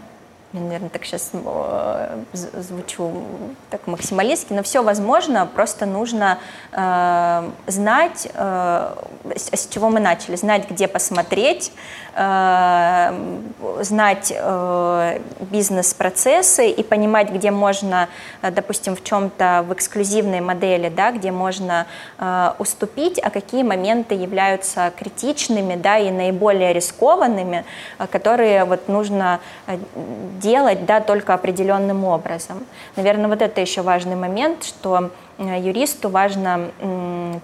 наверное, 0.53 0.89
так 0.89 1.05
сейчас 1.05 1.31
э, 1.33 2.23
звучу 2.33 3.23
так 3.69 3.85
максималистски, 3.87 4.53
но 4.53 4.63
все 4.63 4.81
возможно, 4.81 5.45
просто 5.45 5.85
нужно 5.85 6.39
э, 6.71 7.49
знать, 7.67 8.27
э, 8.33 8.95
с 9.35 9.67
чего 9.67 9.89
мы 9.89 9.99
начали, 9.99 10.35
знать, 10.35 10.69
где 10.69 10.87
посмотреть, 10.87 11.71
знать 13.81 14.33
э, 14.35 15.19
бизнес-процессы 15.39 16.69
и 16.69 16.83
понимать, 16.83 17.29
где 17.29 17.51
можно, 17.51 18.09
э, 18.41 18.49
допустим, 18.49 18.95
в 18.95 19.03
чем-то 19.03 19.63
в 19.67 19.73
эксклюзивной 19.73 20.41
модели, 20.41 20.89
да, 20.89 21.11
где 21.11 21.31
можно 21.31 21.85
уступить, 22.59 23.19
а 23.21 23.29
какие 23.29 23.63
моменты 23.63 24.15
являются 24.15 24.91
критичными 24.97 25.75
да, 25.75 25.99
и 25.99 26.09
наиболее 26.09 26.73
рискованными, 26.73 27.65
которые 28.09 28.65
вот 28.65 28.87
нужно 28.87 29.39
делать 30.41 30.85
да, 30.85 30.99
только 30.99 31.33
определенным 31.33 32.03
образом. 32.05 32.65
Наверное, 32.95 33.27
вот 33.27 33.41
это 33.41 33.61
еще 33.61 33.81
важный 33.81 34.15
момент, 34.15 34.63
что 34.63 35.11
Э, 35.26 35.26
юристу 35.39 36.09
важно 36.09 36.71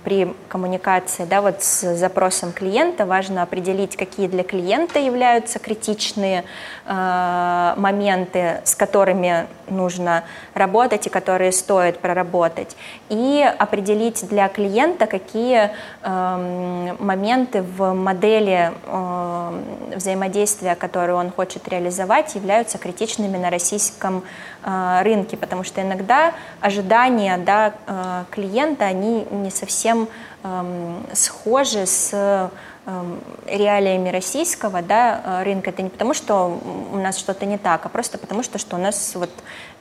при 0.03 0.33
коммуникации 0.49 1.25
да, 1.25 1.41
вот 1.41 1.61
с 1.61 1.95
запросом 1.95 2.51
клиента, 2.51 3.05
важно 3.05 3.43
определить, 3.43 3.95
какие 3.95 4.27
для 4.27 4.43
клиента 4.43 4.99
являются 4.99 5.59
критичные 5.59 6.43
э, 6.85 7.73
моменты, 7.77 8.61
с 8.63 8.75
которыми 8.75 9.45
нужно 9.69 10.23
работать 10.53 11.07
и 11.07 11.09
которые 11.09 11.51
стоит 11.51 11.99
проработать, 11.99 12.75
и 13.09 13.43
определить 13.59 14.27
для 14.27 14.47
клиента, 14.49 15.05
какие 15.05 15.71
э, 16.01 16.95
моменты 16.99 17.61
в 17.61 17.93
модели 17.93 18.71
э, 18.85 19.61
взаимодействия, 19.95 20.75
которую 20.75 21.17
он 21.17 21.31
хочет 21.31 21.67
реализовать, 21.67 22.33
являются 22.35 22.77
критичными 22.79 23.37
на 23.37 23.51
российском 23.51 24.23
э, 24.63 25.01
рынке, 25.03 25.37
потому 25.37 25.63
что 25.63 25.81
иногда 25.81 26.33
ожидания 26.59 27.37
да, 27.37 27.73
Э, 27.82 27.82
клиента, 28.31 28.85
они 28.85 29.25
не 29.31 29.51
совсем 29.51 30.07
эм, 30.43 31.05
схожи 31.13 31.85
с 31.85 32.11
эм, 32.13 33.19
реалиями 33.45 34.09
российского 34.09 34.81
да, 34.81 35.21
э, 35.23 35.43
рынка. 35.43 35.69
Это 35.69 35.81
не 35.81 35.89
потому, 35.89 36.13
что 36.13 36.59
у 36.91 36.97
нас 36.97 37.17
что-то 37.17 37.45
не 37.45 37.57
так, 37.57 37.85
а 37.85 37.89
просто 37.89 38.17
потому, 38.17 38.43
что, 38.43 38.57
что 38.57 38.75
у 38.75 38.79
нас 38.79 39.15
вот 39.15 39.29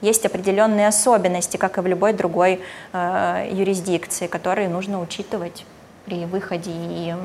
есть 0.01 0.25
определенные 0.25 0.87
особенности, 0.87 1.57
как 1.57 1.77
и 1.77 1.81
в 1.81 1.87
любой 1.87 2.13
другой 2.13 2.61
э, 2.93 3.49
юрисдикции, 3.51 4.27
которые 4.27 4.69
нужно 4.69 5.01
учитывать 5.01 5.65
при 6.05 6.25
выходе 6.25 6.71
и 6.71 7.13
э, 7.13 7.15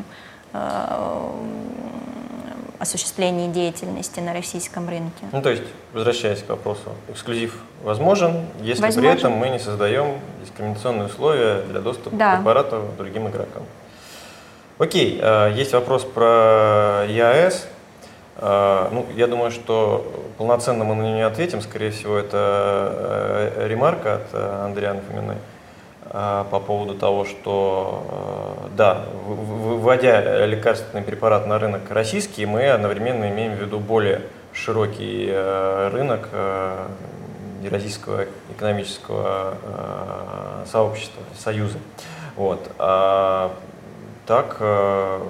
осуществлении 2.78 3.48
деятельности 3.48 4.20
на 4.20 4.32
российском 4.32 4.88
рынке. 4.88 5.26
Ну, 5.32 5.42
то 5.42 5.50
есть, 5.50 5.64
возвращаясь 5.92 6.42
к 6.42 6.48
вопросу, 6.48 6.92
эксклюзив 7.08 7.60
возможен, 7.82 8.46
если 8.60 8.82
возможен. 8.82 9.10
при 9.10 9.18
этом 9.18 9.32
мы 9.32 9.48
не 9.48 9.58
создаем 9.58 10.18
дискриминационные 10.42 11.06
условия 11.06 11.62
для 11.62 11.80
доступа 11.80 12.16
да. 12.16 12.34
к 12.34 12.38
препарату 12.38 12.84
другим 12.96 13.28
игрокам. 13.28 13.64
Окей, 14.78 15.18
э, 15.20 15.52
есть 15.56 15.72
вопрос 15.72 16.04
про 16.04 17.04
ЕАЭС. 17.08 17.66
Э, 18.36 18.88
ну, 18.92 19.06
я 19.16 19.26
думаю, 19.26 19.50
что 19.50 20.30
полноценно 20.38 20.84
мы 20.84 20.94
на 20.94 21.02
нее 21.02 21.14
не 21.14 21.26
ответим. 21.26 21.60
Скорее 21.60 21.90
всего, 21.90 22.16
это 22.16 23.52
э, 23.56 23.66
ремарка 23.66 24.14
от 24.14 24.34
Андрея 24.34 25.02
Фоминой. 25.08 25.36
По 26.10 26.62
поводу 26.66 26.94
того, 26.94 27.24
что, 27.24 28.68
да, 28.76 29.04
вводя 29.26 30.46
лекарственный 30.46 31.02
препарат 31.02 31.46
на 31.46 31.58
рынок 31.58 31.82
российский, 31.90 32.46
мы 32.46 32.68
одновременно 32.68 33.28
имеем 33.30 33.54
в 33.54 33.60
виду 33.60 33.78
более 33.78 34.22
широкий 34.52 35.30
рынок 35.92 36.28
Евразийского 37.62 38.24
экономического 38.50 39.54
сообщества, 40.66 41.22
союза. 41.36 41.78
Вот. 42.36 42.70
А 42.78 43.52
так, 44.26 44.60
в 44.60 45.20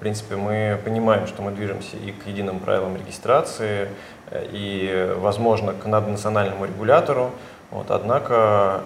принципе, 0.00 0.36
мы 0.36 0.78
понимаем, 0.84 1.26
что 1.26 1.42
мы 1.42 1.52
движемся 1.52 1.96
и 1.96 2.10
к 2.12 2.26
единым 2.26 2.58
правилам 2.58 2.96
регистрации, 2.96 3.88
и, 4.32 5.14
возможно, 5.18 5.72
к 5.72 5.86
наднациональному 5.86 6.64
регулятору. 6.64 7.30
Вот, 7.70 7.90
однако 7.90 8.34
э, 8.34 8.80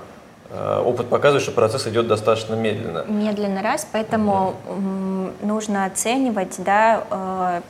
опыт 0.53 1.09
показывает, 1.09 1.43
что 1.43 1.53
процесс 1.53 1.87
идет 1.87 2.09
достаточно 2.09 2.55
медленно. 2.55 3.05
Медленно 3.07 3.63
раз, 3.63 3.87
поэтому 3.91 4.55
mm 4.67 5.11
нужно 5.43 5.85
оценивать 5.87 6.57
да, 6.59 7.05
э, 7.11 7.61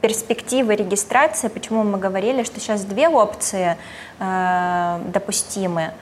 перспективы 0.00 0.74
регистрации. 0.76 1.48
Почему 1.48 1.82
мы 1.82 1.98
говорили, 1.98 2.42
что 2.42 2.60
сейчас 2.60 2.84
две 2.84 3.08
опции 3.08 3.76
э, 4.18 5.00
допустимы. 5.12 5.92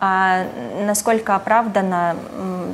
А 0.00 0.44
насколько 0.84 1.36
оправданно, 1.36 2.16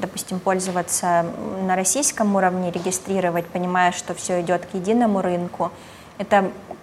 допустим, 0.01 0.41
пользоваться 0.41 1.27
на 1.63 1.77
российском 1.77 2.35
уровне, 2.37 2.71
регистрировать, 2.71 3.47
понимая, 3.47 3.93
что 3.93 4.15
все 4.15 4.41
идет 4.41 4.65
к 4.65 4.75
единому 4.75 5.21
рынку, 5.21 5.71
это 6.17 6.47
Э, 6.69 6.75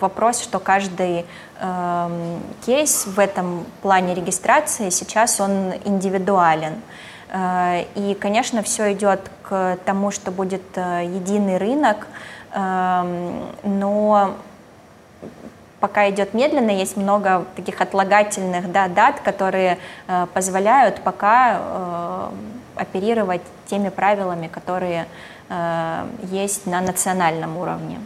вопрос, 0.00 0.40
что 0.40 0.58
каждый 0.58 1.24
э, 1.60 2.38
кейс 2.66 3.06
в 3.06 3.18
этом 3.18 3.64
плане 3.82 4.14
регистрации 4.14 4.90
сейчас 4.90 5.40
он 5.40 5.72
индивидуален. 5.84 6.74
Э, 7.30 7.84
и, 7.94 8.14
конечно, 8.14 8.62
все 8.62 8.92
идет 8.92 9.20
к 9.42 9.78
тому, 9.84 10.10
что 10.10 10.30
будет 10.30 10.62
э, 10.76 11.04
единый 11.04 11.56
рынок, 11.58 12.06
э, 12.52 13.48
но 13.62 14.36
пока 15.80 16.08
идет 16.10 16.34
медленно, 16.34 16.70
есть 16.70 16.96
много 16.96 17.44
таких 17.56 17.80
отлагательных 17.80 18.70
да, 18.72 18.88
дат, 18.88 19.20
которые 19.20 19.78
э, 20.06 20.26
позволяют 20.34 21.00
пока 21.02 21.58
э, 21.60 22.28
оперировать 22.76 23.42
теми 23.66 23.88
правилами, 23.88 24.48
которые 24.48 25.06
э, 25.48 26.06
есть 26.22 26.66
на 26.66 26.80
национальном 26.80 27.56
уровне. 27.56 27.98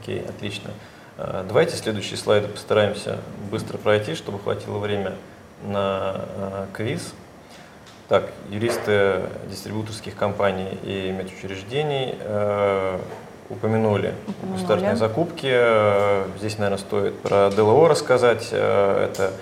Окей, 0.00 0.24
отлично. 0.28 0.70
А, 1.16 1.44
давайте 1.46 1.76
следующие 1.76 2.16
слайды 2.16 2.48
постараемся 2.48 3.18
быстро 3.50 3.78
пройти, 3.78 4.14
чтобы 4.14 4.38
хватило 4.38 4.78
время 4.78 5.14
на 5.62 5.80
а, 5.80 6.66
квиз. 6.72 7.12
Так, 8.08 8.30
юристы 8.50 9.22
дистрибьюторских 9.48 10.14
компаний 10.14 10.78
и 10.82 11.10
медучреждений 11.10 12.14
э, 12.20 12.98
упомянули, 13.48 14.12
упомянули 14.28 14.56
государственные 14.56 14.96
закупки. 14.96 16.36
Здесь, 16.38 16.58
наверное, 16.58 16.76
стоит 16.76 17.18
про 17.20 17.48
ДЛО 17.48 17.88
рассказать. 17.88 18.48
Это 18.52 19.32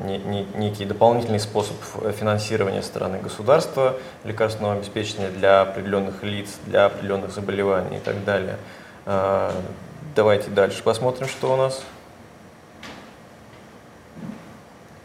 некий 0.00 0.84
дополнительный 0.84 1.38
способ 1.38 1.76
финансирования 2.18 2.82
стороны 2.82 3.20
государства 3.20 3.94
лекарственного 4.24 4.74
обеспечения 4.74 5.30
для 5.30 5.60
определенных 5.60 6.24
лиц, 6.24 6.58
для 6.66 6.86
определенных 6.86 7.30
заболеваний 7.30 7.98
и 7.98 8.00
так 8.00 8.24
далее. 8.24 8.56
Давайте 10.18 10.50
дальше 10.50 10.82
посмотрим, 10.82 11.28
что 11.28 11.54
у 11.54 11.56
нас. 11.56 11.84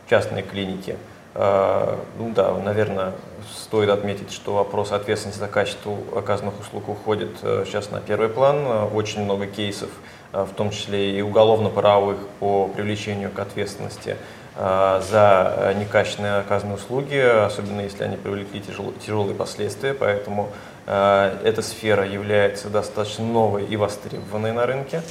Частные 0.10 0.42
клиники. 0.42 0.98
А, 1.36 2.00
ну 2.18 2.32
да, 2.34 2.52
наверное, 2.58 3.14
стоит 3.56 3.92
отметить, 3.92 4.32
что 4.32 4.56
вопрос 4.56 4.92
ответственности 4.92 5.40
за 5.40 5.48
качество 5.48 5.96
оказанных 6.16 6.60
услуг 6.60 6.90
уходит 6.90 7.30
э, 7.44 7.64
сейчас 7.68 7.92
на 7.92 8.00
первый 8.00 8.28
план. 8.28 8.90
Очень 8.92 9.26
много 9.26 9.46
кейсов, 9.46 9.92
э, 10.32 10.48
в 10.52 10.56
том 10.56 10.72
числе 10.72 11.16
и 11.16 11.22
уголовно-правовых 11.22 12.18
по 12.40 12.68
привлечению 12.70 13.30
к 13.30 13.38
ответственности 13.38 14.18
э, 14.56 15.02
за 15.12 15.76
некачественные 15.78 16.38
оказанные 16.38 16.78
услуги, 16.78 17.18
особенно 17.18 17.82
если 17.82 18.04
они 18.04 18.18
привлекли 18.18 18.64
тяжелые 19.00 19.36
последствия. 19.36 19.94
Поэтому 19.94 20.50
Э, 20.50 20.73
эта 20.86 21.62
сфера 21.62 22.06
является 22.06 22.70
достаточно 22.70 23.26
новой 23.26 23.66
и 23.66 23.78
востребованной 23.78 24.52
на 24.52 24.66
рынке. 24.66 25.02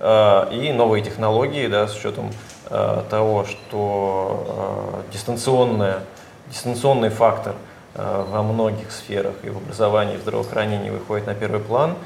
Э, 0.00 0.48
и 0.50 0.72
новые 0.72 1.04
технологии, 1.04 1.66
да, 1.66 1.86
с 1.86 1.96
учетом 1.96 2.30
э, 2.70 3.04
того, 3.10 3.44
что 3.44 5.04
дистанционная, 5.12 6.00
дистанционный 6.48 7.10
фактор 7.10 7.54
во 7.92 8.44
многих 8.44 8.92
сферах 8.92 9.34
и 9.42 9.50
в 9.50 9.56
образовании, 9.56 10.14
и 10.14 10.16
в 10.16 10.20
здравоохранении 10.20 10.90
выходит 10.90 11.26
на 11.26 11.34
первый 11.34 11.58
план, 11.58 11.96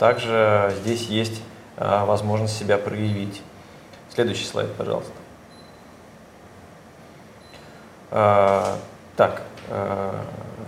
также 0.00 0.74
здесь 0.80 1.06
есть 1.06 1.40
возможность 1.76 2.58
себя 2.58 2.78
проявить. 2.78 3.40
Следующий 4.12 4.44
слайд, 4.44 4.72
пожалуйста. 4.72 5.12
Так, 8.10 9.42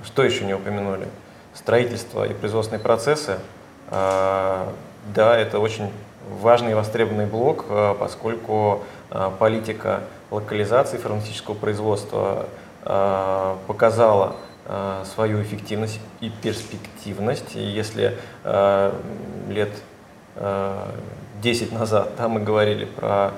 что 0.04 0.22
еще 0.22 0.44
не 0.44 0.54
упомянули? 0.54 1.08
Строительство 1.54 2.24
и 2.24 2.34
производственные 2.34 2.82
процессы, 2.82 3.38
а, 3.90 4.72
да, 5.14 5.36
это 5.36 5.58
очень 5.58 5.90
важный 6.40 6.72
и 6.72 6.74
востребованный 6.74 7.26
блок, 7.26 7.64
а, 7.68 7.94
поскольку 7.94 8.84
а, 9.10 9.30
политика 9.30 10.00
локализации 10.30 10.96
фармацевтического 10.96 11.54
производства 11.54 12.46
показала 13.66 14.36
свою 15.04 15.42
эффективность 15.42 16.00
и 16.20 16.30
перспективность. 16.30 17.54
Если 17.54 18.16
лет 19.48 19.70
10 21.42 21.72
назад 21.72 22.12
да, 22.16 22.28
мы 22.28 22.40
говорили 22.40 22.86
про 22.86 23.32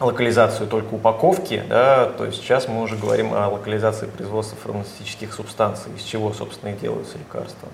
локализацию 0.00 0.66
только 0.66 0.94
упаковки, 0.94 1.62
да, 1.68 2.06
то 2.06 2.24
есть 2.24 2.40
сейчас 2.40 2.68
мы 2.68 2.82
уже 2.82 2.96
говорим 2.96 3.34
о 3.34 3.48
локализации 3.48 4.06
производства 4.06 4.56
фармацевтических 4.62 5.32
субстанций, 5.32 5.92
из 5.94 6.02
чего, 6.02 6.32
собственно, 6.32 6.70
и 6.70 6.74
делаются 6.74 7.18
лекарства. 7.18 7.68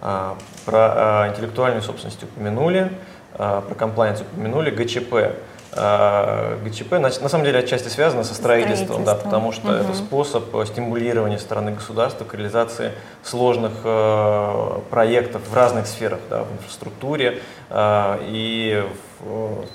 А, 0.00 0.36
про 0.64 0.92
а, 0.94 1.28
интеллектуальную 1.28 1.82
собственность 1.82 2.22
упомянули, 2.22 2.92
а, 3.34 3.62
про 3.62 3.74
комплайенс 3.74 4.20
упомянули, 4.20 4.70
ГЧП. 4.70 5.36
ГЧП 5.70 6.92
на, 6.92 7.10
на 7.10 7.28
самом 7.28 7.44
деле 7.44 7.58
отчасти 7.58 7.88
связано 7.88 8.24
со 8.24 8.34
строительством, 8.34 9.04
да, 9.04 9.14
потому 9.14 9.52
что 9.52 9.68
угу. 9.68 9.74
это 9.74 9.94
способ 9.94 10.44
стимулирования 10.66 11.38
страны 11.38 11.72
государства 11.72 12.24
к 12.24 12.32
реализации 12.32 12.92
сложных 13.22 13.72
э, 13.84 14.78
проектов 14.88 15.42
в 15.46 15.54
разных 15.54 15.86
сферах, 15.86 16.20
да, 16.30 16.44
в 16.44 16.52
инфраструктуре 16.52 17.42
э, 17.68 18.18
и 18.22 18.82
в 18.82 19.07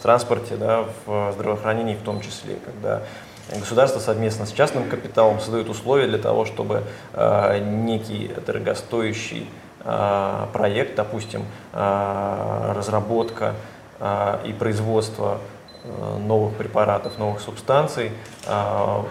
транспорте, 0.02 0.56
да, 0.56 0.86
в 1.06 1.32
здравоохранении 1.34 1.96
в 1.96 2.02
том 2.02 2.22
числе, 2.22 2.58
когда 2.66 3.04
государство 3.52 4.00
совместно 4.00 4.46
с 4.46 4.52
частным 4.52 4.90
капиталом 4.90 5.40
создает 5.40 5.70
условия 5.70 6.08
для 6.08 6.18
того, 6.18 6.46
чтобы 6.46 6.84
э, 7.14 7.60
некий 7.60 8.32
дорогостоящий 8.46 9.50
э, 9.84 10.48
проект, 10.54 10.96
допустим, 10.96 11.46
э, 11.74 12.74
разработка 12.76 13.56
э, 14.00 14.40
и 14.46 14.54
производство 14.54 15.40
э, 15.84 16.18
новых 16.20 16.56
препаратов, 16.56 17.18
новых 17.18 17.42
субстанций 17.42 18.12
э, 18.48 19.02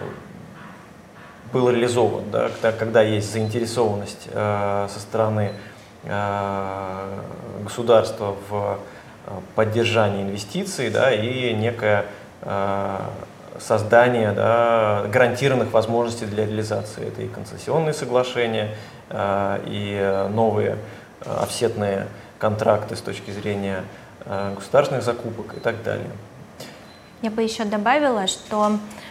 был 1.53 1.69
реализован, 1.69 2.31
да, 2.31 2.49
когда, 2.49 2.73
когда 2.73 3.03
есть 3.03 3.31
заинтересованность 3.31 4.29
э, 4.31 4.89
со 4.91 5.01
стороны 5.01 5.53
э, 6.05 7.19
государства 7.65 8.35
в 8.49 8.79
Э, 8.79 8.92
поддержание 9.55 10.23
инвестиций 10.23 10.91
да, 10.91 11.13
и 11.13 11.53
некое 11.55 12.07
э, 12.43 12.99
создание 13.59 14.33
да, 14.33 15.05
гарантированных 15.13 15.73
возможностей 15.73 16.27
для 16.27 16.47
реализации. 16.47 17.09
Это 17.09 17.23
и 17.23 17.29
концессионные 17.29 17.95
соглашения, 17.95 18.75
э, 19.11 19.61
и 19.67 20.29
новые 20.31 20.79
офсетные 21.25 22.07
контракты 22.39 22.97
с 22.97 23.01
точки 23.01 23.31
зрения 23.31 23.85
государственных 24.27 25.05
закупок 25.05 25.57
и 25.57 25.61
так 25.61 25.83
далее. 25.85 26.11
Я 27.23 27.31
бы 27.31 27.43
еще 27.43 27.65
добавила, 27.65 28.27
что 28.27 28.73
э, 28.73 29.02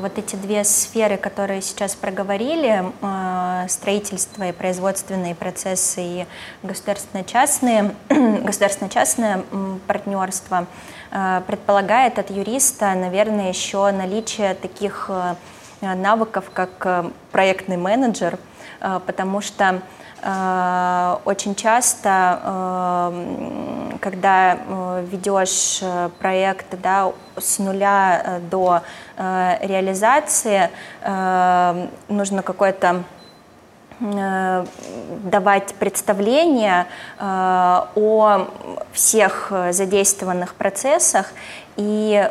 вот 0.00 0.18
эти 0.18 0.34
две 0.34 0.64
сферы, 0.64 1.16
которые 1.16 1.62
сейчас 1.62 1.94
проговорили, 1.94 2.84
э, 3.00 3.68
строительство 3.68 4.48
и 4.48 4.52
производственные 4.52 5.34
процессы 5.36 6.00
и 6.02 6.26
государственно-частные, 6.62 7.94
государственно-частное 8.08 9.42
партнерство, 9.86 10.66
э, 11.10 11.42
предполагает 11.46 12.18
от 12.18 12.30
юриста, 12.30 12.94
наверное, 12.94 13.50
еще 13.50 13.90
наличие 13.92 14.54
таких 14.54 15.06
э, 15.08 15.34
навыков, 15.80 16.50
как 16.52 16.70
э, 16.84 17.10
проектный 17.30 17.76
менеджер, 17.76 18.38
э, 18.80 19.00
потому 19.06 19.40
что 19.40 19.80
Э, 19.80 20.01
очень 20.22 21.56
часто 21.56 22.40
э, 22.44 23.96
когда 24.00 24.56
ведешь 25.02 25.82
проект 26.20 26.66
да, 26.80 27.12
с 27.36 27.58
нуля 27.58 28.40
до 28.50 28.82
реализации, 29.16 30.70
нужно 32.08 32.42
какое-то 32.42 33.04
давать 34.00 35.74
представление 35.74 36.86
о 37.20 38.48
всех 38.92 39.52
задействованных 39.70 40.54
процессах. 40.54 41.32
И 41.76 42.28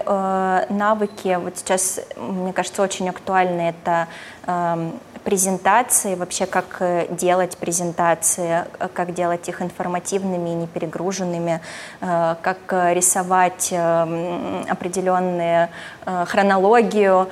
навыки, 0.70 1.38
вот 1.42 1.58
сейчас, 1.58 2.02
мне 2.18 2.52
кажется, 2.52 2.82
очень 2.82 3.10
актуальны. 3.10 3.70
Это 3.70 4.08
эм, 4.46 5.00
презентации, 5.24 6.16
вообще 6.16 6.46
как 6.46 6.78
э, 6.80 7.08
делать 7.10 7.58
презентации, 7.58 8.66
э, 8.80 8.88
как 8.94 9.14
делать 9.14 9.48
их 9.48 9.62
информативными 9.62 10.50
и 10.50 10.54
не 10.54 10.68
перегруженными, 10.68 11.62
э, 12.02 12.36
как 12.42 12.58
рисовать 12.94 13.74
определенные 14.70 15.70
хронологию 16.26 17.30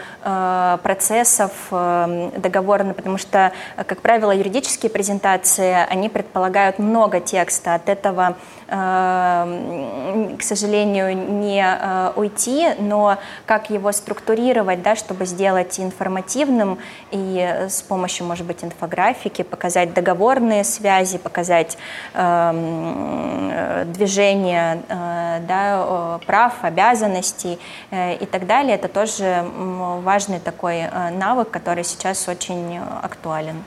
процессов 0.84 1.52
договорно, 1.72 2.94
потому 2.94 3.18
что, 3.18 3.52
как 3.76 4.02
правило, 4.02 4.32
юридические 4.32 4.90
презентации, 4.90 5.76
они 5.90 6.10
предполагают 6.10 6.80
много 6.80 7.20
текста, 7.20 7.76
от 7.76 7.90
этого 7.90 8.36
к 8.70 10.42
сожалению, 10.42 11.16
не 11.16 11.66
уйти, 12.16 12.70
но 12.80 13.18
как 13.46 13.70
его 13.70 13.92
структурировать, 13.92 14.82
да, 14.84 14.96
чтобы 14.96 15.26
сделать 15.26 15.80
информативным 15.80 16.78
и 17.12 17.66
с 17.68 17.82
помощью, 17.82 18.28
может 18.28 18.46
быть, 18.46 18.64
инфографики, 18.64 19.42
показать 19.42 19.94
договорные 19.94 20.64
связи, 20.64 21.18
показать 21.18 21.78
э, 22.14 23.86
движение 23.88 24.82
э, 24.88 25.40
да, 25.48 26.20
прав, 26.26 26.64
обязанностей 26.64 27.60
э, 27.92 28.16
и 28.16 28.26
так 28.26 28.46
далее. 28.46 28.76
Это 28.76 28.88
тоже 28.88 29.46
важный 29.56 30.40
такой 30.40 30.82
э, 30.82 31.10
навык, 31.10 31.50
который 31.50 31.84
сейчас 31.84 32.28
очень 32.28 32.80
актуален. 33.02 33.64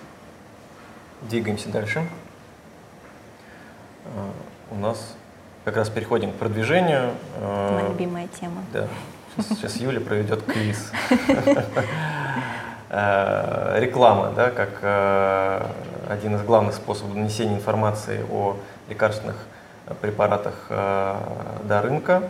Двигаемся 1.23 1.69
дальше. 1.69 2.03
Э, 4.73 4.75
у 4.75 4.79
нас 4.79 5.14
как 5.64 5.77
раз 5.77 5.89
переходим 5.89 6.33
к 6.33 6.37
продвижению. 6.37 7.11
Э, 7.37 7.73
Моя 7.75 7.89
любимая 7.89 8.29
тема. 8.29 8.62
Да. 8.73 8.89
Сейчас, 9.37 9.59
сейчас 9.59 9.77
Юля 9.77 10.01
проведет 10.01 10.43
квиз. 10.43 10.91
Э, 12.95 13.79
реклама, 13.81 14.33
да, 14.37 14.51
как 14.51 14.81
э, 14.83 15.66
один 16.11 16.37
из 16.37 16.43
главных 16.43 16.75
способов 16.75 17.14
донесения 17.14 17.55
информации 17.57 18.23
о 18.31 18.59
лекарственных 18.91 19.37
препаратах 20.03 20.66
э, 20.68 21.16
до 21.64 21.81
рынка. 21.81 22.23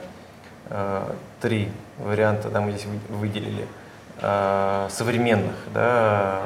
Три 1.41 1.69
варианта 1.99 2.49
да, 2.49 2.61
мы 2.61 2.71
здесь 2.71 2.87
выделили 3.09 3.67
современных, 4.89 5.57
да, 5.75 6.43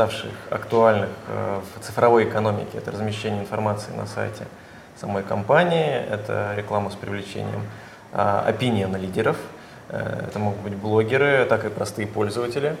ставших 0.00 0.32
актуальных 0.50 1.10
в 1.28 1.84
цифровой 1.84 2.24
экономике. 2.24 2.78
Это 2.78 2.90
размещение 2.90 3.42
информации 3.42 3.92
на 3.92 4.06
сайте 4.06 4.46
самой 4.98 5.22
компании, 5.22 5.90
это 6.10 6.54
реклама 6.56 6.90
с 6.90 6.94
привлечением 6.94 7.62
опиниона 8.12 8.96
лидеров– 8.96 9.36
Э, 9.90 10.24
это 10.28 10.38
могут 10.38 10.60
быть 10.60 10.74
блогеры, 10.74 11.44
так 11.48 11.64
и 11.64 11.68
простые 11.68 12.06
пользователи. 12.06 12.76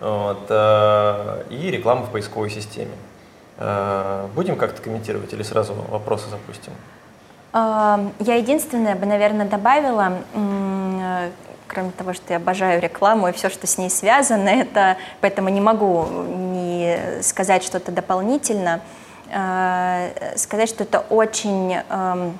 Вот, 0.00 0.46
э, 0.48 1.42
и 1.50 1.70
реклама 1.70 2.02
в 2.02 2.10
поисковой 2.10 2.50
системе. 2.50 2.92
Э, 3.58 4.26
будем 4.34 4.56
как-то 4.56 4.82
комментировать 4.82 5.32
или 5.32 5.42
сразу 5.42 5.74
вопросы 5.74 6.28
запустим? 6.28 6.72
Я 7.52 8.34
единственное 8.34 8.96
бы, 8.96 9.06
наверное, 9.06 9.46
добавила, 9.46 10.18
кроме 11.76 11.90
того, 11.90 12.14
что 12.14 12.32
я 12.32 12.38
обожаю 12.38 12.80
рекламу 12.80 13.28
и 13.28 13.32
все, 13.32 13.50
что 13.50 13.66
с 13.66 13.76
ней 13.76 13.90
связано, 13.90 14.48
это, 14.48 14.96
поэтому 15.20 15.50
не 15.50 15.60
могу 15.60 16.06
не 16.06 17.20
сказать 17.20 17.62
что-то 17.62 17.92
дополнительно, 17.92 18.80
сказать, 20.36 20.70
что 20.70 20.84
это 20.84 21.00
очень 21.00 21.76
эм, 21.90 22.38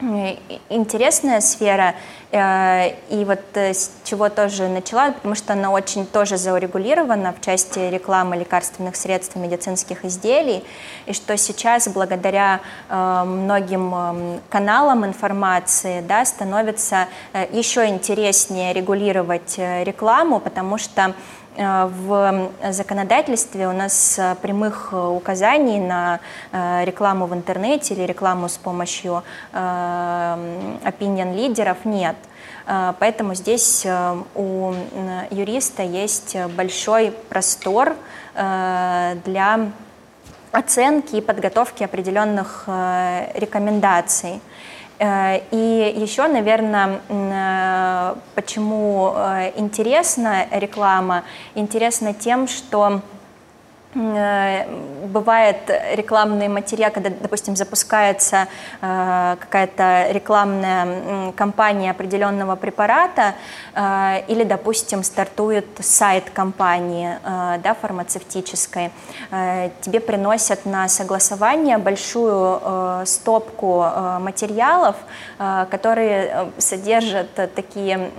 интересная 0.00 1.40
сфера, 1.40 1.94
э, 2.30 2.90
и 3.10 3.24
вот 3.24 3.40
э, 3.54 3.74
с 3.74 3.90
чего 4.04 4.28
тоже 4.28 4.68
начала, 4.68 5.10
потому 5.10 5.34
что 5.34 5.54
она 5.54 5.70
очень 5.72 6.06
тоже 6.06 6.36
заурегулирована 6.36 7.32
в 7.32 7.40
части 7.40 7.80
рекламы 7.80 8.36
лекарственных 8.36 8.94
средств 8.94 9.34
и 9.36 9.40
медицинских 9.40 10.04
изделий, 10.04 10.64
и 11.06 11.12
что 11.12 11.36
сейчас 11.36 11.88
благодаря 11.88 12.60
э, 12.88 13.24
многим 13.24 14.40
каналам 14.48 15.04
информации 15.04 16.00
да, 16.00 16.24
становится 16.24 17.08
еще 17.52 17.88
интереснее 17.88 18.72
регулировать 18.72 19.58
рекламу, 19.58 20.38
потому 20.38 20.78
что 20.78 21.14
в 21.58 22.50
законодательстве 22.70 23.66
у 23.66 23.72
нас 23.72 24.16
э, 24.16 24.36
прямых 24.40 24.90
э, 24.92 24.96
указаний 24.96 25.80
на 25.80 26.20
рекламу 26.52 27.26
в 27.26 27.34
интернете 27.34 27.94
или 27.94 28.04
рекламу 28.04 28.48
с 28.48 28.56
помощью 28.56 29.22
opinion 29.52 31.34
лидеров 31.34 31.78
нет. 31.84 32.16
Поэтому 32.66 33.34
здесь 33.34 33.86
у 34.34 34.72
юриста 35.30 35.82
есть 35.82 36.36
большой 36.56 37.12
простор 37.28 37.96
для 38.34 39.70
оценки 40.52 41.16
и 41.16 41.20
подготовки 41.20 41.82
определенных 41.82 42.64
рекомендаций. 43.34 44.40
Э, 44.98 45.40
и 45.50 45.94
еще, 45.96 46.26
наверное, 46.26 47.00
э, 47.08 48.14
почему 48.34 49.12
э, 49.14 49.52
интересна 49.56 50.46
реклама? 50.50 51.24
Интересна 51.54 52.12
тем, 52.12 52.48
что 52.48 53.00
бывает 53.98 55.56
рекламные 55.94 56.48
материалы, 56.48 56.94
когда, 56.94 57.10
допустим, 57.10 57.56
запускается 57.56 58.46
э, 58.80 59.36
какая-то 59.40 60.08
рекламная 60.12 61.32
кампания 61.32 61.90
определенного 61.90 62.54
препарата 62.56 63.34
э, 63.74 64.24
или, 64.28 64.44
допустим, 64.44 65.02
стартует 65.02 65.66
сайт 65.80 66.30
компании 66.30 67.18
да, 67.24 67.74
фармацевтической, 67.80 68.90
тебе 69.80 70.00
приносят 70.00 70.64
на 70.64 70.88
согласование 70.88 71.78
большую 71.78 73.04
стопку 73.06 73.84
материалов, 74.20 74.96
которые 75.70 76.50
содержат 76.58 77.28
такие 77.54 78.10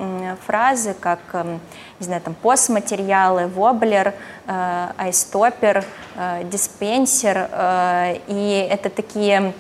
фразы, 0.46 0.96
как 1.00 1.20
не 2.00 2.06
знаю, 2.06 2.22
там 2.22 2.34
постматериалы, 2.34 3.48
воблер, 3.48 4.14
э, 4.48 4.88
айстопер, 4.98 5.84
э, 6.16 6.44
диспенсер, 6.46 7.50
э, 7.52 8.18
и 8.28 8.68
это 8.70 8.90
такие 8.90 9.54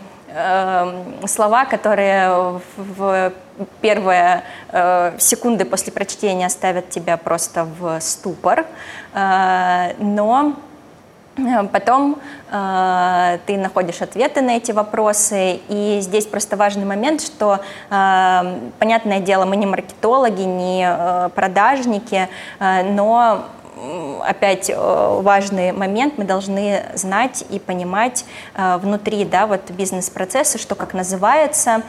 слова, 1.25 1.65
которые 1.65 2.61
в 2.77 3.33
первые 3.81 4.43
секунды 5.17 5.65
после 5.65 5.91
прочтения 5.91 6.47
ставят 6.49 6.91
тебя 6.91 7.17
просто 7.17 7.65
в 7.65 7.99
ступор, 7.99 8.67
но 9.11 10.53
Потом 11.71 12.17
э, 12.51 13.39
ты 13.45 13.57
находишь 13.57 14.01
ответы 14.01 14.41
на 14.41 14.57
эти 14.57 14.71
вопросы, 14.71 15.59
и 15.69 15.99
здесь 16.01 16.25
просто 16.25 16.57
важный 16.57 16.85
момент, 16.85 17.21
что, 17.21 17.59
э, 17.89 18.59
понятное 18.79 19.19
дело, 19.19 19.45
мы 19.45 19.55
не 19.55 19.65
маркетологи, 19.65 20.41
не 20.41 20.85
э, 20.87 21.29
продажники, 21.35 22.27
э, 22.59 22.83
но 22.83 23.45
опять 24.25 24.69
э, 24.69 24.75
важный 25.21 25.71
момент, 25.71 26.17
мы 26.17 26.25
должны 26.25 26.83
знать 26.95 27.43
и 27.49 27.59
понимать 27.59 28.25
э, 28.55 28.77
внутри 28.77 29.25
да, 29.25 29.47
вот 29.47 29.71
бизнес-процесса, 29.71 30.57
что 30.57 30.75
как 30.75 30.93
называется, 30.93 31.81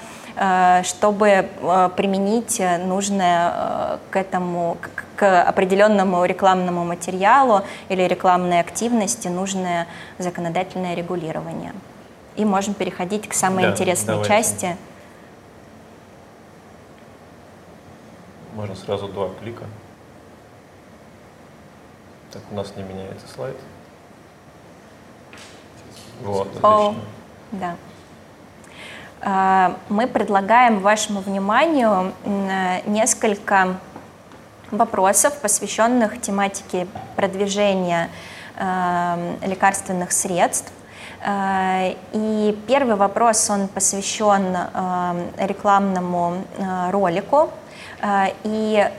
чтобы 0.85 1.29
э, 1.29 1.91
применить 1.97 2.63
нужное 2.85 3.53
э, 3.55 3.99
к 4.11 4.17
этому, 4.17 4.77
к 5.17 5.43
определенному 5.43 6.25
рекламному 6.25 6.85
материалу 6.85 7.63
или 7.89 8.03
рекламной 8.03 8.61
активности 8.61 9.29
нужное 9.29 9.87
законодательное 10.19 10.95
регулирование. 10.95 11.73
И 12.37 12.45
можем 12.45 12.75
переходить 12.75 13.29
к 13.29 13.35
самой 13.35 13.65
да, 13.65 13.71
интересной 13.71 14.15
давайте. 14.15 14.29
части. 14.29 14.77
Можно 18.55 18.75
сразу 18.75 19.09
два 19.09 19.29
клика. 19.41 19.65
Так, 22.33 22.43
у 22.51 22.55
нас 22.55 22.75
не 22.77 22.83
меняется 22.83 23.27
слайд. 23.35 23.57
Вот, 26.23 26.49
отлично. 26.49 26.69
О, 26.69 26.95
да. 27.53 27.77
А, 29.23 29.77
мы 29.89 30.07
предлагаем 30.07 30.81
вашему 30.81 31.21
вниманию 31.21 32.13
несколько 32.87 33.77
вопросов, 34.71 35.37
посвященных 35.41 36.21
тематике 36.21 36.87
продвижения 37.17 38.09
а, 38.57 39.19
лекарственных 39.43 40.13
средств. 40.13 40.73
И 42.13 42.59
первый 42.67 42.97
вопрос, 42.97 43.51
он 43.51 43.69
посвящен 43.69 44.57
рекламному 45.37 46.45
ролику, 46.91 47.51
и 48.43 48.91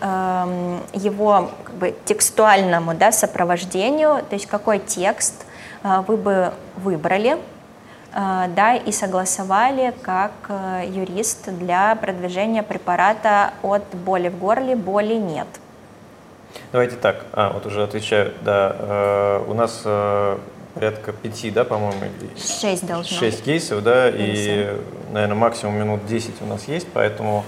его 0.93 1.49
как 1.63 1.74
бы, 1.74 1.95
текстуальному 2.05 2.93
да, 2.93 3.11
сопровождению, 3.11 4.24
то 4.30 4.36
есть 4.36 4.45
какой 4.45 4.78
текст 4.78 5.47
вы 5.84 6.15
бы 6.15 6.53
выбрали, 6.76 7.39
да, 8.14 8.76
и 8.76 8.91
согласовали 8.91 9.93
как 10.01 10.32
юрист 10.86 11.49
для 11.57 11.95
продвижения 11.95 12.64
препарата 12.64 13.53
от 13.64 13.84
боли 13.93 14.30
в 14.30 14.38
горле, 14.38 14.76
боли 14.76 15.14
нет. 15.14 15.47
Давайте 16.72 16.95
так, 16.95 17.26
а, 17.34 17.51
вот 17.51 17.66
уже 17.66 17.84
отвечаю, 17.84 18.34
да, 18.43 18.76
э, 18.78 19.45
у 19.47 19.53
нас 19.53 19.82
э, 19.84 20.38
порядка 20.74 21.12
пяти, 21.12 21.51
да, 21.51 21.66
по-моему? 21.66 21.99
Шесть 22.38 22.86
должно 22.86 23.18
Шесть 23.18 23.43
кейсов, 23.43 23.84
да, 23.84 24.09
и, 24.09 24.70
наверное, 25.12 25.36
максимум 25.36 25.76
минут 25.76 26.05
10 26.05 26.41
у 26.41 26.45
нас 26.45 26.68
есть, 26.68 26.88
поэтому 26.93 27.43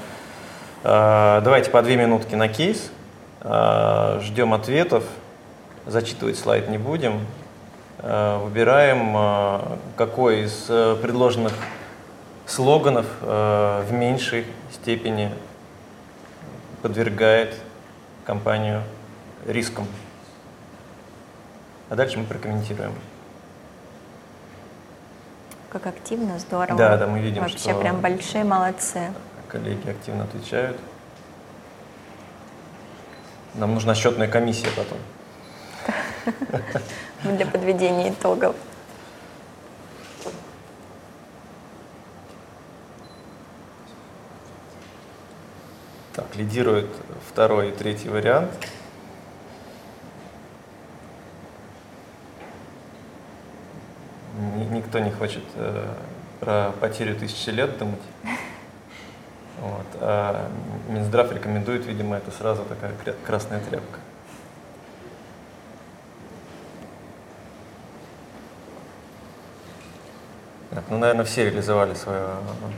э, 0.84 1.42
давайте 1.44 1.70
по 1.72 1.82
две 1.82 1.96
минутки 1.96 2.36
на 2.36 2.50
кейс, 2.50 2.92
э, 3.42 4.20
ждем 4.24 4.54
ответов, 4.54 5.04
зачитывать 5.86 6.38
слайд 6.38 6.70
не 6.70 6.78
будем, 6.78 7.14
э, 7.14 7.43
выбираем, 8.02 9.16
э, 9.16 9.78
какой 9.96 10.44
из 10.44 10.66
э, 10.70 10.96
предложенных 11.02 11.54
слоганов 12.46 13.06
э, 13.22 13.86
в 13.88 13.92
меньшей 13.94 14.46
степени 14.72 15.32
подвергает 16.82 17.56
компанию 18.26 18.84
риском. 19.46 19.88
А 21.90 21.96
дальше 21.96 22.20
мы 22.20 22.26
прокомментируем. 22.26 22.94
Как 25.70 25.88
активно, 25.88 26.38
здорово. 26.40 26.78
Да, 26.78 26.98
да, 26.98 27.08
мы 27.08 27.20
видим, 27.20 27.42
Вообще 27.42 27.58
что 27.58 27.80
прям 27.80 28.02
большие 28.02 28.44
молодцы. 28.44 29.12
Коллеги 29.48 29.90
активно 29.90 30.26
отвечают. 30.26 30.80
Нам 33.56 33.74
нужна 33.74 33.96
счетная 33.96 34.28
комиссия 34.28 34.70
потом. 34.76 34.98
Для 37.24 37.46
подведения 37.46 38.10
итогов. 38.10 38.56
Так, 46.14 46.36
лидирует 46.36 46.90
второй 47.28 47.70
и 47.70 47.72
третий 47.72 48.10
вариант. 48.10 48.52
Никто 54.72 55.00
не 55.00 55.12
хочет 55.12 55.44
э, 55.56 55.88
про 56.40 56.72
потерю 56.80 57.16
тысячи 57.16 57.50
лет 57.50 57.78
думать. 57.78 58.02
Вот. 59.60 59.86
А 60.02 60.52
Минздрав 60.90 61.32
рекомендует, 61.32 61.86
видимо, 61.86 62.18
это 62.18 62.32
сразу 62.32 62.64
такая 62.66 62.92
красная 63.26 63.60
тряпка. 63.60 64.00
Так, 70.74 70.86
ну, 70.90 70.98
наверное, 70.98 71.24
все 71.24 71.46
реализовали 71.46 71.94
свое 71.94 72.30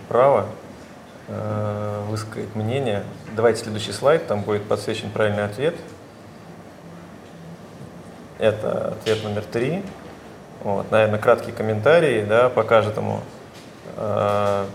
право 0.09 0.47
э, 1.29 2.03
высказать 2.09 2.53
мнение. 2.53 3.03
Давайте 3.35 3.63
следующий 3.63 3.93
слайд, 3.93 4.27
там 4.27 4.41
будет 4.41 4.67
подсвечен 4.67 5.09
правильный 5.11 5.45
ответ. 5.45 5.75
Это 8.37 8.89
ответ 8.89 9.23
номер 9.23 9.43
три. 9.43 9.81
Вот, 10.61 10.91
наверное, 10.91 11.19
краткий 11.19 11.53
комментарий 11.53 12.25
да, 12.25 12.49
по 12.49 12.63
каждому. 12.63 13.21
Э, 13.95 14.65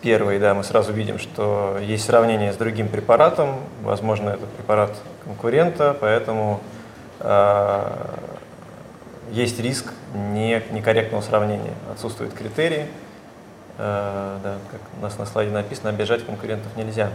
первый, 0.00 0.38
да, 0.38 0.54
мы 0.54 0.62
сразу 0.62 0.92
видим, 0.92 1.18
что 1.18 1.78
есть 1.80 2.04
сравнение 2.04 2.52
с 2.52 2.56
другим 2.56 2.88
препаратом, 2.88 3.56
возможно, 3.82 4.30
это 4.30 4.46
препарат 4.46 4.92
конкурента, 5.24 5.96
поэтому 5.98 6.60
э, 7.18 7.82
есть 9.34 9.58
риск 9.58 9.92
не, 10.14 10.62
некорректного 10.70 11.20
сравнения. 11.20 11.74
Отсутствуют 11.90 12.34
критерии, 12.34 12.86
э, 13.78 14.38
да, 14.42 14.58
как 14.70 14.80
у 14.96 15.02
нас 15.02 15.18
на 15.18 15.26
слайде 15.26 15.52
написано, 15.52 15.90
обижать 15.90 16.24
конкурентов 16.24 16.74
нельзя. 16.76 17.10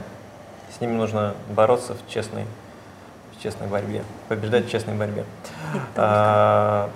С 0.76 0.82
ними 0.82 0.92
нужно 0.92 1.34
бороться 1.50 1.96
в 1.96 2.08
честной, 2.10 2.46
в 3.36 3.42
честной 3.42 3.68
борьбе, 3.68 4.04
побеждать 4.28 4.66
в 4.66 4.70
честной 4.70 4.96
борьбе. 4.96 5.24
А, 5.96 6.90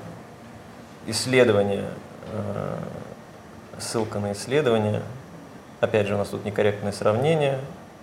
исследование, 1.07 1.86
э, 2.32 2.78
ссылка 3.80 4.19
на 4.19 4.34
исследование. 4.34 5.01
Опять 5.80 6.07
же, 6.07 6.15
у 6.15 6.17
нас 6.17 6.28
тут 6.28 6.43
некорректное 6.43 6.91
сравнение, 6.91 7.59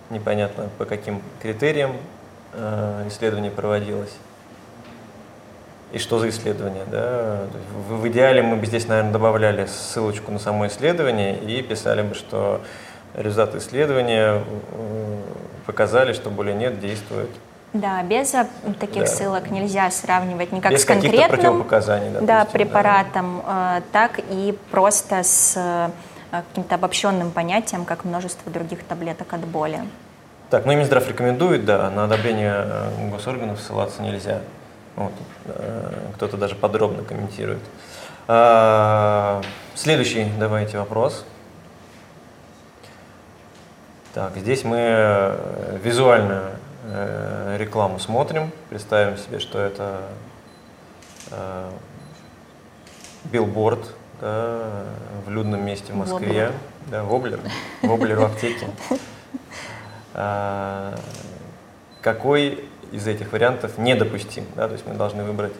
непонятно 0.09 0.69
по 0.77 0.85
каким 0.85 1.21
критериям 1.39 1.95
э, 2.53 3.05
исследование 3.07 3.51
проводилось. 3.51 4.13
И 5.91 5.97
что 5.97 6.19
за 6.19 6.29
исследование, 6.29 6.83
да? 6.89 7.41
В, 7.87 8.01
в 8.01 8.07
идеале 8.07 8.41
мы 8.41 8.55
бы 8.55 8.65
здесь, 8.65 8.87
наверное, 8.87 9.11
добавляли 9.11 9.65
ссылочку 9.65 10.31
на 10.31 10.39
само 10.39 10.67
исследование 10.67 11.37
и 11.37 11.61
писали 11.61 12.01
бы, 12.01 12.15
что 12.15 12.61
результаты 13.13 13.57
исследования 13.57 14.41
э, 14.71 15.17
показали, 15.65 16.13
что 16.13 16.29
более 16.29 16.55
нет 16.55 16.79
действует 16.79 17.29
да, 17.73 18.03
без 18.03 18.33
таких 18.79 19.03
да. 19.03 19.07
ссылок 19.07 19.49
нельзя 19.49 19.89
сравнивать 19.91 20.51
никак 20.51 20.73
без 20.73 20.81
с 20.81 20.85
конкретным 20.85 21.59
допустим, 21.59 22.25
да, 22.25 22.45
препаратом, 22.45 23.41
да. 23.45 23.81
так 23.91 24.19
и 24.29 24.57
просто 24.71 25.23
с 25.23 25.53
э, 25.55 25.89
каким-то 26.31 26.75
обобщенным 26.75 27.31
понятием, 27.31 27.85
как 27.85 28.03
множество 28.03 28.51
других 28.51 28.83
таблеток 28.83 29.33
от 29.33 29.41
боли. 29.41 29.79
Так, 30.49 30.65
ну 30.65 30.73
и 30.73 30.75
Минздрав 30.75 31.07
рекомендует, 31.07 31.63
да, 31.63 31.89
на 31.89 32.03
одобрение 32.03 32.53
э, 32.65 33.09
госорганов 33.09 33.59
ссылаться 33.59 34.01
нельзя. 34.01 34.41
Вот, 35.03 35.13
э, 35.45 36.11
кто-то 36.15 36.37
даже 36.37 36.55
подробно 36.55 37.03
комментирует. 37.03 37.61
А, 38.27 39.41
следующий, 39.75 40.27
давайте, 40.39 40.77
вопрос. 40.77 41.25
Так, 44.13 44.35
здесь 44.35 44.63
мы 44.63 45.37
визуально 45.83 46.51
э, 46.83 47.55
рекламу 47.57 47.97
смотрим, 47.99 48.51
представим 48.69 49.17
себе, 49.17 49.39
что 49.39 49.59
это 49.59 50.01
э, 51.31 51.69
билборд 53.25 53.89
да, 54.19 54.83
в 55.25 55.31
людном 55.31 55.65
месте 55.65 55.93
в 55.93 55.95
Москве, 55.95 56.27
воблер. 56.27 56.53
да, 56.87 57.03
воблер, 57.03 57.39
воблер 57.81 58.19
в 58.19 58.23
аптеке. 58.25 58.67
А, 60.13 60.93
какой 62.01 62.65
из 62.91 63.07
этих 63.07 63.31
вариантов 63.31 63.77
недопустим? 63.77 64.45
Да? 64.55 64.67
То 64.67 64.73
есть 64.73 64.85
мы 64.85 64.95
должны 64.95 65.23
выбрать 65.23 65.53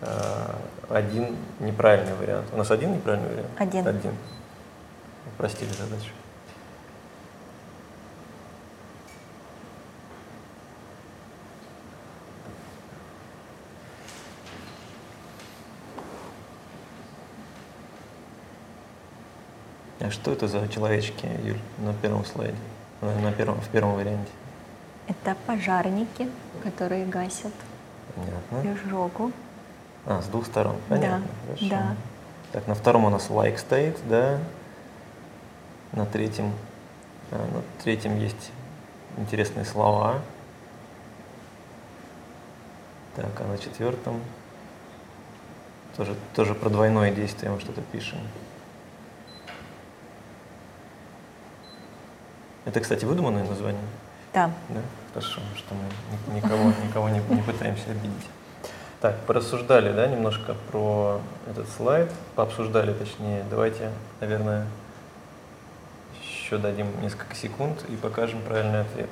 а, 0.00 0.56
один 0.88 1.36
неправильный 1.60 2.14
вариант. 2.14 2.46
У 2.52 2.56
нас 2.56 2.70
один 2.70 2.94
неправильный 2.94 3.28
вариант? 3.28 3.50
Один. 3.58 3.86
Один. 3.86 4.12
Упростили 5.26 5.70
задачу. 5.70 6.10
А 20.00 20.10
что 20.10 20.32
это 20.32 20.48
за 20.48 20.66
человечки, 20.66 21.28
Юль, 21.44 21.60
на 21.78 21.94
первом 21.94 22.24
слайде, 22.24 22.56
на 23.00 23.30
первом, 23.30 23.60
в 23.60 23.68
первом 23.68 23.94
варианте? 23.94 24.30
Это 25.08 25.36
пожарники, 25.46 26.28
которые 26.62 27.06
гасят 27.06 27.52
Понятно. 28.14 28.72
изжогу. 28.72 29.32
А, 30.06 30.20
с 30.20 30.26
двух 30.26 30.46
сторон, 30.46 30.76
понятно. 30.88 31.26
Да, 31.26 31.54
Хорошо. 31.54 31.68
да. 31.68 31.96
Так, 32.52 32.66
на 32.66 32.74
втором 32.74 33.04
у 33.04 33.10
нас 33.10 33.30
лайк 33.30 33.58
стоит, 33.58 33.96
да. 34.08 34.38
На 35.92 36.06
третьем, 36.06 36.52
а, 37.30 37.36
на 37.36 37.62
третьем 37.82 38.18
есть 38.18 38.50
интересные 39.16 39.64
слова. 39.64 40.20
Так, 43.16 43.40
а 43.40 43.44
на 43.46 43.58
четвертом 43.58 44.20
тоже, 45.96 46.16
тоже 46.34 46.54
про 46.54 46.70
двойное 46.70 47.10
действие 47.10 47.50
мы 47.52 47.60
что-то 47.60 47.82
пишем. 47.82 48.18
Это, 52.64 52.80
кстати, 52.80 53.04
выдуманное 53.04 53.44
название? 53.44 53.82
Да. 54.32 54.50
Да, 54.70 54.80
хорошо, 55.12 55.40
что 55.56 55.74
мы 55.74 56.34
никого, 56.34 56.72
никого 56.86 57.08
не, 57.10 57.20
не 57.34 57.42
пытаемся 57.42 57.90
обидеть. 57.90 58.28
Так, 59.00 59.18
порассуждали, 59.26 59.92
да, 59.92 60.06
немножко 60.06 60.54
про 60.70 61.20
этот 61.50 61.68
слайд, 61.68 62.10
пообсуждали, 62.34 62.94
точнее. 62.94 63.44
Давайте, 63.50 63.90
наверное, 64.20 64.66
еще 66.22 66.56
дадим 66.56 66.86
несколько 67.02 67.34
секунд 67.34 67.84
и 67.88 67.96
покажем 67.96 68.40
правильный 68.42 68.82
ответ. 68.82 69.10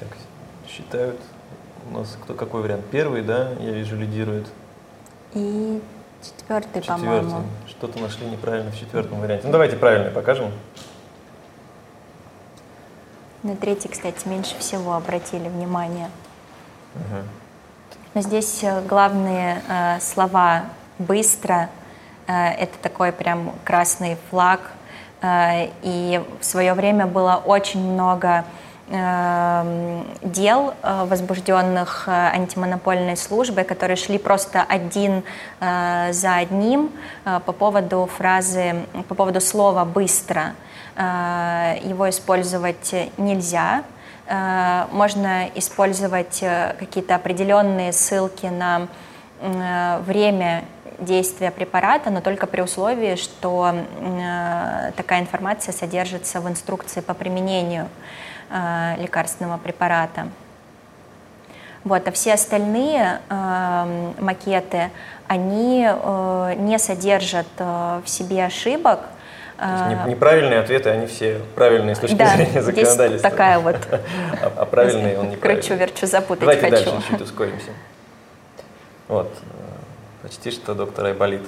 Так, 0.00 0.08
считают. 0.66 1.20
У 1.90 1.98
нас 1.98 2.16
кто 2.24 2.34
какой 2.34 2.62
вариант? 2.62 2.86
Первый, 2.90 3.22
да, 3.22 3.50
я 3.60 3.72
вижу, 3.72 3.96
лидирует. 3.96 4.48
И 5.34 5.82
четвертый, 6.44 6.82
Четвертый. 6.82 7.04
по-моему. 7.04 7.42
Что-то 7.68 7.98
нашли 8.00 8.26
неправильно 8.26 8.70
в 8.70 8.78
четвертом 8.78 9.20
варианте. 9.20 9.46
Ну 9.46 9.52
давайте 9.52 9.76
правильный 9.76 10.10
покажем. 10.10 10.52
На 13.42 13.56
третий, 13.56 13.88
кстати, 13.88 14.26
меньше 14.28 14.58
всего 14.58 14.94
обратили 14.94 15.48
внимание. 15.48 16.10
Ага. 16.94 17.22
Но 18.14 18.20
здесь 18.20 18.62
э, 18.62 18.80
главные 18.82 19.62
э, 19.68 20.00
слова 20.00 20.64
«быстро», 20.98 21.68
э, 22.26 22.32
это 22.32 22.78
такой 22.78 23.12
прям 23.12 23.52
красный 23.64 24.16
флаг. 24.30 24.70
Э, 25.20 25.68
и 25.82 26.22
в 26.40 26.44
свое 26.44 26.74
время 26.74 27.06
было 27.06 27.42
очень 27.44 27.80
много 27.80 28.44
дел, 28.86 30.74
э, 30.82 31.04
возбужденных 31.06 32.04
э, 32.06 32.10
антимонопольной 32.10 33.16
службой, 33.16 33.64
которые 33.64 33.96
шли 33.96 34.18
просто 34.18 34.62
один 34.62 35.22
э, 35.60 36.12
за 36.12 36.36
одним 36.36 36.90
по 37.24 37.52
поводу 37.52 38.06
фразы, 38.14 38.84
по 39.08 39.14
поводу 39.14 39.40
слова 39.40 39.84
«быстро». 39.84 40.54
Его 40.96 42.08
использовать 42.08 42.94
нельзя, 43.16 43.82
можно 44.92 45.48
использовать 45.56 46.44
какие-то 46.78 47.16
определенные 47.16 47.92
ссылки 47.92 48.46
на 48.46 48.86
время 49.40 50.66
действия 51.00 51.50
препарата, 51.50 52.10
но 52.10 52.20
только 52.20 52.46
при 52.46 52.60
условии, 52.60 53.16
что 53.16 53.74
такая 54.96 55.20
информация 55.20 55.72
содержится 55.72 56.40
в 56.40 56.48
инструкции 56.48 57.00
по 57.00 57.12
применению 57.12 57.88
э, 58.50 58.96
лекарственного 58.98 59.58
препарата. 59.58 60.28
Вот, 61.84 62.08
а 62.08 62.12
все 62.12 62.32
остальные 62.34 63.20
э, 63.28 64.12
макеты, 64.18 64.90
они 65.28 65.86
э, 65.86 66.54
не 66.56 66.78
содержат 66.78 67.46
э, 67.58 68.00
в 68.02 68.08
себе 68.08 68.46
ошибок, 68.46 69.00
э, 69.58 69.94
не- 70.06 70.10
неправильные 70.12 70.60
ответы, 70.60 70.88
они 70.88 71.06
все 71.06 71.40
правильные 71.54 71.94
с 71.94 71.98
точки 71.98 72.14
да, 72.14 72.34
зрения 72.36 72.62
здесь 72.62 72.88
законодательства. 72.88 73.30
такая 73.30 73.58
вот 73.58 73.76
А, 73.90 74.52
а 74.56 74.64
правильные 74.64 75.18
он 75.18 75.28
неправильный. 75.30 75.62
кручу, 75.62 75.74
верчу, 75.78 76.06
запутать 76.06 76.40
Давайте 76.40 76.70
хочу. 76.70 76.90
дальше 76.92 77.08
чуть 77.10 77.20
ускоримся. 77.20 77.70
Вот, 79.08 79.30
э, 79.42 80.22
почти 80.22 80.50
что 80.50 80.74
доктор 80.74 81.04
Айболит 81.06 81.42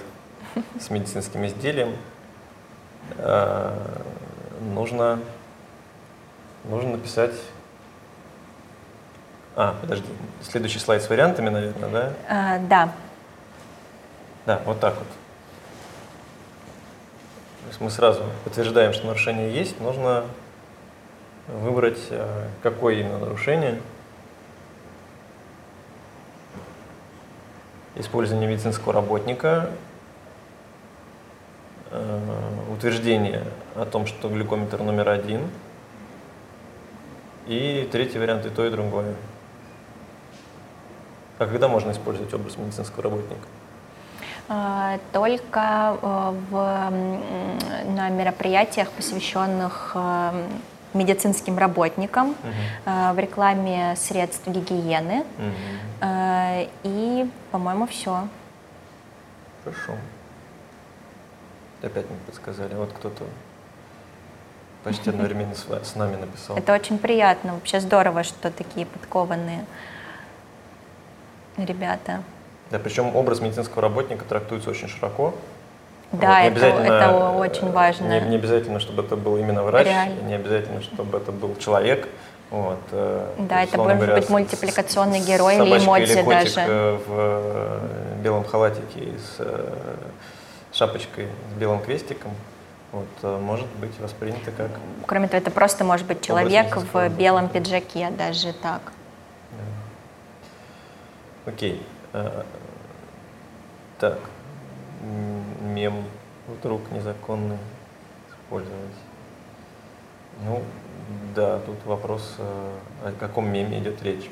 с 0.79 0.91
медицинским 0.91 1.47
изделием. 1.47 1.97
Э, 3.19 3.73
Нужно, 4.75 5.21
нужно 6.69 6.93
написать... 6.93 7.35
А, 9.55 9.75
подожди, 9.81 10.07
следующий 10.43 10.79
слайд 10.79 11.03
с 11.03 11.09
вариантами, 11.09 11.49
наверное, 11.49 11.89
да? 11.89 12.57
Э, 12.57 12.67
да, 12.67 12.93
Да, 14.45 14.61
вот 14.67 14.81
так 14.81 14.95
вот. 14.95 15.09
То 17.63 17.69
есть 17.69 17.81
мы 17.81 17.91
сразу 17.91 18.23
подтверждаем, 18.45 18.93
что 18.93 19.07
нарушение 19.07 19.53
есть, 19.53 19.81
нужно 19.81 20.25
выбрать, 21.49 21.99
э, 22.11 22.49
какое 22.63 22.97
именно 22.97 23.19
нарушение. 23.19 23.81
Использование 27.95 28.49
медицинского 28.49 28.93
работника, 28.93 29.71
э, 31.91 32.21
утверждение 32.71 33.43
о 33.75 33.87
том, 33.87 34.07
что 34.07 34.29
глюкометр 34.29 34.83
номер 34.83 35.09
один, 35.09 35.51
и 37.47 37.89
третий 37.91 38.19
вариант 38.19 38.47
и 38.47 38.51
то, 38.51 38.67
и 38.67 38.71
другое. 38.71 39.15
А 41.39 41.47
когда 41.47 41.69
можно 41.69 41.91
использовать 41.93 42.33
образ 42.35 42.57
медицинского 42.57 43.03
работника? 43.05 43.47
Э, 44.49 44.99
только 45.13 45.97
э, 46.01 46.35
в, 46.51 46.91
на 47.95 48.09
мероприятиях, 48.09 48.91
посвященных 48.91 49.93
э, 49.95 50.47
медицинским 50.95 51.59
работникам, 51.59 52.35
э, 52.87 53.13
в 53.13 53.19
рекламе 53.19 53.95
средств 53.97 54.47
гигиены. 54.47 55.25
Э, 56.01 56.67
И, 56.85 57.29
по-моему, 57.51 57.87
все. 57.87 58.29
Хорошо. 59.65 59.93
Опять 61.83 62.09
мне 62.09 62.19
подсказали. 62.27 62.75
Вот 62.75 62.93
кто-то 62.93 63.25
почти 64.87 65.11
одновременно 65.11 65.55
с, 65.55 65.95
нами 65.97 66.17
написал. 66.17 66.57
Это 66.57 66.73
очень 66.73 66.99
приятно. 66.99 67.55
Вообще 67.55 67.81
здорово, 67.81 68.23
что 68.23 68.51
такие 68.53 68.87
подкованные 68.87 69.65
ребята. 71.57 72.23
Да, 72.71 72.79
причем 72.79 73.15
образ 73.17 73.41
медицинского 73.41 73.83
работника 73.83 74.25
трактуется 74.25 74.71
очень 74.71 74.89
широко. 74.89 75.35
Да, 76.13 76.43
Вот, 76.45 76.53
это, 76.57 76.67
это 76.67 77.05
э, 77.11 77.37
очень 77.37 77.73
важно. 77.73 78.07
Не, 78.21 78.29
не 78.29 78.37
обязательно, 78.37 78.79
чтобы 78.79 79.03
это 79.03 79.17
был 79.17 79.37
именно 79.39 79.65
врач, 79.65 79.87
Реально. 79.87 80.21
не 80.23 80.35
обязательно, 80.35 80.81
чтобы 80.83 81.19
это 81.19 81.33
был 81.33 81.57
человек. 81.57 82.09
Вот, 82.51 82.79
э, 82.93 83.27
Да, 83.39 83.65
это 83.65 83.77
может 83.77 83.97
говоря, 83.97 84.15
быть 84.15 84.29
мультипликационный 84.29 85.21
с- 85.21 85.27
герой 85.27 85.57
или 85.57 85.79
эмодзи 85.79 86.13
или 86.13 86.23
котик 86.23 86.55
даже. 86.55 86.61
э, 86.61 86.99
в 87.09 88.23
белом 88.23 88.45
халатике 88.45 89.01
и 89.01 89.19
с 89.19 89.41
шапочкой 90.73 91.27
с 91.55 91.59
белым 91.59 91.81
крестиком. 91.81 92.31
Вот, 92.93 93.09
э, 93.23 93.39
может 93.39 93.67
быть 93.77 93.99
воспринято 93.99 94.51
как 94.53 94.71
Кроме 95.07 95.29
того, 95.29 95.43
это 95.43 95.51
просто 95.51 95.85
может 95.85 96.07
быть 96.07 96.23
человек 96.23 96.77
в 96.77 97.09
белом 97.11 97.49
пиджаке, 97.49 98.11
даже 98.11 98.53
так. 98.53 98.93
Окей. 101.45 101.85
Э, 102.13 102.43
Так. 103.99 104.19
Мем 105.61 106.05
вдруг 106.49 106.91
незаконный 106.91 107.59
использовать. 108.31 108.97
Ну, 110.45 110.63
да, 111.35 111.59
тут 111.61 111.77
вопрос, 111.85 112.35
э, 112.39 112.73
о 113.05 113.13
каком 113.13 113.49
меме 113.49 113.79
идет 113.79 114.03
речь. 114.03 114.31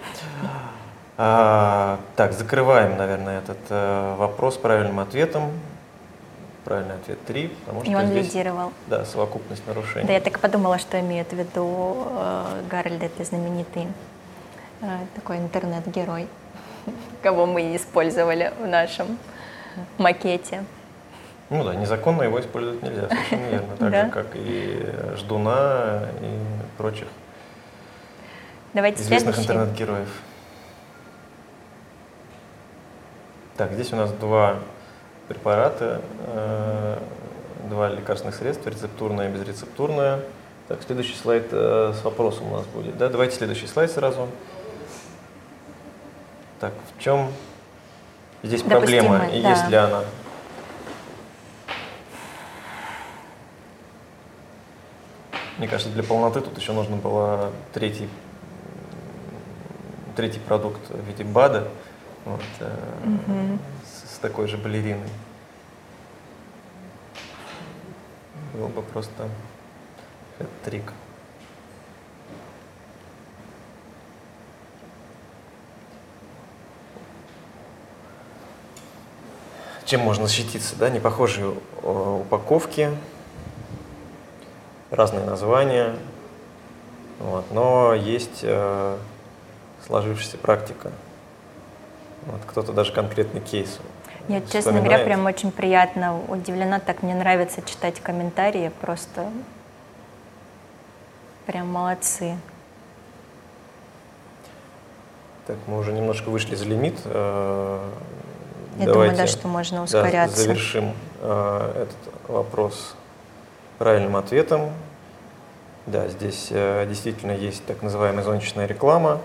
А, 1.16 2.00
так, 2.16 2.32
закрываем, 2.32 2.96
наверное, 2.96 3.38
этот 3.38 4.18
вопрос 4.18 4.56
правильным 4.56 4.98
ответом. 4.98 5.52
Правильный 6.64 6.94
ответ 6.94 7.18
3, 7.26 7.48
потому 7.48 7.82
что 7.82 7.90
И 7.90 7.94
он 7.94 8.06
здесь, 8.06 8.26
лидировал. 8.32 8.72
да, 8.86 9.04
совокупность 9.04 9.66
нарушений. 9.66 10.06
Да, 10.06 10.14
я 10.14 10.20
так 10.20 10.38
и 10.38 10.40
подумала, 10.40 10.78
что 10.78 10.98
имеет 11.00 11.28
в 11.28 11.34
виду 11.34 12.06
э, 12.10 12.62
Гарольд, 12.70 13.02
это 13.02 13.22
знаменитый 13.24 13.86
э, 14.80 14.98
такой 15.14 15.36
интернет-герой, 15.38 16.26
кого 17.22 17.44
мы 17.44 17.76
использовали 17.76 18.52
в 18.58 18.66
нашем 18.66 19.18
макете. 19.98 20.64
Ну 21.50 21.62
да, 21.64 21.74
незаконно 21.74 22.22
его 22.22 22.40
использовать 22.40 22.82
нельзя, 22.82 23.08
совершенно 23.08 23.46
верно. 23.50 23.76
Так 23.78 23.90
Да. 23.90 24.04
же, 24.06 24.10
как 24.10 24.26
и 24.34 24.86
Ждуна 25.18 26.08
и 26.22 26.38
прочих 26.78 27.08
Давайте 28.72 29.02
известных 29.02 29.34
следующий. 29.34 29.52
интернет-героев. 29.52 30.08
Так, 33.58 33.72
здесь 33.72 33.92
у 33.92 33.96
нас 33.96 34.10
два 34.12 34.56
препарата, 35.28 36.00
э, 36.26 36.98
два 37.68 37.88
лекарственных 37.88 38.34
средства, 38.34 38.70
рецептурное 38.70 39.28
и 39.28 39.32
безрецептурное. 39.32 40.20
Так, 40.68 40.82
следующий 40.82 41.14
слайд 41.14 41.48
э, 41.50 41.92
с 41.98 42.04
вопросом 42.04 42.52
у 42.52 42.56
нас 42.56 42.66
будет. 42.66 42.96
Да, 42.96 43.08
давайте 43.08 43.36
следующий 43.36 43.66
слайд 43.66 43.90
сразу. 43.90 44.28
Так, 46.60 46.72
в 46.96 47.02
чем 47.02 47.30
здесь 48.42 48.62
проблема 48.62 49.18
Допустимая, 49.18 49.30
и 49.30 49.42
да. 49.42 49.50
есть 49.50 49.68
ли 49.68 49.76
она? 49.76 50.04
Мне 55.58 55.68
кажется, 55.68 55.92
для 55.92 56.02
полноты 56.02 56.40
тут 56.40 56.58
еще 56.58 56.72
нужно 56.72 56.96
было 56.96 57.52
третий, 57.72 58.08
третий 60.16 60.40
продукт 60.40 60.80
в 60.88 61.06
виде 61.06 61.24
БАДа 61.24 61.68
вот, 62.24 62.40
э, 62.60 62.76
Мгм. 63.04 63.58
Такой 64.24 64.48
же 64.48 64.56
балериной. 64.56 65.10
Был 68.54 68.68
бы 68.68 68.80
просто 68.80 69.28
трик. 70.64 70.94
Чем 79.84 80.00
можно 80.00 80.26
защититься, 80.26 80.74
да? 80.76 80.88
Непохожие 80.88 81.54
э, 81.82 82.18
упаковки, 82.22 82.96
разные 84.90 85.26
названия, 85.26 85.96
вот, 87.18 87.44
но 87.50 87.92
есть 87.92 88.40
э, 88.40 88.96
сложившаяся 89.86 90.38
практика. 90.38 90.92
Вот, 92.22 92.40
кто-то 92.46 92.72
даже 92.72 92.90
конкретный 92.92 93.42
кейс. 93.42 93.78
Я, 94.28 94.40
честно 94.40 94.80
говоря, 94.80 95.04
прям 95.04 95.26
очень 95.26 95.52
приятно 95.52 96.18
удивлена. 96.28 96.80
Так 96.80 97.02
мне 97.02 97.14
нравится 97.14 97.60
читать 97.62 98.00
комментарии. 98.00 98.70
Просто 98.80 99.28
прям 101.46 101.68
молодцы. 101.68 102.36
Так, 105.46 105.56
мы 105.66 105.78
уже 105.78 105.92
немножко 105.92 106.30
вышли 106.30 106.54
за 106.54 106.64
лимит. 106.64 106.98
Э, 107.04 107.80
Я 108.78 108.86
Давайте, 108.86 108.92
думаю, 108.92 109.16
да, 109.16 109.26
что 109.26 109.46
можно 109.46 109.82
ускоряться. 109.82 110.36
Да, 110.36 110.42
завершим 110.42 110.94
э, 111.20 111.72
этот 111.82 112.28
вопрос 112.28 112.94
правильным 113.76 114.16
ответом. 114.16 114.70
Да, 115.84 116.08
здесь 116.08 116.48
э, 116.50 116.86
действительно 116.88 117.32
есть 117.32 117.66
так 117.66 117.82
называемая 117.82 118.24
зонтичная 118.24 118.64
реклама. 118.66 119.20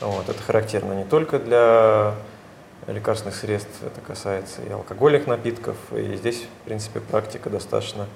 Вот, 0.00 0.28
это 0.28 0.42
характерно 0.42 0.94
не 0.94 1.04
только 1.04 1.38
для 1.38 2.14
лекарственных 2.86 3.36
средств, 3.36 3.82
это 3.84 4.00
касается 4.00 4.62
и 4.62 4.70
алкогольных 4.70 5.26
напитков. 5.26 5.76
И 5.92 6.16
здесь, 6.16 6.42
в 6.42 6.64
принципе, 6.64 7.00
практика 7.00 7.48
достаточно 7.48 8.06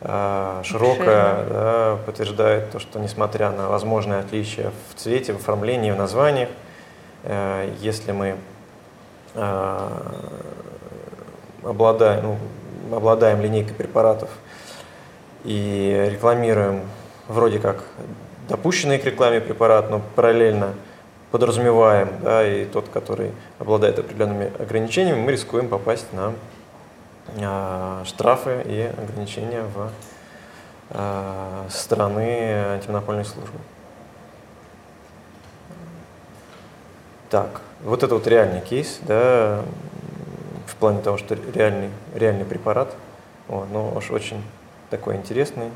э, 0.00 0.62
широкая, 0.64 1.44
да, 1.44 1.98
подтверждает 2.04 2.70
то, 2.70 2.78
что 2.78 2.98
несмотря 2.98 3.50
на 3.52 3.68
возможные 3.68 4.20
отличия 4.20 4.72
в 4.90 4.98
цвете, 4.98 5.32
в 5.32 5.36
оформлении, 5.36 5.90
в 5.90 5.96
названиях, 5.96 6.48
э, 7.22 7.72
если 7.80 8.12
мы 8.12 8.36
э, 9.34 9.88
обладаем, 11.62 12.38
ну, 12.90 12.96
обладаем 12.96 13.40
линейкой 13.40 13.74
препаратов 13.74 14.30
и 15.44 16.08
рекламируем 16.10 16.82
вроде 17.28 17.58
как 17.58 17.84
допущенный 18.48 18.98
к 18.98 19.04
рекламе 19.04 19.40
препарат, 19.40 19.90
но 19.90 20.00
параллельно 20.16 20.74
подразумеваем, 21.30 22.08
да, 22.22 22.46
и 22.46 22.64
тот, 22.64 22.88
который 22.88 23.32
обладает 23.58 23.98
определенными 23.98 24.50
ограничениями, 24.60 25.20
мы 25.20 25.32
рискуем 25.32 25.68
попасть 25.68 26.12
на 26.12 26.34
э, 27.36 28.04
штрафы 28.06 28.62
и 28.64 28.90
ограничения 28.96 29.62
в 29.62 29.90
э, 30.90 31.66
стороны 31.70 32.74
антимонопольной 32.74 33.24
службы. 33.24 33.58
Так, 37.30 37.60
вот 37.84 38.02
это 38.02 38.14
вот 38.14 38.26
реальный 38.26 38.62
кейс, 38.62 39.00
да, 39.02 39.62
в 40.66 40.76
плане 40.76 41.02
того, 41.02 41.18
что 41.18 41.34
реальный, 41.34 41.90
реальный 42.14 42.46
препарат, 42.46 42.94
вот, 43.48 43.68
но 43.70 43.92
уж 43.94 44.10
очень 44.10 44.42
такой 44.88 45.16
интересный. 45.16 45.70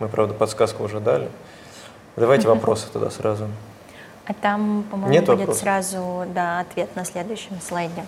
Мы, 0.00 0.08
правда, 0.08 0.34
подсказку 0.34 0.82
уже 0.82 0.98
дали. 0.98 1.28
Давайте 2.16 2.48
вопросы 2.48 2.88
туда 2.92 3.10
сразу. 3.10 3.46
А 4.26 4.34
там, 4.34 4.84
по-моему, 4.90 5.12
Нет 5.12 5.26
будет 5.26 5.38
вопросов? 5.38 5.62
сразу 5.62 6.24
да, 6.34 6.60
ответ 6.60 6.94
на 6.96 7.04
следующем 7.04 7.60
слайде. 7.60 8.04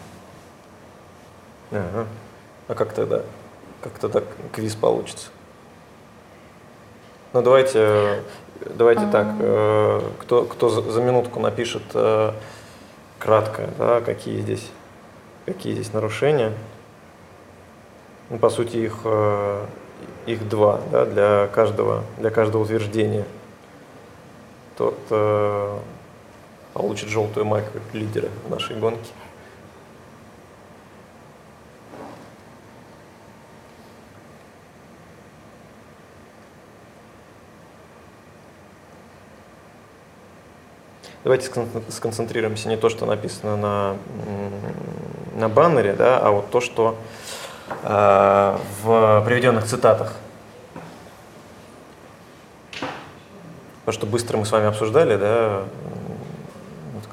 Ага. 1.70 2.06
А 2.66 2.74
как 2.74 2.92
тогда? 2.92 3.22
Как 3.82 3.92
тогда 3.98 4.22
квиз 4.52 4.74
получится? 4.74 5.28
Ну 7.32 7.42
давайте, 7.42 8.22
давайте 8.64 9.02
а... 9.02 9.10
так. 9.10 9.26
Э, 9.38 10.00
кто, 10.18 10.44
кто 10.44 10.68
за, 10.68 10.82
за 10.82 11.00
минутку 11.02 11.38
напишет 11.38 11.84
э, 11.94 12.32
кратко, 13.20 13.68
да, 13.78 14.00
какие 14.00 14.40
здесь, 14.40 14.70
какие 15.46 15.74
здесь 15.74 15.92
нарушения? 15.92 16.52
Ну, 18.30 18.38
по 18.38 18.50
сути, 18.50 18.76
их, 18.78 18.98
э, 19.04 19.66
их 20.26 20.48
два 20.48 20.80
да, 20.90 21.04
для, 21.04 21.48
каждого, 21.54 22.02
для 22.16 22.30
каждого 22.30 22.62
утверждения. 22.62 23.24
Тот 24.76 24.98
получит 26.78 27.08
желтую 27.08 27.44
майку 27.44 27.80
лидера 27.92 28.28
нашей 28.48 28.76
гонки. 28.76 29.10
Давайте 41.24 41.50
сконцентрируемся 41.88 42.68
не 42.68 42.76
то, 42.76 42.88
что 42.88 43.06
написано 43.06 43.56
на, 43.56 43.96
на 45.34 45.48
баннере, 45.48 45.94
да, 45.94 46.20
а 46.20 46.30
вот 46.30 46.50
то, 46.50 46.60
что 46.60 46.96
э, 47.82 48.56
в 48.82 49.24
приведенных 49.26 49.64
цитатах. 49.64 50.14
Потому 53.84 53.92
что 53.92 54.06
быстро 54.06 54.38
мы 54.38 54.46
с 54.46 54.52
вами 54.52 54.68
обсуждали, 54.68 55.16
да, 55.16 55.64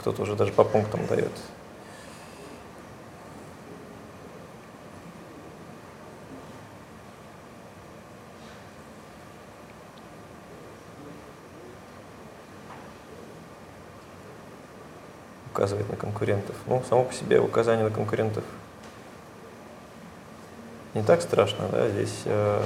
кто-то 0.05 0.21
уже 0.21 0.35
даже 0.35 0.51
по 0.51 0.63
пунктам 0.63 1.07
дает. 1.07 1.31
указывает 15.51 15.89
на 15.89 15.95
конкурентов. 15.95 16.55
Ну, 16.67 16.83
само 16.87 17.05
по 17.05 17.13
себе 17.13 17.39
указание 17.39 17.85
на 17.85 17.89
конкурентов 17.89 18.43
не 20.93 21.01
так 21.01 21.21
страшно, 21.21 21.69
да, 21.71 21.89
здесь 21.89 22.23
э, 22.25 22.61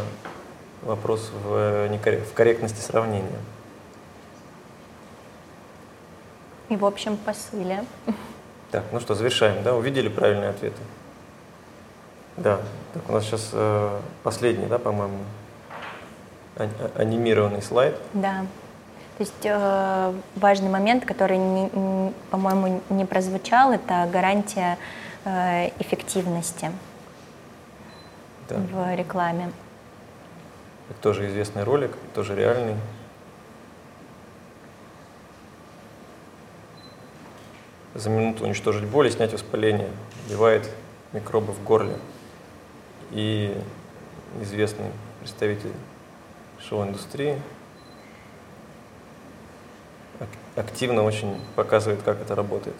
вопрос 0.81 1.31
в, 1.43 1.87
в 1.87 2.33
корректности 2.33 2.81
сравнения. 2.81 3.37
И 6.69 6.75
в 6.75 6.85
общем 6.85 7.17
посыле. 7.17 7.83
Так, 8.71 8.83
ну 8.91 8.99
что, 8.99 9.15
завершаем, 9.15 9.63
да? 9.63 9.75
Увидели 9.75 10.09
правильные 10.09 10.49
ответы? 10.49 10.79
Да. 12.37 12.59
Так, 12.93 13.09
у 13.09 13.13
нас 13.13 13.25
сейчас 13.25 13.49
э, 13.53 13.99
последний, 14.23 14.67
да, 14.67 14.77
по-моему, 14.77 15.17
а- 16.55 16.91
анимированный 16.95 17.63
слайд. 17.63 17.95
Да. 18.13 18.45
То 19.17 19.23
есть 19.23 19.45
э, 19.45 20.13
важный 20.35 20.69
момент, 20.69 21.05
который, 21.05 21.37
не, 21.37 21.63
не, 21.63 22.13
по-моему, 22.29 22.81
не 22.89 23.05
прозвучал, 23.05 23.71
это 23.71 24.07
гарантия 24.13 24.77
э, 25.25 25.69
эффективности 25.79 26.71
да. 28.47 28.55
в 28.57 28.95
рекламе. 28.95 29.51
Это 30.89 31.01
тоже 31.01 31.27
известный 31.27 31.63
ролик, 31.63 31.91
тоже 32.13 32.35
реальный. 32.35 32.75
За 37.95 38.09
минуту 38.09 38.45
уничтожить 38.45 38.85
боль 38.85 39.07
и 39.07 39.11
снять 39.11 39.33
воспаление, 39.33 39.89
убивает 40.27 40.69
микробы 41.13 41.53
в 41.53 41.63
горле. 41.63 41.97
И 43.11 43.55
известный 44.41 44.91
представитель 45.19 45.73
шоу-индустрии 46.59 47.41
активно 50.55 51.03
очень 51.03 51.39
показывает, 51.55 52.01
как 52.03 52.21
это 52.21 52.35
работает. 52.35 52.75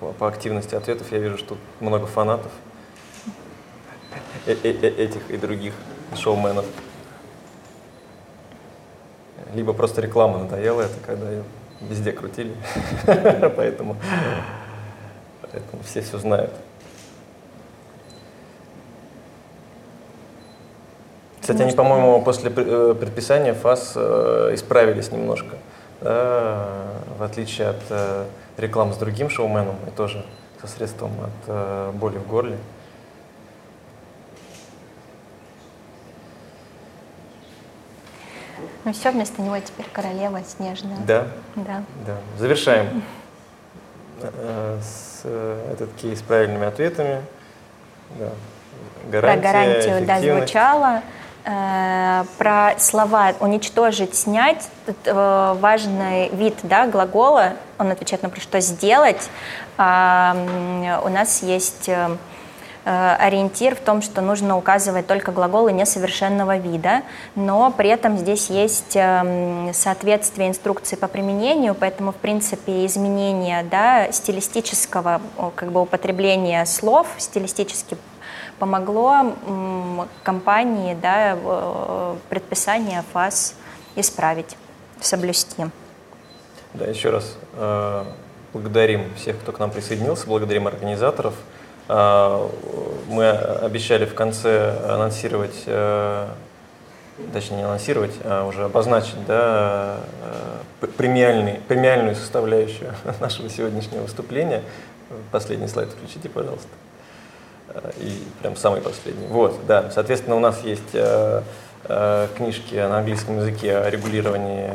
По, 0.00 0.12
по 0.12 0.28
активности 0.28 0.74
ответов 0.74 1.12
я 1.12 1.18
вижу, 1.18 1.38
что 1.38 1.56
много 1.80 2.06
фанатов 2.06 2.50
э, 4.46 4.56
э, 4.62 4.70
э, 4.70 4.88
этих 4.88 5.30
и 5.30 5.36
других 5.36 5.74
шоуменов 6.16 6.66
либо 9.54 9.72
просто 9.72 10.00
реклама 10.00 10.38
надоела 10.38 10.82
это, 10.82 10.94
когда 11.06 11.30
ее 11.30 11.44
везде 11.80 12.12
крутили, 12.12 12.54
поэтому, 13.56 13.96
поэтому 15.42 15.82
все 15.84 16.00
все 16.00 16.18
знают. 16.18 16.52
Кстати, 21.44 21.60
они, 21.60 21.72
по-моему, 21.72 22.22
после 22.22 22.50
э, 22.50 22.94
предписания 22.98 23.52
ФАС 23.52 23.92
э, 23.96 24.52
исправились 24.54 25.12
немножко, 25.12 25.56
да, 26.00 26.66
в 27.18 27.22
отличие 27.22 27.68
от 27.68 27.82
э, 27.90 28.24
рекламы 28.56 28.94
с 28.94 28.96
другим 28.96 29.28
шоуменом 29.28 29.76
и 29.86 29.90
тоже 29.90 30.24
со 30.62 30.66
средством 30.66 31.10
от 31.20 31.94
боли 31.96 32.16
в 32.16 32.26
горле. 32.26 32.56
Ну 38.84 38.92
все, 38.92 39.10
вместо 39.10 39.40
него 39.40 39.58
теперь 39.58 39.86
королева 39.92 40.42
снежная. 40.46 40.98
Да? 41.06 41.26
Да. 41.56 41.82
да. 42.06 42.16
Завершаем 42.38 43.02
э, 44.20 44.78
с, 44.82 45.22
э, 45.24 45.72
этот 45.72 45.90
кейс 45.94 46.18
с 46.18 46.22
правильными 46.22 46.66
ответами. 46.66 47.22
Да. 48.18 48.28
Гарантия, 49.10 49.42
Про 49.42 49.52
гарантию, 49.52 50.06
да, 50.06 50.20
звучало. 50.20 51.02
Э, 51.46 52.24
про 52.36 52.74
слова 52.78 53.32
уничтожить, 53.40 54.14
снять, 54.14 54.68
важный 55.06 56.28
вид 56.30 56.56
да, 56.62 56.86
глагола, 56.86 57.54
он 57.78 57.90
отвечает 57.90 58.22
на 58.22 58.34
что 58.36 58.60
сделать. 58.60 59.30
А, 59.76 61.00
у 61.04 61.08
нас 61.08 61.42
есть 61.42 61.90
ориентир 62.84 63.74
в 63.74 63.80
том, 63.80 64.02
что 64.02 64.20
нужно 64.20 64.56
указывать 64.56 65.06
только 65.06 65.32
глаголы 65.32 65.72
несовершенного 65.72 66.58
вида, 66.58 67.02
но 67.34 67.70
при 67.70 67.88
этом 67.88 68.18
здесь 68.18 68.50
есть 68.50 68.94
эм, 68.94 69.72
соответствие 69.72 70.48
инструкции 70.48 70.96
по 70.96 71.08
применению, 71.08 71.74
поэтому, 71.74 72.12
в 72.12 72.16
принципе, 72.16 72.84
изменение 72.86 73.62
да, 73.62 74.12
стилистического 74.12 75.20
как 75.54 75.72
бы, 75.72 75.80
употребления 75.80 76.64
слов 76.66 77.06
стилистически 77.18 77.96
помогло 78.58 79.34
компании 80.22 80.96
да, 81.00 81.36
предписание 82.28 83.02
ФАС 83.12 83.54
исправить. 83.96 84.56
соблюсти. 85.00 85.66
Да, 86.72 86.86
еще 86.86 87.10
раз 87.10 87.36
э, 87.54 88.04
благодарим 88.52 89.14
всех, 89.14 89.38
кто 89.38 89.52
к 89.52 89.58
нам 89.58 89.70
присоединился, 89.70 90.26
благодарим 90.26 90.66
организаторов. 90.66 91.34
Э, 91.88 92.48
мы 93.08 93.30
обещали 93.30 94.06
в 94.06 94.14
конце 94.14 94.78
анонсировать, 94.88 95.62
э, 95.66 96.28
точнее 97.32 97.58
не 97.58 97.62
анонсировать, 97.64 98.12
а 98.24 98.46
уже 98.46 98.64
обозначить 98.64 99.24
да, 99.26 99.98
э, 100.80 100.86
премиальный, 100.96 101.60
премиальную 101.68 102.16
составляющую 102.16 102.94
нашего 103.20 103.48
сегодняшнего 103.48 104.02
выступления. 104.02 104.62
Последний 105.30 105.68
слайд 105.68 105.90
включите, 105.90 106.28
пожалуйста. 106.28 106.68
Э, 107.68 107.90
и 107.98 108.22
прям 108.40 108.56
самый 108.56 108.80
последний. 108.80 109.26
Вот, 109.26 109.58
да. 109.66 109.90
Соответственно, 109.90 110.36
у 110.36 110.40
нас 110.40 110.60
есть 110.62 110.96
книжки 112.38 112.76
на 112.76 113.00
английском 113.00 113.36
языке 113.36 113.76
о 113.76 113.90
регулировании 113.90 114.72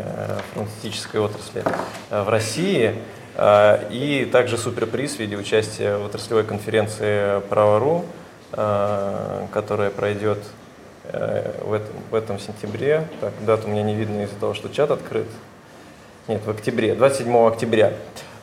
фармацевтической 0.54 1.20
отрасли 1.20 1.64
в 2.12 2.30
России. 2.30 3.02
И 3.42 4.28
также 4.32 4.58
суперприз 4.58 5.16
в 5.16 5.20
виде 5.20 5.38
участия 5.38 5.98
в 5.98 6.06
отраслевой 6.06 6.44
конференции 6.44 7.40
«Право.ру», 7.50 8.04
которая 8.52 9.92
пройдет 9.92 10.40
в 11.14 11.74
этом, 11.74 11.96
в 12.12 12.16
этом 12.16 12.40
сентябре. 12.40 13.08
Так, 13.22 13.32
дату 13.46 13.68
у 13.68 13.72
меня 13.72 13.84
не 13.84 13.96
видно 13.96 14.24
из-за 14.24 14.36
того, 14.36 14.54
что 14.54 14.68
чат 14.70 14.92
открыт. 14.92 15.28
Нет, 16.28 16.42
в 16.46 16.50
октябре, 16.50 16.96
27 16.96 17.48
октября. 17.48 17.94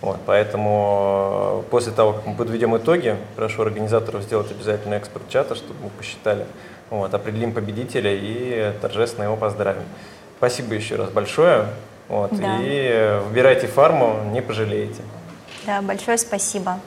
Вот, 0.01 0.19
поэтому 0.27 1.63
э, 1.67 1.71
после 1.71 1.93
того, 1.93 2.13
как 2.13 2.27
мы 2.27 2.35
подведем 2.35 2.77
итоги, 2.77 3.17
прошу 3.35 3.63
организаторов 3.63 4.23
сделать 4.23 4.51
обязательно 4.51 4.95
экспорт 4.95 5.29
чата, 5.29 5.55
чтобы 5.55 5.85
мы 5.85 5.91
посчитали. 5.91 6.47
Вот, 6.91 7.15
определим 7.15 7.53
победителя 7.53 8.13
и 8.13 8.73
торжественно 8.81 9.25
его 9.25 9.37
поздравим. 9.37 9.83
Спасибо 10.39 10.75
еще 10.75 10.97
раз 10.97 11.11
большое. 11.11 11.67
Вот, 12.09 12.31
да. 12.37 12.59
И 12.61 13.21
выбирайте 13.27 13.67
фарму, 13.67 14.21
не 14.33 14.41
пожалеете. 14.41 15.03
Да, 15.67 15.83
большое 15.83 16.19
спасибо. 16.19 16.79